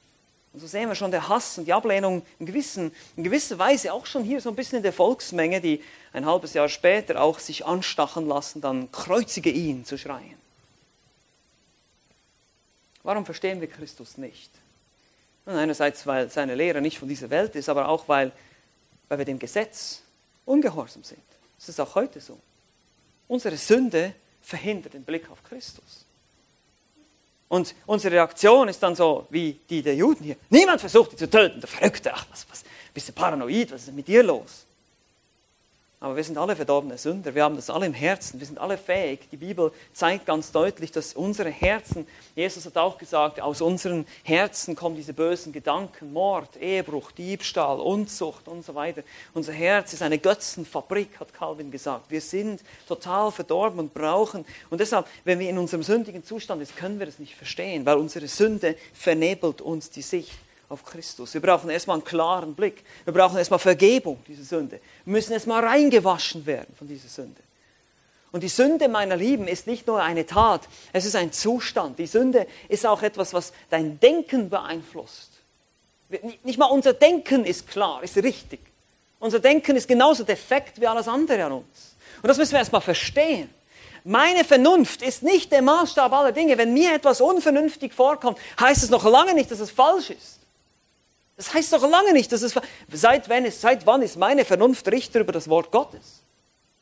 Und 0.53 0.61
so 0.61 0.69
sehen 0.69 0.89
wir 0.89 0.95
schon 0.95 1.11
der 1.11 1.29
Hass 1.29 1.59
und 1.59 1.65
die 1.65 1.73
Ablehnung 1.73 2.25
in, 2.39 2.47
gewissen, 2.47 2.95
in 3.17 3.25
gewisser 3.25 3.59
Weise 3.59 3.93
auch 3.93 4.07
schon 4.07 4.23
hier 4.23 4.41
so 4.41 4.51
ein 4.51 4.55
bisschen 4.55 4.77
in 4.77 4.85
der 4.85 4.93
Volksmenge, 4.93 5.61
die 5.61 5.83
ein 6.13 6.25
halbes 6.25 6.55
Jahr 6.55 6.69
später 6.69 7.21
auch 7.21 7.41
sich 7.41 7.67
anstachen 7.67 8.29
lassen, 8.29 8.61
dann 8.61 8.93
kreuzige 8.93 9.51
ihn 9.51 9.85
zu 9.85 9.99
schreien. 9.99 10.39
Warum 13.03 13.25
verstehen 13.25 13.61
wir 13.61 13.69
Christus 13.69 14.17
nicht? 14.17 14.51
Und 15.45 15.55
einerseits, 15.55 16.07
weil 16.07 16.31
seine 16.31 16.55
Lehre 16.55 16.81
nicht 16.81 17.01
von 17.01 17.09
dieser 17.09 17.31
Welt 17.31 17.57
ist, 17.57 17.69
aber 17.69 17.89
auch, 17.89 18.09
weil, 18.09 18.31
weil 19.09 19.19
wir 19.19 19.25
dem 19.25 19.41
Gesetz 19.41 20.03
ungehorsam 20.47 21.03
sind. 21.03 21.21
Das 21.59 21.69
ist 21.69 21.81
auch 21.81 21.97
heute 21.97 22.21
so. 22.21 22.39
Unsere 23.29 23.57
Sünde 23.57 24.15
verhindert 24.41 24.95
den 24.95 25.05
Blick 25.05 25.31
auf 25.31 25.43
Christus. 25.43 26.05
Und 27.49 27.75
unsere 27.87 28.15
Reaktion 28.17 28.69
ist 28.69 28.83
dann 28.83 28.97
so 28.97 29.27
wie 29.31 29.61
die 29.71 29.83
der 29.83 29.95
Juden 29.95 30.25
hier. 30.25 30.37
Niemand 30.51 30.81
versucht, 30.81 31.13
dich 31.13 31.19
zu 31.19 31.31
töten, 31.31 31.61
der 31.61 31.69
Verrückte. 31.69 32.13
Ach, 32.13 32.27
was, 32.31 32.47
was, 32.51 32.65
bist 32.93 33.09
du 33.09 33.13
paranoid? 33.13 33.71
Was 33.71 33.83
ist 33.83 33.89
denn 33.89 33.95
mit 33.95 34.09
dir 34.09 34.23
los? 34.23 34.67
Aber 36.05 36.17
wir 36.17 36.25
sind 36.25 36.37
alle 36.37 36.55
verdorbene 36.55 36.99
Sünder, 36.99 37.35
wir 37.35 37.45
haben 37.45 37.57
das 37.57 37.71
alle 37.71 37.87
im 37.87 37.95
Herzen, 37.95 38.39
wir 38.39 38.47
sind 38.47 38.59
alle 38.59 38.77
fähig. 38.77 39.21
Die 39.33 39.39
Bibel 39.39 39.73
zeigt 39.95 40.27
ganz 40.27 40.53
deutlich, 40.53 40.93
dass 40.93 41.15
unsere 41.15 41.49
Herzen, 41.49 42.07
Jesus 42.37 42.67
hat 42.67 42.77
auch 42.77 42.99
gesagt, 42.99 43.41
aus 43.41 43.63
unseren 43.63 44.05
Herzen 44.23 44.77
kommen 44.77 44.97
diese 44.97 45.15
bösen 45.15 45.51
Gedanken, 45.51 46.13
Mord, 46.13 46.61
Ehebruch, 46.61 47.11
Diebstahl, 47.13 47.81
Unzucht 47.81 48.49
und 48.49 48.67
so 48.67 48.75
weiter. 48.75 49.03
Unser 49.33 49.55
Herz 49.55 49.95
ist 49.95 50.03
eine 50.03 50.19
Götzenfabrik, 50.19 51.19
hat 51.19 51.33
Calvin 51.33 51.71
gesagt. 51.71 52.11
Wir 52.11 52.21
sind 52.21 52.61
total 52.87 53.33
verdorben 53.33 53.79
und 53.81 53.95
brauchen. 53.95 54.45
Und 54.69 54.83
deshalb, 54.83 55.07
wenn 55.25 55.39
wir 55.39 55.49
in 55.49 55.57
unserem 55.57 55.83
sündigen 55.83 56.23
Zustand 56.23 56.67
sind, 56.67 56.77
können 56.77 56.99
wir 56.99 57.07
das 57.07 57.19
nicht 57.19 57.35
verstehen, 57.35 57.87
weil 57.87 57.97
unsere 57.97 58.29
Sünde 58.29 58.77
vernebelt 58.93 59.63
uns 59.63 59.89
die 59.89 60.03
Sicht 60.03 60.37
auf 60.75 60.85
Christus. 60.85 61.33
Wir 61.33 61.41
brauchen 61.41 61.71
erstmal 61.71 61.97
einen 61.97 62.05
klaren 62.05 62.55
Blick. 62.55 62.85
Wir 63.05 63.15
brauchen 63.15 63.39
erstmal 63.39 63.59
Vergebung, 63.59 64.23
diese 64.29 64.45
Sünde. 64.45 64.81
Wir 65.05 65.13
müssen 65.13 65.33
erstmal 65.33 65.65
reingewaschen 65.65 66.45
werden 66.45 66.75
von 66.77 66.87
dieser 66.87 67.09
Sünde. 67.09 67.41
Und 68.33 68.43
die 68.43 68.49
Sünde, 68.49 68.89
meiner 68.89 69.17
Lieben, 69.17 69.47
ist 69.47 69.69
nicht 69.69 69.87
nur 69.87 70.03
eine 70.03 70.27
Tat, 70.27 70.63
es 70.93 71.05
ist 71.05 71.15
ein 71.15 71.33
Zustand. 71.33 72.01
Die 72.01 72.09
Sünde 72.09 72.49
ist 72.69 72.85
auch 72.85 73.03
etwas, 73.03 73.33
was 73.33 73.53
dein 73.71 74.01
Denken 74.01 74.51
beeinflusst. 74.51 75.31
Nicht 76.43 76.59
mal 76.59 76.67
unser 76.67 76.93
Denken 76.93 77.45
ist 77.45 77.69
klar, 77.69 78.03
ist 78.03 78.17
richtig. 78.17 78.61
Unser 79.21 79.39
Denken 79.39 79.77
ist 79.77 79.87
genauso 79.87 80.25
defekt 80.25 80.81
wie 80.81 80.87
alles 80.87 81.07
andere 81.07 81.45
an 81.45 81.53
uns. 81.53 81.95
Und 82.23 82.29
das 82.29 82.37
müssen 82.37 82.53
wir 82.53 82.59
erstmal 82.59 82.81
verstehen. 82.81 83.49
Meine 84.03 84.45
Vernunft 84.45 85.01
ist 85.01 85.23
nicht 85.23 85.51
der 85.51 85.63
Maßstab 85.63 86.13
aller 86.13 86.33
Dinge. 86.33 86.59
Wenn 86.59 86.75
mir 86.75 86.93
etwas 86.93 87.21
unvernünftig 87.21 87.95
vorkommt, 87.95 88.39
heißt 88.61 88.83
es 88.83 88.91
noch 88.91 89.05
lange 89.05 89.33
nicht, 89.33 89.51
dass 89.51 89.61
es 89.61 89.71
falsch 89.71 90.11
ist. 90.11 90.41
Das 91.37 91.53
heißt 91.53 91.73
doch 91.73 91.89
lange 91.89 92.13
nicht, 92.13 92.31
dass 92.33 92.43
es. 92.43 92.55
Seit 92.93 93.29
wann, 93.29 93.45
ist, 93.45 93.61
seit 93.61 93.87
wann 93.87 94.03
ist 94.03 94.17
meine 94.17 94.45
Vernunft 94.45 94.87
Richter 94.89 95.21
über 95.21 95.33
das 95.33 95.49
Wort 95.49 95.73
Gottes? 95.73 96.21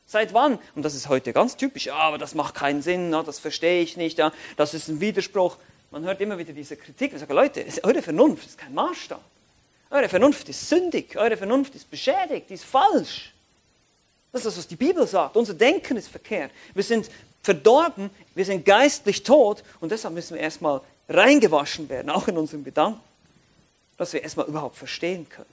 Seit 0.05 0.33
wann? 0.33 0.59
Und 0.75 0.83
das 0.83 0.93
ist 0.93 1.09
heute 1.09 1.33
ganz 1.33 1.57
typisch. 1.57 1.87
Ja, 1.87 1.95
aber 1.95 2.17
das 2.17 2.35
macht 2.35 2.53
keinen 2.53 2.81
Sinn, 2.81 3.11
ja, 3.11 3.23
das 3.23 3.39
verstehe 3.39 3.81
ich 3.81 3.97
nicht, 3.97 4.19
ja, 4.19 4.31
das 4.57 4.73
ist 4.73 4.89
ein 4.89 5.01
Widerspruch. 5.01 5.57
Man 5.89 6.03
hört 6.03 6.21
immer 6.21 6.37
wieder 6.37 6.53
diese 6.53 6.75
Kritik. 6.77 7.13
Ich 7.13 7.19
sage, 7.19 7.33
Leute, 7.33 7.65
eure 7.83 8.01
Vernunft 8.01 8.45
ist 8.47 8.57
kein 8.57 8.73
Maßstab. 8.73 9.21
Eure 9.89 10.09
Vernunft 10.09 10.49
ist 10.49 10.69
sündig, 10.69 11.15
eure 11.17 11.37
Vernunft 11.37 11.75
ist 11.75 11.89
beschädigt, 11.89 12.49
die 12.49 12.55
ist 12.55 12.65
falsch. 12.65 13.31
Das 14.31 14.41
ist 14.41 14.47
das, 14.47 14.57
was 14.57 14.67
die 14.67 14.75
Bibel 14.75 15.05
sagt. 15.05 15.37
Unser 15.37 15.53
Denken 15.53 15.97
ist 15.97 16.07
verkehrt. 16.07 16.51
Wir 16.73 16.83
sind 16.83 17.09
verdorben, 17.43 18.09
wir 18.33 18.45
sind 18.45 18.65
geistlich 18.65 19.21
tot 19.21 19.63
und 19.79 19.91
deshalb 19.91 20.15
müssen 20.15 20.33
wir 20.33 20.41
erstmal 20.41 20.81
reingewaschen 21.09 21.89
werden, 21.89 22.09
auch 22.09 22.27
in 22.27 22.37
unserem 22.37 22.63
Gedanken 22.63 22.99
dass 23.97 24.13
wir 24.13 24.23
erstmal 24.23 24.47
überhaupt 24.47 24.75
verstehen 24.75 25.27
können. 25.29 25.45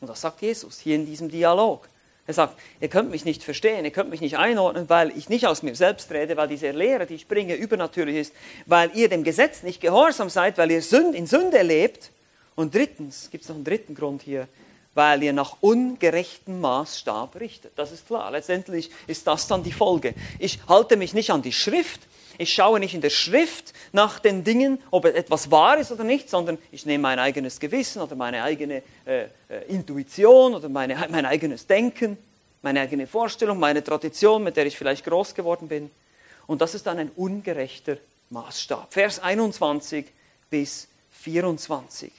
Und 0.00 0.08
das 0.08 0.20
sagt 0.20 0.40
Jesus 0.42 0.78
hier 0.78 0.96
in 0.96 1.06
diesem 1.06 1.30
Dialog. 1.30 1.88
Er 2.26 2.34
sagt, 2.34 2.58
ihr 2.80 2.88
könnt 2.88 3.10
mich 3.10 3.24
nicht 3.24 3.42
verstehen, 3.42 3.84
ihr 3.84 3.90
könnt 3.90 4.10
mich 4.10 4.20
nicht 4.20 4.38
einordnen, 4.38 4.88
weil 4.88 5.16
ich 5.16 5.28
nicht 5.28 5.46
aus 5.46 5.62
mir 5.62 5.74
selbst 5.74 6.12
rede, 6.12 6.36
weil 6.36 6.48
diese 6.48 6.70
Lehre, 6.70 7.06
die 7.06 7.14
ich 7.14 7.26
bringe, 7.26 7.54
übernatürlich 7.54 8.16
ist, 8.16 8.32
weil 8.66 8.90
ihr 8.94 9.08
dem 9.08 9.24
Gesetz 9.24 9.62
nicht 9.62 9.80
gehorsam 9.80 10.30
seid, 10.30 10.56
weil 10.56 10.70
ihr 10.70 10.82
in 10.92 11.26
Sünde 11.26 11.62
lebt. 11.62 12.10
Und 12.54 12.74
drittens, 12.74 13.30
gibt 13.30 13.42
es 13.42 13.48
noch 13.48 13.56
einen 13.56 13.64
dritten 13.64 13.94
Grund 13.94 14.22
hier, 14.22 14.46
weil 14.94 15.22
ihr 15.22 15.32
nach 15.32 15.56
ungerechtem 15.60 16.60
Maßstab 16.60 17.34
richtet. 17.40 17.72
Das 17.76 17.90
ist 17.90 18.06
klar. 18.06 18.30
Letztendlich 18.30 18.90
ist 19.06 19.26
das 19.26 19.48
dann 19.48 19.62
die 19.62 19.72
Folge. 19.72 20.14
Ich 20.38 20.60
halte 20.68 20.96
mich 20.96 21.14
nicht 21.14 21.30
an 21.30 21.42
die 21.42 21.52
Schrift, 21.52 22.00
ich 22.40 22.54
schaue 22.54 22.80
nicht 22.80 22.94
in 22.94 23.02
der 23.02 23.10
Schrift 23.10 23.74
nach 23.92 24.18
den 24.18 24.44
Dingen, 24.44 24.82
ob 24.90 25.04
etwas 25.04 25.50
wahr 25.50 25.76
ist 25.78 25.92
oder 25.92 26.04
nicht, 26.04 26.30
sondern 26.30 26.56
ich 26.72 26.86
nehme 26.86 27.02
mein 27.02 27.18
eigenes 27.18 27.60
Gewissen 27.60 28.00
oder 28.00 28.16
meine 28.16 28.42
eigene 28.42 28.82
äh, 29.04 29.24
äh, 29.24 29.28
Intuition 29.68 30.54
oder 30.54 30.70
meine, 30.70 31.06
mein 31.10 31.26
eigenes 31.26 31.66
Denken, 31.66 32.16
meine 32.62 32.80
eigene 32.80 33.06
Vorstellung, 33.06 33.58
meine 33.58 33.84
Tradition, 33.84 34.42
mit 34.42 34.56
der 34.56 34.64
ich 34.64 34.76
vielleicht 34.76 35.04
groß 35.04 35.34
geworden 35.34 35.68
bin. 35.68 35.90
Und 36.46 36.62
das 36.62 36.74
ist 36.74 36.86
dann 36.86 36.98
ein 36.98 37.10
ungerechter 37.14 37.98
Maßstab. 38.30 38.90
Vers 38.90 39.20
21 39.20 40.06
bis 40.48 40.88
24. 41.10 42.10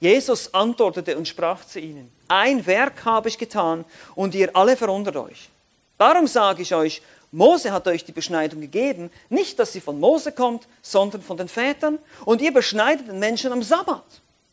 Jesus 0.00 0.52
antwortete 0.52 1.16
und 1.16 1.26
sprach 1.26 1.64
zu 1.64 1.80
ihnen, 1.80 2.12
ein 2.28 2.66
Werk 2.66 3.06
habe 3.06 3.30
ich 3.30 3.38
getan 3.38 3.86
und 4.14 4.34
ihr 4.34 4.54
alle 4.54 4.76
verwundert 4.76 5.16
euch. 5.16 5.48
Darum 5.96 6.26
sage 6.26 6.62
ich 6.62 6.74
euch, 6.74 7.02
Mose 7.32 7.72
hat 7.72 7.86
euch 7.86 8.04
die 8.04 8.12
Beschneidung 8.12 8.60
gegeben, 8.60 9.10
nicht, 9.28 9.58
dass 9.58 9.72
sie 9.72 9.80
von 9.80 10.00
Mose 10.00 10.32
kommt, 10.32 10.66
sondern 10.82 11.22
von 11.22 11.36
den 11.36 11.48
Vätern. 11.48 11.98
Und 12.24 12.42
ihr 12.42 12.52
beschneidet 12.52 13.08
den 13.08 13.18
Menschen 13.18 13.52
am 13.52 13.62
Sabbat. 13.62 14.04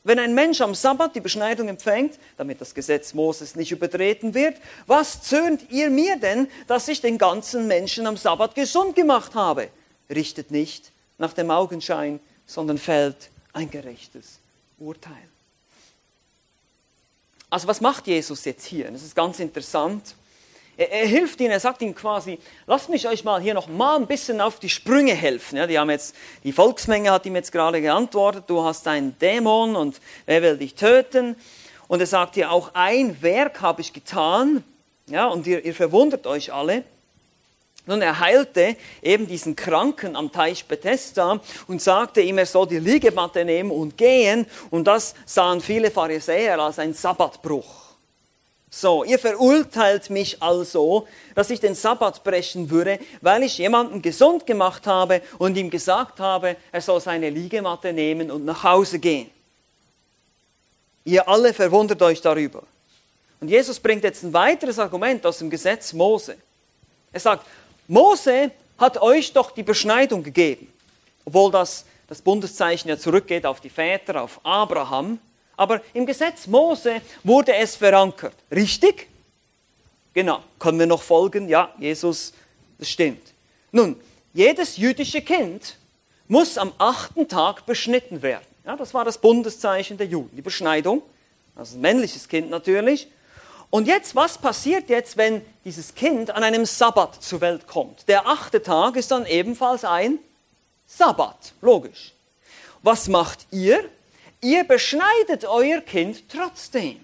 Wenn 0.03 0.19
ein 0.19 0.33
Mensch 0.33 0.61
am 0.61 0.73
Sabbat 0.73 1.15
die 1.15 1.19
Beschneidung 1.19 1.67
empfängt, 1.67 2.17
damit 2.37 2.61
das 2.61 2.73
Gesetz 2.73 3.13
Moses 3.13 3.55
nicht 3.55 3.71
übertreten 3.71 4.33
wird, 4.33 4.55
was 4.85 5.21
zürnt 5.23 5.69
ihr 5.69 5.89
mir 5.89 6.17
denn, 6.17 6.47
dass 6.67 6.87
ich 6.87 7.01
den 7.01 7.17
ganzen 7.17 7.67
Menschen 7.67 8.07
am 8.07 8.15
Sabbat 8.15 8.55
gesund 8.55 8.95
gemacht 8.95 9.35
habe? 9.35 9.69
Richtet 10.09 10.51
nicht 10.51 10.91
nach 11.17 11.33
dem 11.33 11.51
Augenschein, 11.51 12.21
sondern 12.45 12.77
fällt 12.77 13.29
ein 13.51 13.69
gerechtes 13.69 14.39
Urteil. 14.79 15.11
Also 17.49 17.67
was 17.67 17.81
macht 17.81 18.07
Jesus 18.07 18.45
jetzt 18.45 18.65
hier? 18.65 18.89
Das 18.91 19.03
ist 19.03 19.15
ganz 19.15 19.39
interessant. 19.39 20.15
Er, 20.77 20.91
er, 20.91 21.07
hilft 21.07 21.41
ihnen, 21.41 21.51
er 21.51 21.59
sagt 21.59 21.81
ihnen 21.81 21.95
quasi, 21.95 22.37
lasst 22.67 22.89
mich 22.89 23.07
euch 23.07 23.23
mal 23.23 23.41
hier 23.41 23.55
noch 23.55 23.67
mal 23.67 23.95
ein 23.95 24.05
bisschen 24.05 24.39
auf 24.39 24.59
die 24.59 24.69
Sprünge 24.69 25.13
helfen. 25.13 25.57
Ja, 25.57 25.65
die, 25.65 25.79
haben 25.79 25.89
jetzt, 25.89 26.15
die 26.43 26.53
Volksmenge 26.53 27.11
hat 27.11 27.25
ihm 27.25 27.35
jetzt 27.35 27.51
gerade 27.51 27.81
geantwortet, 27.81 28.43
du 28.47 28.63
hast 28.63 28.87
einen 28.87 29.17
Dämon 29.17 29.75
und 29.75 29.99
wer 30.27 30.41
will 30.43 30.57
dich 30.57 30.75
töten? 30.75 31.35
Und 31.87 31.99
er 31.99 32.05
sagt 32.05 32.35
hier 32.35 32.51
auch, 32.51 32.71
ein 32.73 33.21
Werk 33.21 33.61
habe 33.61 33.81
ich 33.81 33.91
getan, 33.91 34.63
ja, 35.07 35.25
und 35.25 35.47
ihr, 35.47 35.65
ihr 35.65 35.73
verwundert 35.73 36.27
euch 36.27 36.53
alle. 36.53 36.83
Nun, 37.87 38.01
er 38.01 38.19
heilte 38.19 38.75
eben 39.01 39.27
diesen 39.27 39.55
Kranken 39.55 40.17
am 40.17 40.31
Teich 40.31 40.65
Bethesda 40.65 41.39
und 41.67 41.81
sagte 41.81 42.19
ihm, 42.19 42.37
er 42.37 42.45
soll 42.45 42.67
die 42.67 42.79
Liegematte 42.79 43.45
nehmen 43.45 43.71
und 43.71 43.97
gehen. 43.97 44.45
Und 44.69 44.85
das 44.85 45.15
sahen 45.25 45.61
viele 45.61 45.89
Pharisäer 45.89 46.59
als 46.59 46.79
ein 46.79 46.93
Sabbatbruch. 46.93 47.86
So, 48.69 49.05
ihr 49.05 49.17
verurteilt 49.17 50.09
mich 50.09 50.41
also, 50.41 51.07
dass 51.35 51.49
ich 51.49 51.59
den 51.59 51.73
Sabbat 51.73 52.23
brechen 52.23 52.69
würde, 52.69 52.99
weil 53.21 53.43
ich 53.43 53.57
jemanden 53.57 54.01
gesund 54.01 54.45
gemacht 54.45 54.85
habe 54.87 55.21
und 55.37 55.55
ihm 55.55 55.69
gesagt 55.69 56.19
habe, 56.19 56.57
er 56.71 56.81
soll 56.81 56.99
seine 56.99 57.29
Liegematte 57.29 57.93
nehmen 57.93 58.29
und 58.29 58.43
nach 58.43 58.63
Hause 58.63 58.99
gehen. 58.99 59.29
Ihr 61.05 61.27
alle 61.27 61.53
verwundert 61.53 62.01
euch 62.01 62.19
darüber. 62.19 62.63
Und 63.39 63.49
Jesus 63.49 63.79
bringt 63.79 64.03
jetzt 64.03 64.23
ein 64.23 64.33
weiteres 64.33 64.79
Argument 64.79 65.25
aus 65.25 65.37
dem 65.37 65.49
Gesetz 65.49 65.93
Mose. 65.93 66.35
Er 67.13 67.19
sagt, 67.19 67.45
Mose 67.87 68.51
hat 68.77 69.01
euch 69.01 69.31
doch 69.31 69.51
die 69.51 69.63
Beschneidung 69.63 70.23
gegeben, 70.23 70.71
obwohl 71.23 71.51
das, 71.51 71.85
das 72.07 72.21
Bundeszeichen 72.21 72.89
ja 72.89 72.97
zurückgeht 72.97 73.45
auf 73.45 73.61
die 73.61 73.69
Väter, 73.69 74.21
auf 74.21 74.41
Abraham. 74.43 75.19
Aber 75.57 75.81
im 75.93 76.05
Gesetz 76.05 76.47
Mose 76.47 77.01
wurde 77.23 77.53
es 77.55 77.75
verankert. 77.75 78.35
Richtig? 78.51 79.07
Genau. 80.13 80.43
Können 80.59 80.79
wir 80.79 80.85
noch 80.85 81.01
folgen? 81.01 81.49
Ja, 81.49 81.73
Jesus, 81.79 82.33
das 82.77 82.89
stimmt. 82.89 83.33
Nun, 83.71 83.99
jedes 84.33 84.77
jüdische 84.77 85.21
Kind 85.21 85.75
muss 86.27 86.57
am 86.57 86.71
achten 86.77 87.27
Tag 87.27 87.65
beschnitten 87.65 88.21
werden. 88.21 88.45
Ja, 88.65 88.75
das 88.75 88.93
war 88.93 89.03
das 89.03 89.17
Bundeszeichen 89.17 89.97
der 89.97 90.07
Juden, 90.07 90.35
die 90.35 90.41
Beschneidung. 90.41 91.01
Also 91.55 91.77
ein 91.77 91.81
männliches 91.81 92.27
Kind 92.27 92.49
natürlich. 92.49 93.07
Und 93.69 93.87
jetzt, 93.87 94.15
was 94.15 94.37
passiert 94.37 94.89
jetzt, 94.89 95.17
wenn 95.17 95.41
dieses 95.65 95.95
Kind 95.95 96.31
an 96.31 96.43
einem 96.43 96.65
Sabbat 96.65 97.21
zur 97.21 97.41
Welt 97.41 97.67
kommt? 97.67 98.07
Der 98.07 98.27
achte 98.27 98.61
Tag 98.61 98.95
ist 98.95 99.11
dann 99.11 99.25
ebenfalls 99.25 99.83
ein 99.83 100.19
Sabbat, 100.85 101.53
logisch. 101.61 102.13
Was 102.83 103.07
macht 103.07 103.47
ihr? 103.51 103.89
Ihr 104.41 104.63
beschneidet 104.63 105.45
euer 105.45 105.81
Kind 105.81 106.29
trotzdem. 106.29 106.99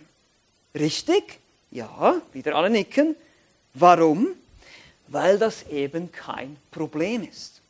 Richtig? 0.76 1.40
Ja, 1.72 2.22
wieder 2.32 2.56
alle 2.56 2.70
nicken. 2.70 3.16
Warum? 3.74 4.30
Weil 5.08 5.38
das 5.38 5.64
eben 5.68 6.12
kein 6.12 6.58
Problem 6.72 7.28
ist. 7.28 7.62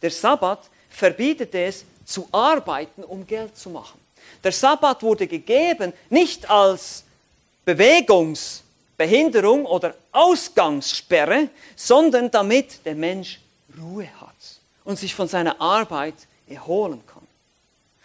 Der 0.00 0.10
Sabbat 0.10 0.68
verbietet 0.90 1.54
es, 1.54 1.84
zu 2.04 2.28
arbeiten, 2.32 3.04
um 3.04 3.26
Geld 3.26 3.56
zu 3.56 3.70
machen. 3.70 4.00
Der 4.42 4.52
Sabbat 4.52 5.02
wurde 5.02 5.26
gegeben 5.26 5.92
nicht 6.10 6.48
als 6.50 7.04
Bewegungsbehinderung 7.64 9.66
oder 9.66 9.94
Ausgangssperre, 10.10 11.48
sondern 11.76 12.30
damit 12.30 12.84
der 12.84 12.94
Mensch 12.94 13.40
Ruhe 13.80 14.08
hat 14.20 14.34
und 14.84 14.98
sich 14.98 15.14
von 15.14 15.28
seiner 15.28 15.60
Arbeit 15.60 16.14
erholen 16.48 17.00
kann. 17.06 17.21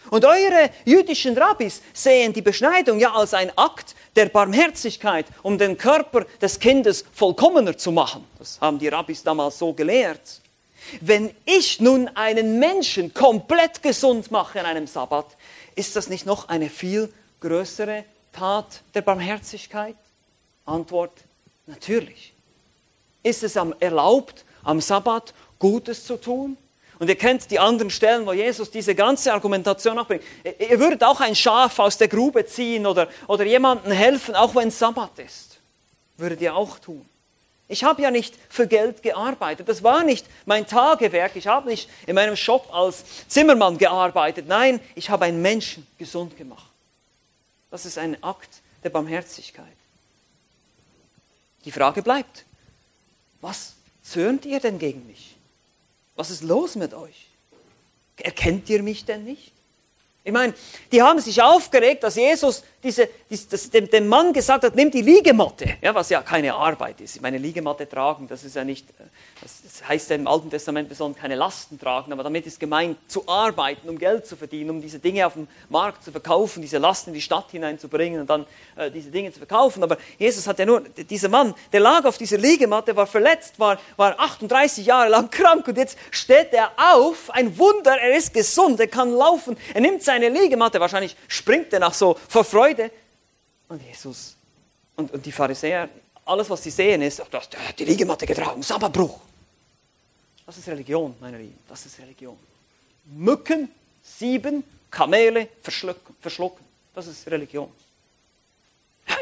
Und 0.09 0.25
eure 0.25 0.69
jüdischen 0.85 1.37
Rabbis 1.37 1.81
sehen 1.93 2.33
die 2.33 2.41
Beschneidung 2.41 2.99
ja 2.99 3.13
als 3.13 3.33
ein 3.33 3.51
Akt 3.57 3.95
der 4.15 4.27
Barmherzigkeit, 4.27 5.25
um 5.43 5.57
den 5.57 5.77
Körper 5.77 6.25
des 6.41 6.59
Kindes 6.59 7.05
vollkommener 7.13 7.77
zu 7.77 7.91
machen. 7.91 8.25
Das 8.39 8.59
haben 8.61 8.79
die 8.79 8.87
Rabbis 8.87 9.23
damals 9.23 9.57
so 9.57 9.73
gelehrt. 9.73 10.41
Wenn 11.01 11.31
ich 11.45 11.79
nun 11.81 12.09
einen 12.15 12.59
Menschen 12.59 13.13
komplett 13.13 13.81
gesund 13.83 14.31
mache 14.31 14.59
an 14.59 14.65
einem 14.65 14.87
Sabbat, 14.87 15.25
ist 15.75 15.95
das 15.95 16.09
nicht 16.09 16.25
noch 16.25 16.47
eine 16.47 16.69
viel 16.69 17.11
größere 17.41 18.05
Tat 18.31 18.81
der 18.93 19.01
Barmherzigkeit? 19.01 19.95
Antwort, 20.65 21.11
natürlich. 21.65 22.33
Ist 23.23 23.43
es 23.43 23.55
erlaubt, 23.55 24.45
am 24.63 24.79
Sabbat 24.79 25.33
Gutes 25.59 26.05
zu 26.05 26.17
tun? 26.17 26.57
Und 26.99 27.09
ihr 27.09 27.15
kennt 27.15 27.51
die 27.51 27.59
anderen 27.59 27.91
Stellen, 27.91 28.25
wo 28.25 28.33
Jesus 28.33 28.71
diese 28.71 28.95
ganze 28.95 29.31
Argumentation 29.31 29.95
nachbringt. 29.95 30.23
Ihr 30.43 30.79
würdet 30.79 31.03
auch 31.03 31.19
ein 31.19 31.35
Schaf 31.35 31.77
aus 31.79 31.97
der 31.97 32.07
Grube 32.07 32.45
ziehen 32.45 32.87
oder, 32.87 33.07
oder 33.27 33.45
jemandem 33.45 33.91
helfen, 33.91 34.35
auch 34.35 34.55
wenn 34.55 34.69
es 34.69 34.79
Sabbat 34.79 35.19
ist. 35.19 35.57
Würdet 36.17 36.41
ihr 36.41 36.55
auch 36.55 36.79
tun. 36.79 37.07
Ich 37.69 37.83
habe 37.83 38.01
ja 38.01 38.11
nicht 38.11 38.33
für 38.49 38.65
Geld 38.65 39.03
gearbeitet. 39.03 39.67
Das 39.67 39.83
war 39.83 40.03
nicht 40.03 40.25
mein 40.45 40.65
Tagewerk. 40.65 41.35
Ich 41.35 41.47
habe 41.47 41.69
nicht 41.69 41.89
in 42.07 42.15
meinem 42.15 42.35
Shop 42.35 42.73
als 42.73 43.03
Zimmermann 43.27 43.77
gearbeitet. 43.77 44.47
Nein, 44.47 44.79
ich 44.95 45.09
habe 45.09 45.25
einen 45.25 45.41
Menschen 45.41 45.85
gesund 45.97 46.37
gemacht. 46.37 46.71
Das 47.69 47.85
ist 47.85 47.97
ein 47.97 48.21
Akt 48.23 48.49
der 48.83 48.89
Barmherzigkeit. 48.89 49.65
Die 51.65 51.71
Frage 51.71 52.01
bleibt, 52.01 52.45
was 53.41 53.73
zürnt 54.01 54.45
ihr 54.45 54.61
denn 54.61 54.79
gegen 54.79 55.05
mich? 55.05 55.36
Was 56.17 56.31
ist 56.31 56.43
los 56.43 56.75
mit 56.75 56.93
euch? 56.93 57.29
Erkennt 58.17 58.69
ihr 58.69 58.83
mich 58.83 59.05
denn 59.05 59.23
nicht? 59.23 59.53
Ich 60.27 60.33
meine, 60.33 60.53
die 60.91 61.01
haben 61.01 61.21
sich 61.21 61.41
aufgeregt, 61.41 62.03
dass 62.03 62.17
Jesus 62.17 62.61
diese, 62.83 63.07
das, 63.49 63.69
dem, 63.69 63.89
dem, 63.89 64.07
Mann 64.07 64.33
gesagt 64.33 64.63
hat, 64.63 64.75
nimm 64.75 64.91
die 64.91 65.01
Liegematte, 65.01 65.77
ja, 65.81 65.95
was 65.95 66.09
ja 66.09 66.21
keine 66.21 66.53
Arbeit 66.53 67.01
ist. 67.01 67.15
Ich 67.15 67.21
meine, 67.21 67.37
Liegematte 67.37 67.87
tragen, 67.87 68.27
das 68.27 68.43
ist 68.43 68.55
ja 68.55 68.63
nicht, 68.63 68.89
äh, 68.89 69.03
das 69.41 69.87
heißt 69.87 70.09
ja 70.09 70.15
im 70.15 70.27
Alten 70.27 70.49
Testament, 70.49 70.95
sollen 70.95 71.15
keine 71.15 71.35
Lasten 71.35 71.79
tragen, 71.79 72.11
aber 72.11 72.23
damit 72.23 72.45
ist 72.45 72.59
gemeint, 72.59 72.97
zu 73.07 73.27
arbeiten, 73.27 73.89
um 73.89 73.97
Geld 73.97 74.27
zu 74.27 74.35
verdienen, 74.35 74.69
um 74.69 74.81
diese 74.81 74.99
Dinge 74.99 75.25
auf 75.25 75.33
dem 75.33 75.47
Markt 75.69 76.03
zu 76.03 76.11
verkaufen, 76.11 76.61
diese 76.61 76.77
Lasten 76.77 77.11
in 77.11 77.13
die 77.15 77.21
Stadt 77.21 77.51
hineinzubringen 77.51 78.21
und 78.21 78.29
dann 78.29 78.45
äh, 78.75 78.91
diese 78.91 79.09
Dinge 79.09 79.31
zu 79.31 79.39
verkaufen. 79.39 79.81
Aber 79.81 79.97
Jesus 80.19 80.45
hat 80.45 80.59
ja 80.59 80.65
nur, 80.65 80.81
dieser 80.81 81.29
Mann, 81.29 81.53
der 81.71 81.79
lag 81.79 82.05
auf 82.05 82.17
dieser 82.17 82.37
Liegematte, 82.37 82.95
war 82.95 83.07
verletzt, 83.07 83.59
war, 83.59 83.79
war 83.95 84.19
38 84.19 84.85
Jahre 84.85 85.09
lang 85.09 85.31
krank 85.31 85.67
und 85.67 85.77
jetzt 85.77 85.97
steht 86.11 86.53
er 86.53 86.71
auf, 86.77 87.31
ein 87.31 87.57
Wunder, 87.57 87.97
er 87.97 88.15
ist 88.15 88.33
gesund, 88.33 88.79
er 88.79 88.87
kann 88.87 89.11
laufen, 89.11 89.57
er 89.73 89.81
nimmt 89.81 90.03
sein 90.03 90.16
seine 90.17 90.29
Liegematte, 90.29 90.79
wahrscheinlich 90.79 91.15
springt 91.27 91.71
er 91.73 91.79
nach 91.79 91.93
so 91.93 92.17
vor 92.27 92.43
Freude. 92.43 92.91
Und 93.69 93.81
Jesus 93.83 94.35
und, 94.95 95.11
und 95.11 95.25
die 95.25 95.31
Pharisäer, 95.31 95.89
alles 96.25 96.49
was 96.49 96.63
sie 96.63 96.71
sehen 96.71 97.01
ist, 97.01 97.21
der 97.31 97.41
hat 97.41 97.79
die 97.79 97.85
Liegematte 97.85 98.25
getragen, 98.25 98.61
Sabbatbruch. 98.63 99.19
Das 100.45 100.57
ist 100.57 100.67
Religion, 100.67 101.15
meine 101.19 101.37
Lieben, 101.37 101.59
das 101.67 101.85
ist 101.85 101.99
Religion. 101.99 102.37
Mücken, 103.05 103.69
sieben, 104.01 104.63
Kamele 104.89 105.49
verschlucken, 105.61 106.15
verschlucken. 106.21 106.65
das 106.95 107.07
ist 107.07 107.27
Religion. 107.27 107.71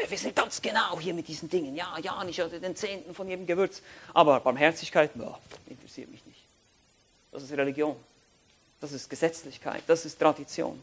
Wir 0.08 0.18
sind 0.18 0.34
ganz 0.34 0.60
genau 0.62 0.98
hier 0.98 1.14
mit 1.14 1.28
diesen 1.28 1.48
Dingen. 1.48 1.74
Ja, 1.74 1.96
ja, 2.02 2.22
nicht 2.24 2.38
den 2.38 2.74
Zehnten 2.74 3.14
von 3.14 3.28
jedem 3.28 3.46
Gewürz. 3.46 3.82
Aber 4.14 4.40
Barmherzigkeit, 4.40 5.14
no, 5.14 5.36
interessiert 5.66 6.10
mich 6.10 6.24
nicht. 6.26 6.40
Das 7.30 7.42
ist 7.42 7.52
Religion. 7.52 7.96
Das 8.80 8.92
ist 8.92 9.08
Gesetzlichkeit, 9.08 9.82
das 9.86 10.04
ist 10.04 10.18
Tradition. 10.18 10.80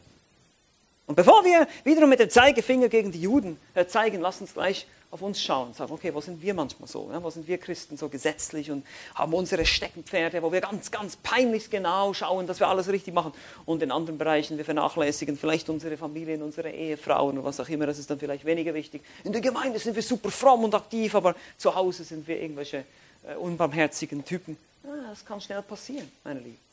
Und 1.05 1.15
bevor 1.15 1.43
wir 1.43 1.67
wiederum 1.83 2.09
mit 2.09 2.19
dem 2.19 2.29
Zeigefinger 2.29 2.87
gegen 2.87 3.11
die 3.11 3.21
Juden 3.21 3.57
äh, 3.73 3.85
zeigen, 3.85 4.21
lass 4.21 4.39
uns 4.39 4.53
gleich 4.53 4.87
auf 5.13 5.21
uns 5.21 5.43
schauen 5.43 5.67
und 5.67 5.75
sagen, 5.75 5.93
okay, 5.93 6.11
wo 6.11 6.21
sind 6.21 6.41
wir 6.41 6.55
manchmal 6.55 6.87
so? 6.87 7.09
Ja? 7.11 7.21
Wo 7.21 7.29
sind 7.29 7.47
wir 7.47 7.59
Christen 7.59 7.97
so 7.97 8.09
gesetzlich 8.09 8.71
und 8.71 8.83
haben 9.13 9.31
unsere 9.33 9.63
Steckenpferde, 9.63 10.41
wo 10.41 10.51
wir 10.51 10.61
ganz, 10.61 10.89
ganz 10.89 11.17
peinlich 11.17 11.69
genau 11.69 12.15
schauen, 12.15 12.47
dass 12.47 12.59
wir 12.59 12.67
alles 12.67 12.87
richtig 12.87 13.13
machen. 13.13 13.31
Und 13.65 13.83
in 13.83 13.91
anderen 13.91 14.17
Bereichen, 14.17 14.57
wir 14.57 14.65
vernachlässigen 14.65 15.37
vielleicht 15.37 15.69
unsere 15.69 15.97
Familien, 15.97 16.41
unsere 16.41 16.71
Ehefrauen 16.71 17.37
oder 17.37 17.45
was 17.45 17.59
auch 17.59 17.69
immer, 17.69 17.85
das 17.85 17.99
ist 17.99 18.09
dann 18.09 18.17
vielleicht 18.17 18.43
weniger 18.45 18.73
wichtig. 18.73 19.03
In 19.23 19.33
der 19.33 19.41
Gemeinde 19.41 19.77
sind 19.77 19.95
wir 19.95 20.01
super 20.01 20.31
fromm 20.31 20.63
und 20.63 20.73
aktiv, 20.73 21.13
aber 21.13 21.35
zu 21.57 21.75
Hause 21.75 22.03
sind 22.05 22.27
wir 22.27 22.41
irgendwelche 22.41 22.85
äh, 23.27 23.35
unbarmherzigen 23.35 24.25
Typen. 24.25 24.57
Ja, 24.83 25.09
das 25.09 25.23
kann 25.23 25.39
schnell 25.39 25.61
passieren, 25.61 26.11
meine 26.23 26.39
Lieben. 26.39 26.72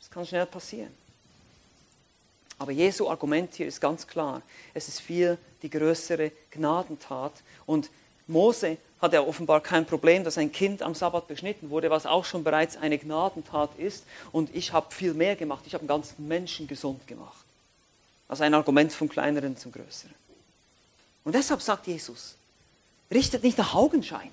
Das 0.00 0.10
kann 0.10 0.26
schnell 0.26 0.46
passieren. 0.46 0.92
Aber 2.58 2.72
Jesu 2.72 3.08
Argument 3.08 3.54
hier 3.54 3.66
ist 3.66 3.80
ganz 3.80 4.06
klar. 4.06 4.42
Es 4.74 4.88
ist 4.88 5.00
viel 5.00 5.38
die 5.62 5.70
größere 5.70 6.32
Gnadentat. 6.50 7.32
Und 7.64 7.90
Mose 8.26 8.76
hat 9.00 9.12
ja 9.12 9.22
offenbar 9.22 9.62
kein 9.62 9.86
Problem, 9.86 10.24
dass 10.24 10.36
ein 10.36 10.52
Kind 10.52 10.82
am 10.82 10.94
Sabbat 10.94 11.26
beschnitten 11.26 11.70
wurde, 11.70 11.90
was 11.90 12.04
auch 12.04 12.24
schon 12.24 12.44
bereits 12.44 12.76
eine 12.76 12.98
Gnadentat 12.98 13.70
ist. 13.78 14.04
Und 14.30 14.54
ich 14.54 14.72
habe 14.72 14.94
viel 14.94 15.14
mehr 15.14 15.36
gemacht. 15.36 15.64
Ich 15.66 15.72
habe 15.72 15.82
einen 15.82 15.88
ganzen 15.88 16.28
Menschen 16.28 16.66
gesund 16.66 17.06
gemacht. 17.06 17.44
Also 18.28 18.44
ein 18.44 18.54
Argument 18.54 18.92
vom 18.92 19.08
Kleineren 19.08 19.56
zum 19.56 19.72
Größeren. 19.72 20.14
Und 21.24 21.34
deshalb 21.34 21.62
sagt 21.62 21.86
Jesus, 21.86 22.36
richtet 23.10 23.42
nicht 23.42 23.58
nach 23.58 23.74
Augenschein. 23.74 24.30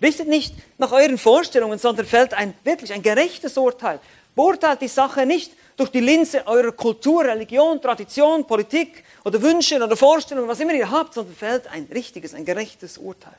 Richtet 0.00 0.28
nicht 0.28 0.54
nach 0.78 0.92
euren 0.92 1.18
Vorstellungen, 1.18 1.78
sondern 1.78 2.06
fällt 2.06 2.34
ein 2.34 2.54
wirklich 2.64 2.92
ein 2.92 3.02
gerechtes 3.02 3.56
Urteil. 3.56 4.00
Beurteilt 4.36 4.82
die 4.82 4.88
Sache 4.88 5.26
nicht 5.26 5.50
durch 5.76 5.90
die 5.90 6.00
Linse 6.00 6.46
eurer 6.46 6.72
Kultur, 6.72 7.24
Religion, 7.24 7.80
Tradition, 7.80 8.46
Politik 8.46 9.02
oder 9.24 9.40
Wünsche 9.42 9.82
oder 9.82 9.96
Vorstellungen, 9.96 10.46
was 10.46 10.60
immer 10.60 10.74
ihr 10.74 10.90
habt, 10.90 11.14
sondern 11.14 11.34
fällt 11.34 11.66
ein 11.68 11.88
richtiges, 11.92 12.34
ein 12.34 12.44
gerechtes 12.44 12.98
Urteil. 12.98 13.36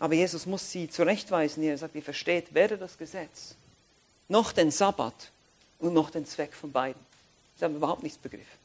Aber 0.00 0.14
Jesus 0.14 0.46
muss 0.46 0.70
sie 0.70 0.88
zurechtweisen. 0.88 1.62
Er 1.62 1.76
sagt, 1.76 1.94
ihr 1.94 2.02
versteht 2.02 2.54
weder 2.54 2.76
das 2.76 2.96
Gesetz 2.96 3.54
noch 4.28 4.52
den 4.52 4.70
Sabbat 4.70 5.30
und 5.78 5.94
noch 5.94 6.10
den 6.10 6.26
Zweck 6.26 6.54
von 6.54 6.70
beiden. 6.72 7.00
Sie 7.56 7.64
haben 7.64 7.76
überhaupt 7.76 8.02
nichts 8.02 8.18
begriffen. 8.18 8.57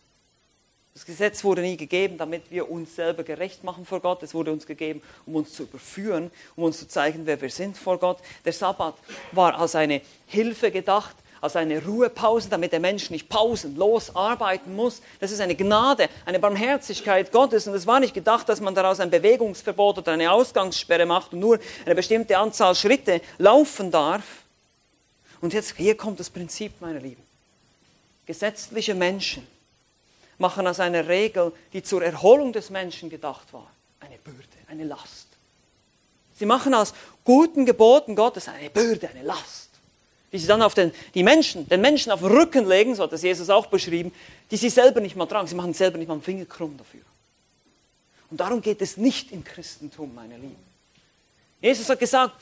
Das 0.94 1.06
Gesetz 1.06 1.44
wurde 1.44 1.62
nie 1.62 1.76
gegeben, 1.76 2.18
damit 2.20 2.52
wir 2.52 2.70
uns 2.70 2.96
selber 2.96 3.24
gerecht 3.24 3.64
machen 3.64 3.84
vor 3.86 4.00
Gott. 4.00 4.22
Es 4.22 4.36
wurde 4.36 4.52
uns 4.52 4.68
gegeben, 4.68 5.02
um 5.26 5.36
uns 5.36 5.54
zu 5.54 5.64
überführen, 5.64 6.30
um 6.56 6.66
uns 6.66 6.78
zu 6.78 6.88
zeigen, 6.88 7.26
wer 7.26 7.42
wir 7.42 7.50
sind 7.50 7.78
vor 7.78 7.98
Gott. 7.98 8.20
Der 8.46 8.54
Sabbat 8.54 8.94
war 9.32 9.58
als 9.58 9.74
eine 9.74 10.02
Hilfe 10.28 10.70
gedacht, 10.70 11.16
als 11.42 11.56
eine 11.56 11.84
Ruhepause, 11.84 12.48
damit 12.48 12.72
der 12.72 12.80
Mensch 12.80 13.10
nicht 13.10 13.28
pausenlos 13.28 14.16
arbeiten 14.16 14.76
muss. 14.76 15.02
Das 15.20 15.32
ist 15.32 15.42
eine 15.42 15.56
Gnade, 15.56 16.10
eine 16.26 16.40
Barmherzigkeit 16.40 17.32
Gottes. 17.32 17.68
Und 17.68 17.74
es 17.74 17.88
war 17.88 18.00
nicht 18.00 18.14
gedacht, 18.14 18.48
dass 18.48 18.62
man 18.62 18.76
daraus 18.76 19.00
ein 19.00 19.10
Bewegungsverbot 19.10 19.98
oder 19.98 20.12
eine 20.12 20.32
Ausgangssperre 20.32 21.08
macht 21.08 21.34
und 21.34 21.40
nur 21.40 21.60
eine 21.86 21.96
bestimmte 21.96 22.38
Anzahl 22.38 22.76
Schritte 22.76 23.20
laufen 23.40 23.90
darf. 23.90 24.24
Und 25.42 25.54
jetzt, 25.54 25.76
hier 25.76 25.98
kommt 25.98 26.20
das 26.20 26.30
Prinzip, 26.30 26.80
meine 26.80 27.00
Lieben. 27.00 27.24
Gesetzliche 28.26 28.94
Menschen 28.94 29.46
machen 30.44 30.68
aus 30.68 30.82
einer 30.82 31.08
Regel, 31.08 31.54
die 31.72 31.82
zur 31.82 32.04
Erholung 32.04 32.52
des 32.52 32.70
Menschen 32.70 33.10
gedacht 33.10 33.54
war, 33.54 33.72
eine 34.02 34.18
Bürde, 34.18 34.58
eine 34.68 34.84
Last. 34.84 35.28
Sie 36.38 36.46
machen 36.46 36.74
aus 36.74 36.94
guten 37.24 37.66
Geboten 37.66 38.14
Gottes 38.14 38.50
eine 38.50 38.70
Bürde, 38.70 39.10
eine 39.10 39.24
Last, 39.24 39.70
die 40.34 40.38
sie 40.38 40.48
dann 40.48 40.62
auf 40.62 40.74
den, 40.74 40.92
die 41.14 41.24
Menschen, 41.24 41.68
den 41.70 41.80
Menschen 41.80 42.12
auf 42.12 42.20
den 42.20 42.30
Rücken 42.30 42.68
legen, 42.68 42.94
so 42.94 43.04
hat 43.04 43.14
das 43.14 43.22
Jesus 43.22 43.50
auch 43.50 43.68
beschrieben, 43.68 44.14
die 44.52 44.58
sie 44.58 44.70
selber 44.70 45.00
nicht 45.00 45.16
mal 45.16 45.28
tragen. 45.28 45.48
Sie 45.48 45.56
machen 45.56 45.74
selber 45.74 45.98
nicht 45.98 46.10
mal 46.10 46.16
einen 46.16 46.24
Finger 46.24 46.46
krumm 46.46 46.76
dafür. 46.78 47.02
Und 48.30 48.40
darum 48.40 48.62
geht 48.62 48.82
es 48.82 48.98
nicht 48.98 49.32
im 49.32 49.46
Christentum, 49.46 50.14
meine 50.14 50.36
Lieben. 50.36 50.74
Jesus 51.62 51.88
hat 51.88 52.00
gesagt, 52.00 52.34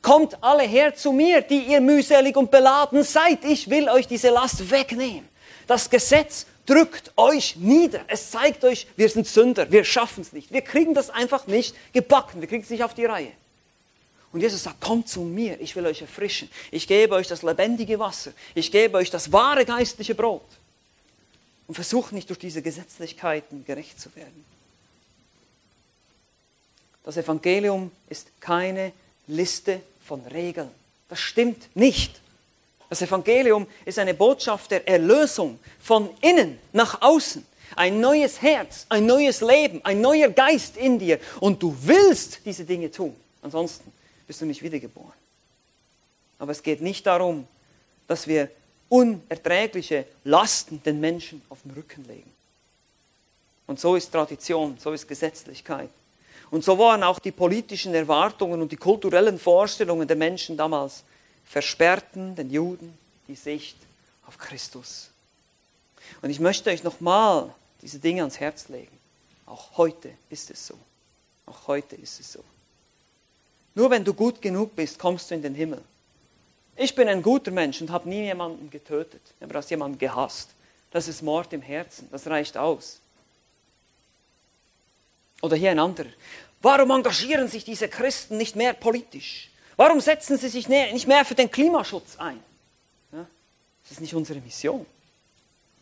kommt 0.00 0.40
alle 0.40 0.62
her 0.62 0.94
zu 0.94 1.10
mir, 1.10 1.40
die 1.40 1.64
ihr 1.64 1.80
mühselig 1.80 2.36
und 2.36 2.52
beladen 2.52 3.02
seid. 3.02 3.44
Ich 3.44 3.68
will 3.68 3.88
euch 3.88 4.06
diese 4.06 4.30
Last 4.30 4.70
wegnehmen. 4.70 5.28
Das 5.66 5.90
Gesetz 5.90 6.46
drückt 6.66 7.12
euch 7.16 7.56
nieder. 7.56 8.04
Es 8.08 8.30
zeigt 8.30 8.64
euch, 8.64 8.86
wir 8.96 9.08
sind 9.08 9.26
Sünder, 9.26 9.70
wir 9.70 9.84
schaffen 9.84 10.22
es 10.22 10.32
nicht. 10.32 10.52
Wir 10.52 10.62
kriegen 10.62 10.94
das 10.94 11.10
einfach 11.10 11.46
nicht 11.46 11.74
gebacken, 11.92 12.40
wir 12.40 12.48
kriegen 12.48 12.62
es 12.62 12.70
nicht 12.70 12.84
auf 12.84 12.94
die 12.94 13.04
Reihe. 13.04 13.32
Und 14.32 14.40
Jesus 14.40 14.62
sagt, 14.62 14.80
kommt 14.80 15.08
zu 15.08 15.20
mir, 15.20 15.60
ich 15.60 15.76
will 15.76 15.84
euch 15.84 16.00
erfrischen. 16.00 16.50
Ich 16.70 16.88
gebe 16.88 17.14
euch 17.14 17.28
das 17.28 17.42
lebendige 17.42 17.98
Wasser. 17.98 18.32
Ich 18.54 18.72
gebe 18.72 18.96
euch 18.96 19.10
das 19.10 19.30
wahre 19.30 19.66
geistliche 19.66 20.14
Brot. 20.14 20.46
Und 21.68 21.74
versucht 21.74 22.12
nicht 22.12 22.30
durch 22.30 22.38
diese 22.38 22.62
Gesetzlichkeiten 22.62 23.64
gerecht 23.66 24.00
zu 24.00 24.14
werden. 24.16 24.44
Das 27.04 27.16
Evangelium 27.16 27.90
ist 28.08 28.28
keine 28.40 28.92
Liste 29.26 29.82
von 30.04 30.24
Regeln. 30.26 30.70
Das 31.08 31.20
stimmt 31.20 31.74
nicht. 31.76 32.21
Das 32.92 33.00
Evangelium 33.00 33.66
ist 33.86 33.98
eine 33.98 34.12
Botschaft 34.12 34.70
der 34.70 34.86
Erlösung 34.86 35.58
von 35.80 36.10
innen 36.20 36.58
nach 36.74 37.00
außen. 37.00 37.42
Ein 37.74 38.00
neues 38.00 38.42
Herz, 38.42 38.84
ein 38.90 39.06
neues 39.06 39.40
Leben, 39.40 39.82
ein 39.82 40.02
neuer 40.02 40.28
Geist 40.28 40.76
in 40.76 40.98
dir. 40.98 41.18
Und 41.40 41.62
du 41.62 41.74
willst 41.80 42.40
diese 42.44 42.64
Dinge 42.64 42.90
tun. 42.90 43.16
Ansonsten 43.40 43.90
bist 44.26 44.42
du 44.42 44.44
nicht 44.44 44.62
wiedergeboren. 44.62 45.14
Aber 46.38 46.52
es 46.52 46.62
geht 46.62 46.82
nicht 46.82 47.06
darum, 47.06 47.48
dass 48.08 48.26
wir 48.26 48.50
unerträgliche 48.90 50.04
Lasten 50.24 50.82
den 50.82 51.00
Menschen 51.00 51.40
auf 51.48 51.62
den 51.62 51.70
Rücken 51.70 52.04
legen. 52.04 52.30
Und 53.68 53.80
so 53.80 53.96
ist 53.96 54.12
Tradition, 54.12 54.76
so 54.78 54.92
ist 54.92 55.08
Gesetzlichkeit. 55.08 55.88
Und 56.50 56.62
so 56.62 56.78
waren 56.78 57.02
auch 57.04 57.20
die 57.20 57.32
politischen 57.32 57.94
Erwartungen 57.94 58.60
und 58.60 58.70
die 58.70 58.76
kulturellen 58.76 59.38
Vorstellungen 59.38 60.06
der 60.06 60.18
Menschen 60.18 60.58
damals 60.58 61.04
versperrten 61.46 62.34
den 62.34 62.50
Juden 62.50 62.96
die 63.28 63.34
Sicht 63.34 63.76
auf 64.26 64.38
Christus. 64.38 65.10
Und 66.20 66.30
ich 66.30 66.40
möchte 66.40 66.70
euch 66.70 66.82
nochmal 66.82 67.54
diese 67.80 67.98
Dinge 67.98 68.22
ans 68.22 68.40
Herz 68.40 68.68
legen. 68.68 68.96
Auch 69.46 69.76
heute 69.76 70.10
ist 70.30 70.50
es 70.50 70.66
so. 70.66 70.78
Auch 71.46 71.66
heute 71.66 71.96
ist 71.96 72.20
es 72.20 72.32
so. 72.32 72.44
Nur 73.74 73.90
wenn 73.90 74.04
du 74.04 74.14
gut 74.14 74.40
genug 74.40 74.76
bist, 74.76 74.98
kommst 74.98 75.30
du 75.30 75.34
in 75.34 75.42
den 75.42 75.54
Himmel. 75.54 75.82
Ich 76.76 76.94
bin 76.94 77.08
ein 77.08 77.22
guter 77.22 77.50
Mensch 77.50 77.80
und 77.80 77.90
habe 77.90 78.08
nie 78.08 78.22
jemanden 78.22 78.70
getötet, 78.70 79.20
aber 79.40 79.58
hast 79.58 79.70
jemanden 79.70 79.98
gehasst. 79.98 80.50
Das 80.90 81.08
ist 81.08 81.22
Mord 81.22 81.52
im 81.52 81.62
Herzen, 81.62 82.08
das 82.10 82.26
reicht 82.26 82.56
aus. 82.56 82.98
Oder 85.40 85.56
hier 85.56 85.70
ein 85.70 85.78
anderer. 85.78 86.10
Warum 86.60 86.90
engagieren 86.90 87.48
sich 87.48 87.64
diese 87.64 87.88
Christen 87.88 88.36
nicht 88.36 88.56
mehr 88.56 88.72
politisch? 88.72 89.50
Warum 89.76 90.00
setzen 90.00 90.38
sie 90.38 90.48
sich 90.48 90.68
nicht 90.68 91.06
mehr 91.06 91.24
für 91.24 91.34
den 91.34 91.50
Klimaschutz 91.50 92.16
ein? 92.18 92.38
Ja, 93.12 93.26
das 93.82 93.92
ist 93.92 94.00
nicht 94.00 94.14
unsere 94.14 94.40
Mission. 94.40 94.86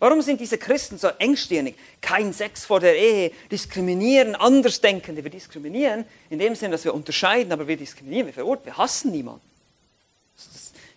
Warum 0.00 0.22
sind 0.22 0.40
diese 0.40 0.56
Christen 0.56 0.96
so 0.96 1.08
engstirnig? 1.18 1.76
Kein 2.00 2.32
Sex 2.32 2.64
vor 2.64 2.80
der 2.80 2.96
Ehe, 2.96 3.32
diskriminieren, 3.50 4.34
Andersdenkende. 4.34 5.22
Wir 5.22 5.30
diskriminieren 5.30 6.06
in 6.30 6.38
dem 6.38 6.54
Sinne, 6.54 6.72
dass 6.72 6.84
wir 6.84 6.94
unterscheiden, 6.94 7.52
aber 7.52 7.68
wir 7.68 7.76
diskriminieren, 7.76 8.26
wir 8.26 8.32
verurteilen, 8.32 8.66
wir 8.66 8.78
hassen 8.78 9.12
niemanden. 9.12 9.42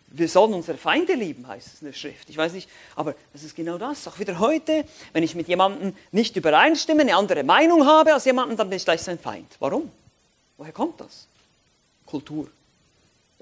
wir 0.08 0.30
sollen 0.30 0.54
unsere 0.54 0.78
Feinde 0.78 1.16
lieben, 1.16 1.46
heißt 1.46 1.68
es 1.68 1.82
in 1.82 1.88
der 1.88 1.94
Schrift. 1.94 2.30
Ich 2.30 2.38
weiß 2.38 2.54
nicht, 2.54 2.70
aber 2.96 3.14
das 3.34 3.44
ist 3.44 3.58
genau 3.58 3.78
das. 3.78 4.08
Auch 4.08 4.20
wieder 4.20 4.39
heute, 4.39 4.86
wenn 5.12 5.24
ich 5.24 5.36
mit 5.36 5.50
jemandem 5.50 5.94
nicht 6.14 6.38
übereinstimme, 6.38 7.02
eine 7.02 7.18
andere 7.18 7.44
Meinung 7.44 7.86
habe 7.86 8.14
als 8.14 8.24
jemanden, 8.24 8.56
dann 8.56 8.70
bin 8.70 8.78
ich 8.78 8.86
gleich 8.86 9.02
sein 9.02 9.20
Feind. 9.20 9.52
Warum? 9.60 9.91
Woher 10.58 10.72
kommt 10.72 11.02
das? 11.02 11.28
Kultur. 12.06 12.48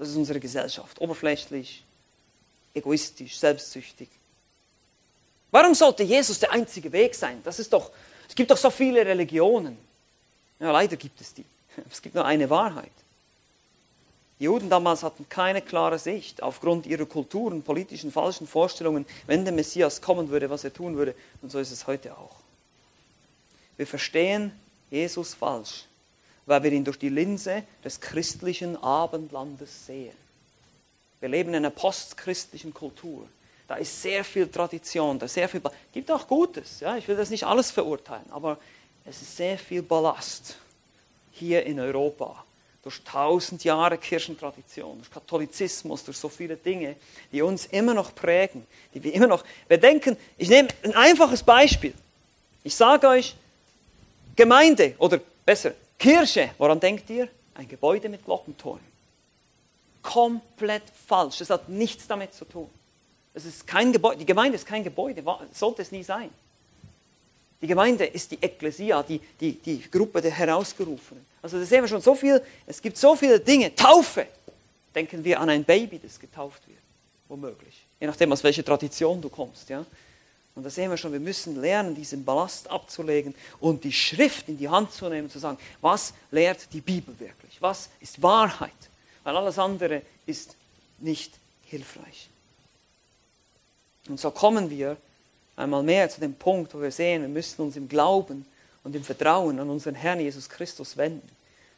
Das 0.02 0.08
ist 0.08 0.16
unsere 0.16 0.40
Gesellschaft. 0.40 1.00
Oberflächlich, 1.00 1.84
egoistisch, 2.74 3.38
selbstsüchtig. 3.38 4.08
Warum 5.52 5.76
sollte 5.76 6.02
Jesus 6.02 6.40
der 6.40 6.50
einzige 6.50 6.90
Weg 6.90 7.14
sein? 7.14 7.40
Das 7.44 7.60
ist 7.60 7.72
doch, 7.72 7.92
es 8.28 8.34
gibt 8.34 8.50
doch 8.50 8.56
so 8.56 8.68
viele 8.70 9.06
Religionen. 9.06 9.78
Ja, 10.58 10.72
leider 10.72 10.96
gibt 10.96 11.20
es 11.20 11.32
die. 11.32 11.44
Es 11.88 12.02
gibt 12.02 12.16
nur 12.16 12.24
eine 12.24 12.50
Wahrheit. 12.50 12.90
Die 14.40 14.44
Juden 14.46 14.68
damals 14.68 15.04
hatten 15.04 15.28
keine 15.28 15.62
klare 15.62 16.00
Sicht 16.00 16.42
aufgrund 16.42 16.84
ihrer 16.86 17.06
Kulturen, 17.06 17.62
politischen, 17.62 18.10
falschen 18.10 18.48
Vorstellungen, 18.48 19.06
wenn 19.28 19.44
der 19.44 19.54
Messias 19.54 20.00
kommen 20.02 20.30
würde, 20.30 20.50
was 20.50 20.64
er 20.64 20.72
tun 20.72 20.96
würde. 20.96 21.14
Und 21.42 21.52
so 21.52 21.60
ist 21.60 21.70
es 21.70 21.86
heute 21.86 22.18
auch. 22.18 22.34
Wir 23.76 23.86
verstehen 23.86 24.50
Jesus 24.90 25.34
falsch 25.34 25.84
weil 26.46 26.62
wir 26.62 26.72
ihn 26.72 26.84
durch 26.84 26.98
die 26.98 27.08
Linse 27.08 27.62
des 27.84 28.00
christlichen 28.00 28.76
Abendlandes 28.82 29.86
sehen. 29.86 30.16
Wir 31.20 31.28
leben 31.28 31.50
in 31.50 31.56
einer 31.56 31.70
postchristlichen 31.70 32.74
Kultur. 32.74 33.26
Da 33.68 33.76
ist 33.76 34.02
sehr 34.02 34.24
viel 34.24 34.48
Tradition, 34.48 35.18
da 35.18 35.26
ist 35.26 35.34
sehr 35.34 35.48
viel. 35.48 35.60
Es 35.64 35.92
gibt 35.92 36.10
auch 36.10 36.26
Gutes. 36.26 36.80
Ja? 36.80 36.96
Ich 36.96 37.06
will 37.06 37.16
das 37.16 37.30
nicht 37.30 37.44
alles 37.44 37.70
verurteilen, 37.70 38.26
aber 38.30 38.58
es 39.04 39.22
ist 39.22 39.36
sehr 39.36 39.56
viel 39.56 39.82
Ballast 39.82 40.56
hier 41.30 41.64
in 41.64 41.78
Europa 41.78 42.44
durch 42.82 43.00
tausend 43.04 43.62
Jahre 43.62 43.96
Kirchentradition, 43.96 44.98
durch 44.98 45.10
Katholizismus, 45.10 46.04
durch 46.04 46.16
so 46.18 46.28
viele 46.28 46.56
Dinge, 46.56 46.96
die 47.30 47.40
uns 47.40 47.66
immer 47.66 47.94
noch 47.94 48.12
prägen, 48.14 48.66
die 48.92 49.02
wir 49.02 49.14
immer 49.14 49.28
noch. 49.28 49.44
Wir 49.68 49.78
denken, 49.78 50.16
ich 50.36 50.48
nehme 50.48 50.68
ein 50.82 50.94
einfaches 50.94 51.44
Beispiel. 51.44 51.94
Ich 52.64 52.74
sage 52.74 53.06
euch, 53.06 53.36
Gemeinde 54.34 54.94
oder 54.98 55.20
besser 55.46 55.72
Kirche, 56.02 56.50
woran 56.58 56.80
denkt 56.80 57.08
ihr? 57.10 57.28
Ein 57.54 57.68
Gebäude 57.68 58.08
mit 58.08 58.24
Glockenturm. 58.24 58.80
Komplett 60.02 60.82
falsch. 61.06 61.38
Das 61.38 61.48
hat 61.50 61.68
nichts 61.68 62.08
damit 62.08 62.34
zu 62.34 62.44
tun. 62.44 62.68
Es 63.34 63.44
ist 63.44 63.64
kein 63.68 63.92
Gebäude. 63.92 64.18
Die 64.18 64.26
Gemeinde 64.26 64.56
ist 64.56 64.66
kein 64.66 64.82
Gebäude, 64.82 65.22
sollte 65.52 65.82
es 65.82 65.92
nie 65.92 66.02
sein. 66.02 66.28
Die 67.60 67.68
Gemeinde 67.68 68.04
ist 68.04 68.32
die 68.32 68.38
Ekklesia, 68.42 69.04
die, 69.04 69.20
die, 69.40 69.52
die 69.52 69.80
Gruppe 69.88 70.20
der 70.20 70.32
Herausgerufenen. 70.32 71.24
Also 71.40 71.60
da 71.60 71.64
sehen 71.64 71.84
wir 71.84 71.88
schon 71.88 72.00
so 72.00 72.16
viel, 72.16 72.42
es 72.66 72.82
gibt 72.82 72.96
so 72.96 73.14
viele 73.14 73.38
Dinge. 73.38 73.72
Taufe. 73.72 74.26
Denken 74.92 75.22
wir 75.22 75.38
an 75.38 75.50
ein 75.50 75.62
Baby, 75.62 76.00
das 76.00 76.18
getauft 76.18 76.66
wird. 76.66 76.80
womöglich. 77.28 77.80
Je 78.00 78.08
nachdem, 78.08 78.32
aus 78.32 78.42
welcher 78.42 78.64
Tradition 78.64 79.20
du 79.22 79.28
kommst. 79.28 79.68
Ja? 79.68 79.86
Und 80.54 80.64
da 80.64 80.70
sehen 80.70 80.90
wir 80.90 80.96
schon, 80.96 81.12
wir 81.12 81.20
müssen 81.20 81.60
lernen, 81.60 81.94
diesen 81.94 82.24
Ballast 82.24 82.70
abzulegen 82.70 83.34
und 83.58 83.84
die 83.84 83.92
Schrift 83.92 84.48
in 84.48 84.58
die 84.58 84.68
Hand 84.68 84.92
zu 84.92 85.08
nehmen, 85.08 85.30
zu 85.30 85.38
sagen, 85.38 85.58
was 85.80 86.12
lehrt 86.30 86.72
die 86.72 86.82
Bibel 86.82 87.18
wirklich? 87.18 87.60
Was 87.60 87.88
ist 88.00 88.22
Wahrheit? 88.22 88.70
Weil 89.24 89.36
alles 89.36 89.58
andere 89.58 90.02
ist 90.26 90.56
nicht 90.98 91.32
hilfreich. 91.64 92.28
Und 94.08 94.20
so 94.20 94.30
kommen 94.30 94.68
wir 94.68 94.96
einmal 95.56 95.82
mehr 95.82 96.10
zu 96.10 96.20
dem 96.20 96.34
Punkt, 96.34 96.74
wo 96.74 96.80
wir 96.82 96.90
sehen, 96.90 97.22
wir 97.22 97.28
müssen 97.28 97.62
uns 97.62 97.76
im 97.76 97.88
Glauben 97.88 98.44
und 98.84 98.94
im 98.94 99.04
Vertrauen 99.04 99.58
an 99.58 99.70
unseren 99.70 99.94
Herrn 99.94 100.20
Jesus 100.20 100.48
Christus 100.48 100.96
wenden 100.96 101.28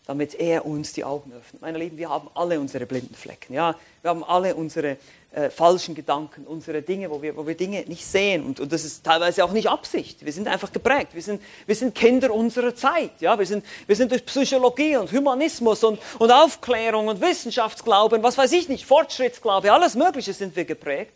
damit 0.06 0.34
er 0.34 0.66
uns 0.66 0.92
die 0.92 1.04
Augen 1.04 1.32
öffnet. 1.32 1.62
Meine 1.62 1.78
Lieben, 1.78 1.96
wir 1.96 2.10
haben 2.10 2.28
alle 2.34 2.60
unsere 2.60 2.84
blinden 2.84 3.14
Flecken. 3.14 3.54
Ja? 3.54 3.74
Wir 4.02 4.10
haben 4.10 4.22
alle 4.22 4.54
unsere 4.54 4.98
äh, 5.32 5.48
falschen 5.48 5.94
Gedanken, 5.94 6.46
unsere 6.46 6.82
Dinge, 6.82 7.10
wo 7.10 7.22
wir, 7.22 7.34
wo 7.36 7.46
wir 7.46 7.56
Dinge 7.56 7.84
nicht 7.86 8.04
sehen. 8.04 8.44
Und, 8.44 8.60
und, 8.60 8.70
das 8.70 8.84
ist 8.84 9.02
teilweise 9.02 9.42
auch 9.42 9.52
nicht 9.52 9.68
Absicht. 9.68 10.22
Wir 10.22 10.32
sind 10.32 10.46
einfach 10.46 10.72
geprägt. 10.72 11.14
Wir 11.14 11.22
sind, 11.22 11.40
wir 11.64 11.74
sind 11.74 11.94
Kinder 11.94 12.34
unserer 12.34 12.74
Zeit. 12.74 13.12
Ja? 13.20 13.38
Wir, 13.38 13.46
sind, 13.46 13.64
wir 13.86 13.96
sind 13.96 14.12
durch 14.12 14.26
Psychologie 14.26 14.96
und 14.96 15.10
Humanismus 15.10 15.82
und, 15.82 15.98
und 16.18 16.30
Aufklärung 16.30 17.08
und 17.08 17.22
Wissenschaftsglauben, 17.22 18.22
was 18.22 18.36
weiß 18.36 18.52
ich 18.52 18.68
nicht, 18.68 18.84
Fortschrittsglaube, 18.84 19.72
alles 19.72 19.94
Mögliche 19.94 20.34
sind 20.34 20.54
wir 20.54 20.66
geprägt. 20.66 21.14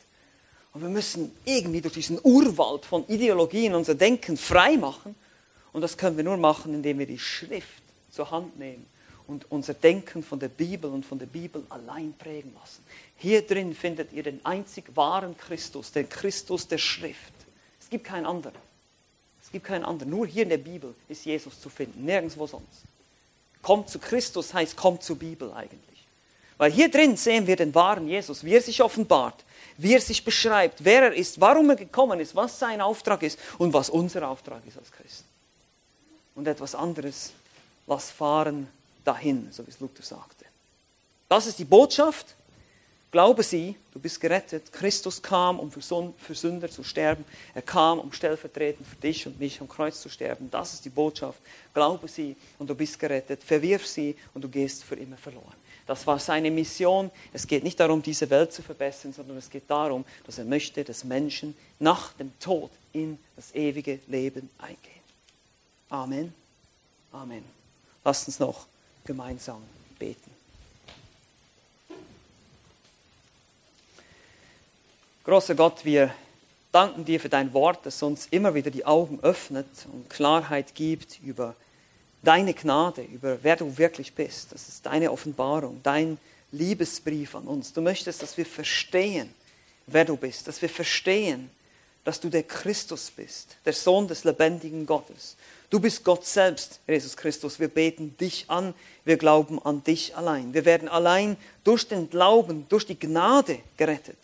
Und 0.72 0.80
wir 0.80 0.89
müssen 0.89 1.32
irgendwie 1.45 1.82
durch 1.82 1.95
diesen 1.95 2.18
Urwald 2.22 2.86
von 2.86 3.05
Ideologien 3.09 3.74
unser 3.74 3.95
Denken 3.95 4.36
frei 4.36 4.76
machen. 4.76 5.14
Und 5.72 5.82
das 5.82 5.99
können 5.99 6.16
wir 6.16 6.24
nur 6.24 6.36
machen, 6.39 6.72
indem 6.72 6.99
wir 6.99 7.07
die 7.07 7.18
Schrift 7.18 7.88
zur 8.11 8.31
Hand 8.31 8.59
nehmen 8.59 8.87
und 9.27 9.51
unser 9.51 9.75
Denken 9.75 10.23
von 10.23 10.41
der 10.41 10.49
Bibel 10.49 10.91
und 10.91 11.05
von 11.05 11.19
der 11.19 11.27
Bibel 11.27 11.65
allein 11.69 12.15
prägen 12.19 12.55
lassen. 12.59 12.83
Hier 13.17 13.43
drin 13.43 13.75
findet 13.75 14.13
ihr 14.13 14.23
den 14.23 14.45
einzig 14.45 14.85
wahren 14.97 15.37
Christus, 15.37 15.93
den 15.93 16.09
Christus 16.09 16.67
der 16.67 16.79
Schrift. 16.79 17.33
Es 17.81 17.91
gibt 17.91 18.05
keinen 18.05 18.27
anderen. 18.27 18.57
Es 19.43 19.53
gibt 19.53 19.67
keinen 19.67 19.85
anderen. 19.85 20.11
Nur 20.11 20.27
hier 20.27 20.43
in 20.43 20.49
der 20.49 20.59
Bibel 20.59 20.95
ist 21.09 21.25
Jesus 21.25 21.61
zu 21.61 21.69
finden, 21.69 22.05
nirgendwo 22.05 22.47
sonst. 22.47 22.85
Kommt 23.63 23.91
zu 23.91 23.99
Christus 23.99 24.55
heißt, 24.55 24.77
kommt 24.77 25.03
zur 25.03 25.17
Bibel 25.17 25.53
eigentlich. 25.53 26.07
Weil 26.57 26.73
hier 26.73 26.91
drin 26.91 27.17
sehen 27.17 27.47
wir 27.47 27.57
den 27.57 27.75
wahren 27.75 28.09
Jesus, 28.09 28.45
wie 28.45 28.55
er 28.55 28.61
sich 28.61 28.83
offenbart, 28.83 29.45
wie 29.77 29.95
er 29.95 30.01
sich 30.01 30.25
beschreibt, 30.25 30.85
wer 30.85 31.05
er 31.05 31.15
ist, 31.15 31.41
warum 31.41 31.71
er 31.71 31.77
gekommen 31.77 32.19
ist, 32.21 32.35
was 32.35 32.59
sein 32.59 32.81
Auftrag 32.81 33.23
ist 33.23 33.39
und 33.59 33.73
was 33.73 33.91
unser 33.91 34.29
Auftrag 34.29 34.63
ist 34.67 34.77
als 34.77 34.91
Christen. 34.91 35.29
Und 36.35 36.47
etwas 36.47 36.75
anderes 36.75 37.33
lass 37.89 38.11
fahren 38.11 38.68
dahin, 39.05 39.49
so 39.51 39.66
wie 39.66 39.70
es 39.70 39.80
Luther 39.80 40.03
sagte. 40.03 40.45
Das 41.28 41.47
ist 41.47 41.59
die 41.59 41.64
Botschaft. 41.64 42.36
Glaube 43.11 43.43
sie, 43.43 43.74
du 43.93 43.99
bist 43.99 44.20
gerettet. 44.20 44.70
Christus 44.70 45.22
kam, 45.22 45.59
um 45.59 45.70
für 45.70 46.34
Sünder 46.34 46.70
zu 46.70 46.84
sterben. 46.84 47.24
Er 47.55 47.62
kam, 47.62 47.99
um 47.99 48.12
stellvertretend 48.12 48.86
für 48.86 48.97
dich 48.97 49.26
und 49.26 49.41
mich 49.41 49.61
am 49.62 49.68
Kreuz 49.68 50.03
zu 50.03 50.11
sterben. 50.11 50.51
Das 50.51 50.74
ist 50.74 50.84
die 50.84 50.91
Botschaft. 50.91 51.41
Glaube 51.72 52.07
sie 52.07 52.36
und 52.59 52.68
du 52.68 52.74
bist 52.74 52.99
gerettet. 52.99 53.43
Verwirf 53.43 53.86
sie 53.86 54.14
und 54.34 54.45
du 54.45 54.49
gehst 54.49 54.84
für 54.84 54.97
immer 54.97 55.16
verloren. 55.16 55.57
Das 55.86 56.07
war 56.07 56.18
seine 56.18 56.51
Mission. 56.51 57.11
Es 57.32 57.47
geht 57.47 57.64
nicht 57.64 57.80
darum, 57.80 58.03
diese 58.03 58.28
Welt 58.28 58.53
zu 58.53 58.62
verbessern, 58.62 59.14
sondern 59.14 59.39
es 59.39 59.49
geht 59.49 59.70
darum, 59.70 60.05
dass 60.26 60.36
er 60.36 60.45
möchte, 60.45 60.84
dass 60.84 61.03
Menschen 61.03 61.57
nach 61.78 62.12
dem 62.12 62.39
Tod 62.41 62.70
in 62.93 63.18
das 63.36 63.55
ewige 63.55 64.01
Leben 64.07 64.51
eingehen. 64.59 65.01
Amen. 65.89 66.34
Amen. 67.11 67.58
Lasst 68.05 68.29
uns 68.29 68.39
noch 68.39 68.67
gemeinsam 69.05 69.63
beten. 69.99 70.31
Großer 75.25 75.55
Gott, 75.55 75.85
wir 75.85 76.15
danken 76.73 77.05
dir 77.05 77.21
für 77.21 77.29
dein 77.29 77.53
Wort, 77.53 77.85
das 77.85 78.03
uns 78.03 78.29
immer 78.31 78.55
wieder 78.55 78.71
die 78.71 78.87
Augen 78.87 79.21
öffnet 79.21 79.67
und 79.93 80.09
Klarheit 80.09 80.75
gibt 80.75 81.21
über 81.23 81.55
deine 82.23 82.55
Gnade, 82.55 83.03
über 83.03 83.43
wer 83.43 83.57
du 83.57 83.77
wirklich 83.77 84.15
bist. 84.15 84.53
Das 84.53 84.69
ist 84.69 84.87
deine 84.87 85.13
Offenbarung, 85.13 85.81
dein 85.83 86.19
Liebesbrief 86.51 87.35
an 87.35 87.45
uns. 87.45 87.73
Du 87.73 87.81
möchtest, 87.81 88.23
dass 88.23 88.37
wir 88.37 88.47
verstehen, 88.47 89.33
wer 89.87 90.05
du 90.05 90.17
bist, 90.17 90.49
dass 90.49 90.63
wir 90.63 90.69
verstehen, 90.69 91.51
dass 92.09 92.21
du 92.21 92.31
der 92.31 92.45
Christus 92.45 93.13
bist, 93.15 93.59
der 93.67 93.75
Sohn 93.75 94.09
des 94.09 94.25
lebendigen 94.25 94.87
Gottes. 94.87 95.37
Du 95.69 95.79
bist 95.79 96.05
Gott 96.05 96.25
selbst, 96.25 96.81
Jesus 96.89 97.19
Christus. 97.19 97.61
Wir 97.61 97.69
beten 97.69 98.17
dich 98.17 98.47
an, 98.49 98.73
wir 99.05 99.19
glauben 99.19 99.61
an 99.63 99.85
dich 99.85 100.17
allein. 100.17 100.55
Wir 100.55 100.65
werden 100.65 100.89
allein 100.89 101.37
durch 101.65 101.87
den 101.87 102.09
Glauben, 102.09 102.65
durch 102.71 102.87
die 102.87 102.99
Gnade 102.99 103.59
gerettet. 103.77 104.17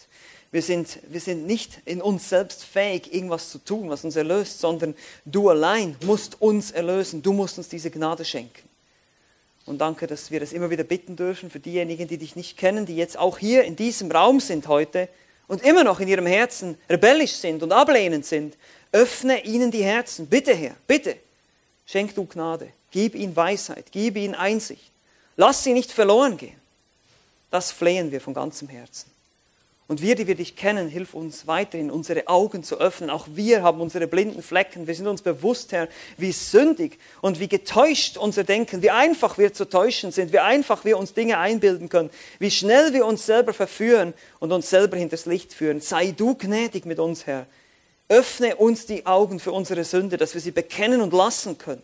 Wir 0.50 0.62
sind, 0.62 0.98
wir 1.10 1.20
sind 1.20 1.46
nicht 1.46 1.82
in 1.84 2.00
uns 2.00 2.30
selbst 2.30 2.64
fähig, 2.64 3.12
irgendwas 3.12 3.50
zu 3.50 3.58
tun, 3.58 3.90
was 3.90 4.02
uns 4.02 4.16
erlöst, 4.16 4.60
sondern 4.60 4.94
du 5.26 5.50
allein 5.50 5.94
musst 6.06 6.40
uns 6.40 6.70
erlösen. 6.70 7.20
Du 7.20 7.34
musst 7.34 7.58
uns 7.58 7.68
diese 7.68 7.90
Gnade 7.90 8.24
schenken. 8.24 8.66
Und 9.66 9.82
danke, 9.82 10.06
dass 10.06 10.30
wir 10.30 10.40
das 10.40 10.54
immer 10.54 10.70
wieder 10.70 10.84
bitten 10.84 11.16
dürfen 11.16 11.50
für 11.50 11.60
diejenigen, 11.60 12.08
die 12.08 12.16
dich 12.16 12.34
nicht 12.34 12.56
kennen, 12.56 12.86
die 12.86 12.96
jetzt 12.96 13.18
auch 13.18 13.36
hier 13.36 13.64
in 13.64 13.76
diesem 13.76 14.10
Raum 14.10 14.40
sind 14.40 14.68
heute 14.68 15.10
und 15.46 15.62
immer 15.62 15.84
noch 15.84 16.00
in 16.00 16.08
ihrem 16.08 16.26
Herzen 16.26 16.78
rebellisch 16.88 17.32
sind 17.32 17.62
und 17.62 17.72
ablehnend 17.72 18.24
sind. 18.26 18.56
Öffne 18.92 19.44
ihnen 19.44 19.70
die 19.70 19.84
Herzen. 19.84 20.26
Bitte, 20.26 20.54
Herr, 20.54 20.74
bitte. 20.86 21.16
Schenk 21.86 22.14
du 22.14 22.24
Gnade. 22.24 22.70
Gib 22.90 23.14
ihnen 23.14 23.34
Weisheit. 23.34 23.86
Gib 23.90 24.16
ihnen 24.16 24.34
Einsicht. 24.34 24.90
Lass 25.36 25.64
sie 25.64 25.72
nicht 25.72 25.90
verloren 25.90 26.36
gehen. 26.36 26.60
Das 27.50 27.72
flehen 27.72 28.10
wir 28.10 28.20
von 28.20 28.34
ganzem 28.34 28.68
Herzen. 28.68 29.13
Und 29.86 30.00
wir, 30.00 30.14
die 30.14 30.26
wir 30.26 30.34
dich 30.34 30.56
kennen, 30.56 30.88
hilf 30.88 31.12
uns 31.12 31.46
weiterhin, 31.46 31.90
unsere 31.90 32.26
Augen 32.26 32.62
zu 32.62 32.80
öffnen. 32.80 33.10
Auch 33.10 33.26
wir 33.34 33.62
haben 33.62 33.82
unsere 33.82 34.06
blinden 34.06 34.42
Flecken. 34.42 34.86
Wir 34.86 34.94
sind 34.94 35.06
uns 35.06 35.20
bewusst, 35.20 35.72
Herr, 35.72 35.88
wie 36.16 36.32
sündig 36.32 36.98
und 37.20 37.38
wie 37.38 37.48
getäuscht 37.48 38.16
unser 38.16 38.44
Denken, 38.44 38.80
wie 38.80 38.90
einfach 38.90 39.36
wir 39.36 39.52
zu 39.52 39.68
täuschen 39.68 40.10
sind, 40.10 40.32
wie 40.32 40.38
einfach 40.38 40.86
wir 40.86 40.96
uns 40.96 41.12
Dinge 41.12 41.36
einbilden 41.36 41.90
können, 41.90 42.08
wie 42.38 42.50
schnell 42.50 42.94
wir 42.94 43.04
uns 43.04 43.26
selber 43.26 43.52
verführen 43.52 44.14
und 44.38 44.52
uns 44.52 44.70
selber 44.70 44.96
hinters 44.96 45.26
Licht 45.26 45.52
führen. 45.52 45.82
Sei 45.82 46.12
du 46.12 46.34
gnädig 46.34 46.86
mit 46.86 46.98
uns, 46.98 47.26
Herr. 47.26 47.46
Öffne 48.08 48.56
uns 48.56 48.86
die 48.86 49.04
Augen 49.04 49.38
für 49.38 49.52
unsere 49.52 49.84
Sünde, 49.84 50.16
dass 50.16 50.32
wir 50.32 50.40
sie 50.40 50.50
bekennen 50.50 51.02
und 51.02 51.12
lassen 51.12 51.58
können 51.58 51.82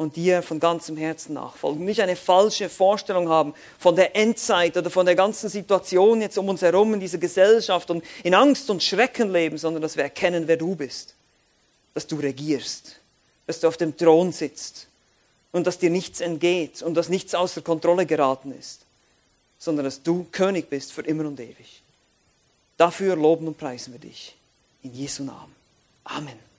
und 0.00 0.16
dir 0.16 0.42
von 0.42 0.60
ganzem 0.60 0.96
Herzen 0.96 1.34
nachfolgen. 1.34 1.84
Nicht 1.84 2.00
eine 2.00 2.16
falsche 2.16 2.70
Vorstellung 2.70 3.28
haben 3.28 3.52
von 3.78 3.96
der 3.96 4.16
Endzeit 4.16 4.74
oder 4.78 4.88
von 4.88 5.04
der 5.04 5.14
ganzen 5.14 5.50
Situation 5.50 6.22
jetzt 6.22 6.38
um 6.38 6.48
uns 6.48 6.62
herum 6.62 6.94
in 6.94 7.00
dieser 7.00 7.18
Gesellschaft 7.18 7.90
und 7.90 8.02
in 8.24 8.32
Angst 8.32 8.70
und 8.70 8.82
Schrecken 8.82 9.30
leben, 9.30 9.58
sondern 9.58 9.82
dass 9.82 9.96
wir 9.96 10.04
erkennen, 10.04 10.48
wer 10.48 10.56
du 10.56 10.74
bist. 10.74 11.14
Dass 11.92 12.06
du 12.06 12.16
regierst, 12.16 12.96
dass 13.46 13.60
du 13.60 13.68
auf 13.68 13.76
dem 13.76 13.94
Thron 13.94 14.32
sitzt 14.32 14.86
und 15.52 15.66
dass 15.66 15.78
dir 15.78 15.90
nichts 15.90 16.22
entgeht 16.22 16.80
und 16.80 16.94
dass 16.94 17.10
nichts 17.10 17.34
außer 17.34 17.60
Kontrolle 17.60 18.06
geraten 18.06 18.54
ist, 18.58 18.86
sondern 19.58 19.84
dass 19.84 20.02
du 20.02 20.26
König 20.32 20.70
bist 20.70 20.94
für 20.94 21.02
immer 21.02 21.26
und 21.26 21.38
ewig. 21.38 21.82
Dafür 22.78 23.16
loben 23.16 23.48
und 23.48 23.58
preisen 23.58 23.92
wir 23.92 24.00
dich. 24.00 24.34
In 24.82 24.94
Jesu 24.94 25.24
Namen. 25.24 25.54
Amen. 26.04 26.49